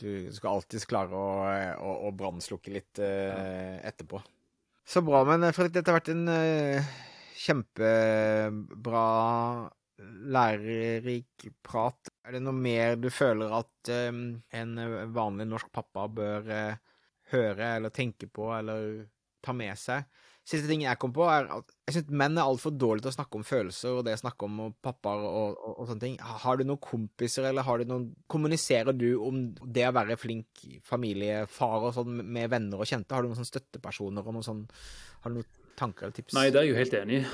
Du 0.00 0.28
skal 0.36 0.58
alltids 0.58 0.84
klare 0.88 1.16
å, 1.16 1.28
å, 1.80 1.92
å 2.08 2.12
brannslukke 2.12 2.72
litt 2.74 3.00
uh, 3.00 3.80
etterpå. 3.80 4.20
Så 4.86 5.00
bra. 5.04 5.22
Men 5.24 5.48
Fredrik, 5.56 5.78
dette 5.78 5.88
har 5.88 5.96
vært 5.96 6.10
en 6.12 6.28
uh, 6.28 6.90
kjempebra, 7.40 9.06
lærerik 10.36 11.48
prat. 11.64 12.12
Er 12.26 12.34
det 12.34 12.42
noe 12.42 12.58
mer 12.58 12.96
du 12.98 13.06
føler 13.14 13.52
at 13.54 13.90
um, 14.10 14.22
en 14.50 14.78
vanlig 15.14 15.46
norsk 15.46 15.68
pappa 15.74 16.08
bør 16.10 16.48
uh, 16.50 16.96
høre 17.30 17.76
eller 17.76 17.94
tenke 17.94 18.26
på 18.26 18.48
eller 18.56 19.04
ta 19.46 19.54
med 19.54 19.78
seg? 19.78 20.08
Siste 20.46 20.68
ting 20.70 20.84
jeg 20.84 20.98
kom 21.02 21.10
på, 21.14 21.24
er 21.26 21.48
at 21.50 21.72
jeg 21.88 21.96
syns 21.96 22.10
menn 22.20 22.36
er 22.38 22.46
altfor 22.46 22.74
dårlige 22.74 23.06
til 23.06 23.10
å 23.10 23.16
snakke 23.16 23.38
om 23.38 23.46
følelser 23.46 23.96
og 23.98 24.04
det 24.06 24.14
å 24.14 24.20
snakke 24.20 24.46
om 24.46 24.60
pappaer 24.82 25.24
og, 25.26 25.56
og, 25.56 25.72
og, 25.72 25.88
sånne 25.88 26.04
ting. 26.04 26.18
Har 26.44 26.58
du 26.58 26.62
noen 26.62 26.82
kompiser, 26.82 27.48
eller 27.48 27.66
har 27.66 27.82
du 27.82 27.90
noen 27.90 28.04
Kommuniserer 28.30 28.94
du 28.94 29.08
om 29.26 29.40
det 29.62 29.88
å 29.88 29.94
være 29.96 30.18
flink 30.20 30.62
familiefar 30.86 31.88
og 31.88 31.98
sånn 31.98 32.22
med 32.22 32.50
venner 32.54 32.78
og 32.78 32.86
kjente? 32.86 33.14
Har 33.14 33.26
du 33.26 33.30
noen 33.32 33.40
sånne 33.40 33.54
støttepersoner 33.54 34.22
og 34.22 34.38
noen 34.38 34.46
sånn 34.46 34.62
Har 35.24 35.34
du 35.34 35.40
noen 35.40 35.74
tanker 35.78 36.06
eller 36.06 36.18
tips? 36.20 36.38
Nei, 36.38 36.48
det 36.54 36.62
er 36.62 36.68
jeg 36.68 36.74
jo 36.74 36.80
helt 36.82 36.98
enig 37.02 37.20
i. 37.24 37.26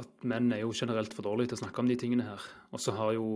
at, 0.00 0.14
menn 0.28 0.52
er 0.54 0.62
jo 0.64 0.72
generelt 0.76 1.14
for 1.16 1.26
dårlige 1.26 1.52
til 1.52 1.60
å 1.60 1.64
snakke 1.64 1.82
om 1.82 1.90
de 1.90 1.98
tingene 2.00 2.26
her. 2.26 2.46
Og 2.72 2.82
så 2.82 2.94
har 2.96 3.14
jo 3.16 3.26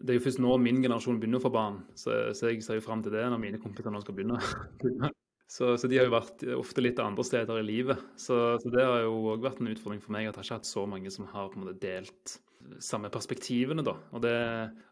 det 0.00 0.14
er 0.14 0.20
jo 0.20 0.24
først 0.24 0.40
nå 0.40 0.54
min 0.62 0.78
generasjon 0.84 1.18
begynner 1.20 1.40
å 1.40 1.44
få 1.44 1.50
barn, 1.52 1.80
så, 1.98 2.30
så 2.36 2.48
jeg 2.48 2.62
ser 2.64 2.78
jo 2.78 2.84
fram 2.84 3.02
til 3.04 3.12
det 3.14 3.24
når 3.26 3.42
mine 3.42 3.60
kompiser 3.60 3.92
nå 3.92 4.02
skal 4.04 4.16
begynne. 4.16 4.38
Så, 5.50 5.72
så, 5.82 5.88
de 5.90 5.96
har 5.98 6.04
jo 6.06 6.12
vært 6.12 6.44
ofte 6.54 6.78
litt 6.78 7.00
andre 7.02 7.24
steder 7.26 7.56
i 7.58 7.64
livet. 7.66 7.98
Så, 8.14 8.36
så 8.62 8.70
det 8.70 8.84
har 8.86 9.00
jo 9.02 9.32
òg 9.32 9.42
vært 9.42 9.58
en 9.58 9.72
utfordring 9.72 9.98
for 9.98 10.14
meg 10.14 10.28
at 10.28 10.36
jeg 10.38 10.46
ikke 10.46 10.54
har 10.54 10.60
hatt 10.60 10.68
så 10.68 10.84
mange 10.86 11.10
som 11.10 11.26
har 11.26 11.48
på 11.50 11.58
en 11.58 11.64
måte 11.64 11.80
delt 11.82 12.36
samme 12.78 13.10
perspektivene, 13.10 13.82
da. 13.82 13.96
Og 14.14 14.22
det, 14.22 14.36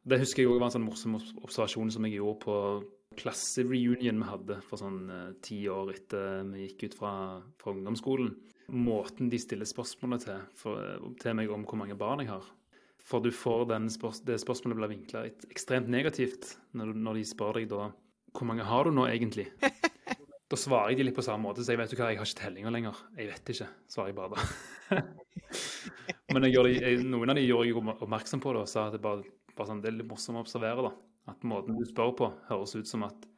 det 0.03 0.19
husker 0.25 0.43
jeg 0.43 0.51
òg 0.51 0.59
var 0.59 0.73
en 0.73 0.75
sånn 0.75 0.89
morsom 0.89 1.15
observasjon 1.45 1.93
som 1.95 2.09
jeg 2.09 2.17
gjorde 2.19 2.41
på 2.43 2.57
klassereunion 3.19 4.23
vi 4.23 4.29
hadde 4.29 4.61
for 4.67 4.81
sånn 4.81 5.01
eh, 5.13 5.33
ti 5.45 5.61
år 5.71 5.93
etter 5.95 6.47
vi 6.53 6.69
gikk 6.69 6.89
ut 6.89 6.99
fra, 7.01 7.13
fra 7.61 7.75
ungdomsskolen. 7.75 8.33
Måten 8.75 9.31
de 9.33 9.41
stiller 9.41 9.69
spørsmålet 9.69 10.27
til, 10.27 10.47
for, 10.59 11.11
til 11.21 11.37
meg 11.39 11.53
om 11.53 11.65
hvor 11.69 11.81
mange 11.81 11.97
barn 11.99 12.25
jeg 12.25 12.33
har. 12.33 12.47
For 13.09 13.25
du 13.25 13.31
får 13.33 13.71
spørs, 13.95 14.21
det 14.29 14.37
spørsmålet 14.43 14.79
blir 14.79 14.93
vinkla 14.93 15.25
ekstremt 15.49 15.89
negativt 15.89 16.59
når, 16.77 16.93
når 16.93 17.21
de 17.21 17.29
spør 17.31 17.61
deg 17.61 17.71
da 17.73 17.89
hvor 18.37 18.45
mange 18.47 18.67
har 18.69 18.85
du 18.85 18.93
nå 18.95 19.09
egentlig? 19.11 19.49
Da 20.49 20.57
svarer 20.57 20.95
jeg 20.95 21.03
de 21.03 21.05
litt 21.05 21.17
på 21.19 21.21
samme 21.21 21.45
måte, 21.45 21.61
så 21.61 21.75
jeg 21.75 21.79
vet 21.83 21.91
jo 21.93 21.99
hva, 21.99 22.07
jeg 22.09 22.17
har 22.23 22.25
ikke 22.25 22.39
tellinger 22.39 22.73
lenger. 22.73 23.01
Jeg 23.19 23.27
vet 23.29 23.51
ikke, 23.53 23.67
svarer 23.93 24.09
jeg 24.09 24.17
bare 24.17 24.31
da. 24.33 25.03
Men 26.33 26.47
de, 26.47 26.49
jeg, 26.55 27.03
noen 27.05 27.35
av 27.35 27.37
de 27.37 27.43
gjorde 27.45 27.69
jeg 27.69 27.77
oppmerksom 27.77 28.41
på 28.41 28.55
det 28.57 28.63
og 28.63 28.71
sa 28.73 28.87
at 28.89 28.97
det, 28.97 29.03
bare, 29.05 29.29
bare 29.53 29.69
sånn, 29.69 29.83
det 29.85 29.91
er 29.91 29.99
litt 29.99 30.09
morsomt 30.09 30.41
å 30.41 30.45
observere. 30.47 30.87
da. 30.89 31.08
At 31.29 31.45
måten 31.47 31.77
du 31.79 31.85
spør 31.89 32.15
på, 32.17 32.31
høres 32.49 32.75
ut 32.79 32.89
som 32.89 33.05
at 33.07 33.29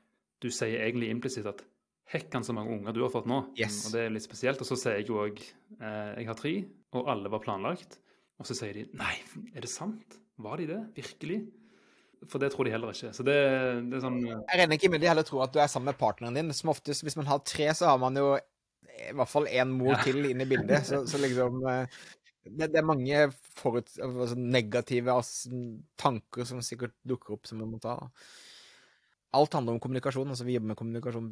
du 0.41 0.49
sier 0.55 0.81
egentlig 0.87 1.11
implisitt 1.13 1.49
at 1.51 1.65
Hekkan 2.11 2.43
så 2.43 2.55
mange 2.57 2.75
unger 2.75 2.95
du 2.95 3.05
har 3.05 3.13
fått 3.13 3.29
nå. 3.31 3.37
Yes. 3.59 3.85
Og 3.87 3.95
det 3.95 4.01
er 4.03 4.15
litt 4.15 4.25
spesielt. 4.25 4.59
Og 4.59 4.67
så 4.67 4.79
sier 4.79 4.99
jeg 4.99 5.07
jo 5.07 5.21
òg 5.23 5.39
eh, 5.39 6.09
jeg 6.19 6.27
har 6.27 6.39
tre, 6.39 6.55
og 6.99 7.11
alle 7.13 7.31
var 7.31 7.43
planlagt. 7.45 8.01
Og 8.41 8.49
så 8.49 8.57
sier 8.59 8.81
de 8.81 8.87
nei, 8.99 9.15
er 9.55 9.63
det 9.63 9.71
sant? 9.71 10.17
Var 10.41 10.63
de 10.63 10.67
det? 10.73 10.81
Virkelig? 10.97 11.39
For 12.29 12.43
det 12.43 12.51
tror 12.53 12.67
de 12.67 12.73
heller 12.75 12.93
ikke. 12.93 13.13
Så 13.17 13.25
det, 13.25 13.37
det 13.89 13.97
er 13.97 14.03
sånn 14.03 14.19
Jeg 14.27 14.59
regner 14.59 14.77
ikke 14.77 14.91
med 14.93 15.05
de 15.05 15.09
heller 15.09 15.25
tror 15.29 15.47
at 15.47 15.55
du 15.55 15.61
er 15.63 15.71
sammen 15.71 15.93
med 15.93 16.01
partneren 16.01 16.37
din. 16.37 16.51
Som 16.57 16.73
oftest, 16.75 17.05
hvis 17.07 17.17
man 17.21 17.31
har 17.31 17.45
tre, 17.47 17.71
så 17.77 17.93
har 17.93 18.01
man 18.03 18.19
jo 18.19 18.33
i 19.01 19.15
hvert 19.17 19.31
fall 19.31 19.47
én 19.49 19.71
mor 19.73 19.95
ja. 19.95 20.01
til 20.05 20.27
inne 20.29 20.45
i 20.45 20.51
bildet. 20.51 20.83
Så, 20.89 21.05
så 21.09 21.21
liksom 21.23 21.63
eh, 21.71 22.01
det, 22.45 22.71
det, 22.73 22.79
er 22.81 22.87
mange 22.87 23.25
forut, 23.59 23.91
altså 24.01 24.37
negative 24.39 25.17
tanker 26.01 26.49
som 26.49 26.63
sikkert 26.65 26.95
dukker 27.07 27.37
opp 27.37 27.49
som 27.49 27.61
man 27.61 27.75
må 27.75 27.81
ta. 27.83 27.99
Alt 29.37 29.55
handler 29.55 29.77
om 29.77 29.83
kommunikasjon. 29.83 30.33
altså 30.33 30.47
Vi 30.49 30.57
jobber 30.57 30.73
med 30.73 30.79
kommunikasjon. 30.81 31.31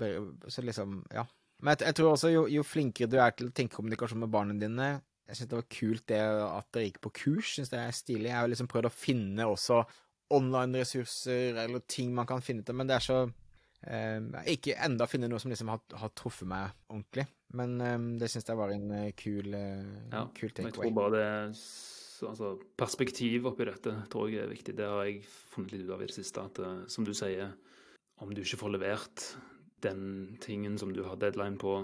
så 0.48 0.62
liksom, 0.62 1.00
ja. 1.14 1.24
Men 1.62 1.74
jeg, 1.74 1.88
jeg 1.88 1.98
tror 1.98 2.12
også 2.12 2.30
jo, 2.30 2.46
jo, 2.52 2.62
flinkere 2.62 3.10
du 3.10 3.16
er 3.18 3.32
til 3.34 3.48
å 3.48 3.54
tenke 3.54 3.78
kommunikasjon 3.80 4.20
med 4.22 4.30
barna 4.30 4.54
dine 4.54 4.90
Jeg 5.26 5.36
syns 5.36 5.48
det 5.50 5.58
var 5.58 5.72
kult 5.74 6.04
det 6.12 6.20
at 6.20 6.68
dere 6.76 6.90
gikk 6.90 7.00
på 7.04 7.14
kurs. 7.22 7.54
Synes 7.56 7.72
det 7.72 7.80
er 7.80 7.96
stilig. 7.96 8.30
Jeg 8.30 8.38
har 8.38 8.52
liksom 8.52 8.70
prøvd 8.70 8.90
å 8.90 8.94
finne 8.94 9.48
også 9.48 9.82
online-ressurser 10.36 11.56
eller 11.64 11.84
ting 11.88 12.12
man 12.14 12.28
kan 12.28 12.44
finne 12.44 12.64
til, 12.64 12.76
men 12.76 12.88
det 12.88 12.98
er 12.98 13.04
så 13.04 13.18
eh, 13.86 14.18
Ikke 14.54 14.76
enda 14.84 15.06
funnet 15.10 15.30
noe 15.30 15.42
som 15.42 15.52
liksom 15.52 15.70
har, 15.72 15.82
har, 16.00 16.12
truffet 16.18 16.48
meg 16.48 16.72
ordentlig, 16.88 17.26
men 17.58 17.76
eh, 17.84 17.98
det 18.22 18.30
syns 18.32 18.48
jeg 18.48 18.58
var 18.58 18.74
en 18.74 18.90
uh, 18.92 19.04
kul, 19.18 19.52
uh, 19.54 20.10
ja, 20.12 20.24
kul 20.34 20.52
takeaway. 20.52 20.70
Jeg 20.70 20.76
tror 20.78 20.96
bare 20.96 21.14
det 21.16 21.28
altså, 22.28 22.54
Perspektiv 22.78 23.46
oppi 23.50 23.68
dette 23.68 23.94
tror 24.12 24.32
jeg 24.32 24.44
er 24.44 24.52
viktig. 24.52 24.76
Det 24.78 24.88
har 24.88 25.06
jeg 25.06 25.22
funnet 25.28 25.74
litt 25.74 25.86
ut 25.86 25.94
av 25.96 26.02
i 26.02 26.10
det 26.10 26.16
siste. 26.16 26.44
At 26.50 26.62
uh, 26.64 26.82
som 26.90 27.06
du 27.06 27.14
sier, 27.16 27.54
om 28.22 28.34
du 28.34 28.42
ikke 28.42 28.60
får 28.64 28.74
levert 28.74 29.26
den 29.84 30.36
tingen 30.42 30.78
som 30.80 30.90
du 30.94 31.04
har 31.06 31.20
deadline 31.20 31.58
på, 31.60 31.80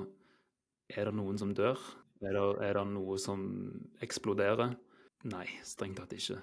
er 0.90 1.09
det 1.09 1.16
noen 1.16 1.38
som 1.40 1.54
dør? 1.54 1.78
Er 2.24 2.35
det, 2.35 2.42
er 2.64 2.78
det 2.78 2.85
noe 2.90 3.18
som 3.20 3.44
eksploderer? 4.04 4.74
Nei, 5.30 5.46
strengt 5.66 6.00
tatt 6.00 6.12
ikke. 6.16 6.40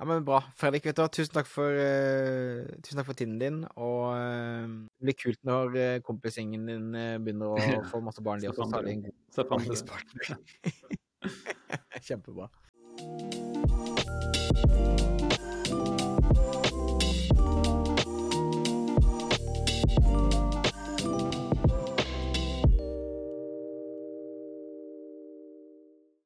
Ja, 0.00 0.06
men 0.08 0.24
Bra. 0.24 0.38
Fredrik, 0.56 0.86
vet 0.88 0.96
du, 0.96 1.02
tusen 1.12 1.34
takk 1.34 1.44
for, 1.44 1.76
uh, 1.76 2.64
tusen 2.80 2.96
takk 2.96 3.10
for 3.10 3.18
tiden 3.18 3.36
din. 3.42 3.58
Og 3.76 4.06
uh, 4.16 4.64
det 4.96 5.10
blir 5.10 5.18
kult 5.20 5.40
når 5.44 5.76
uh, 5.76 6.00
kompisgjengen 6.06 6.64
din 6.70 6.86
begynner 7.20 7.52
å 7.52 7.60
få 7.92 8.00
masse 8.06 8.24
barn. 8.24 8.40
De 8.40 8.48
også, 8.48 8.64
så 8.64 8.78
har 8.78 8.88
de 8.88 8.96
en 8.96 9.04
god 9.04 9.52
barnehagepartner. 9.52 10.24
Kjempebra. 12.08 12.48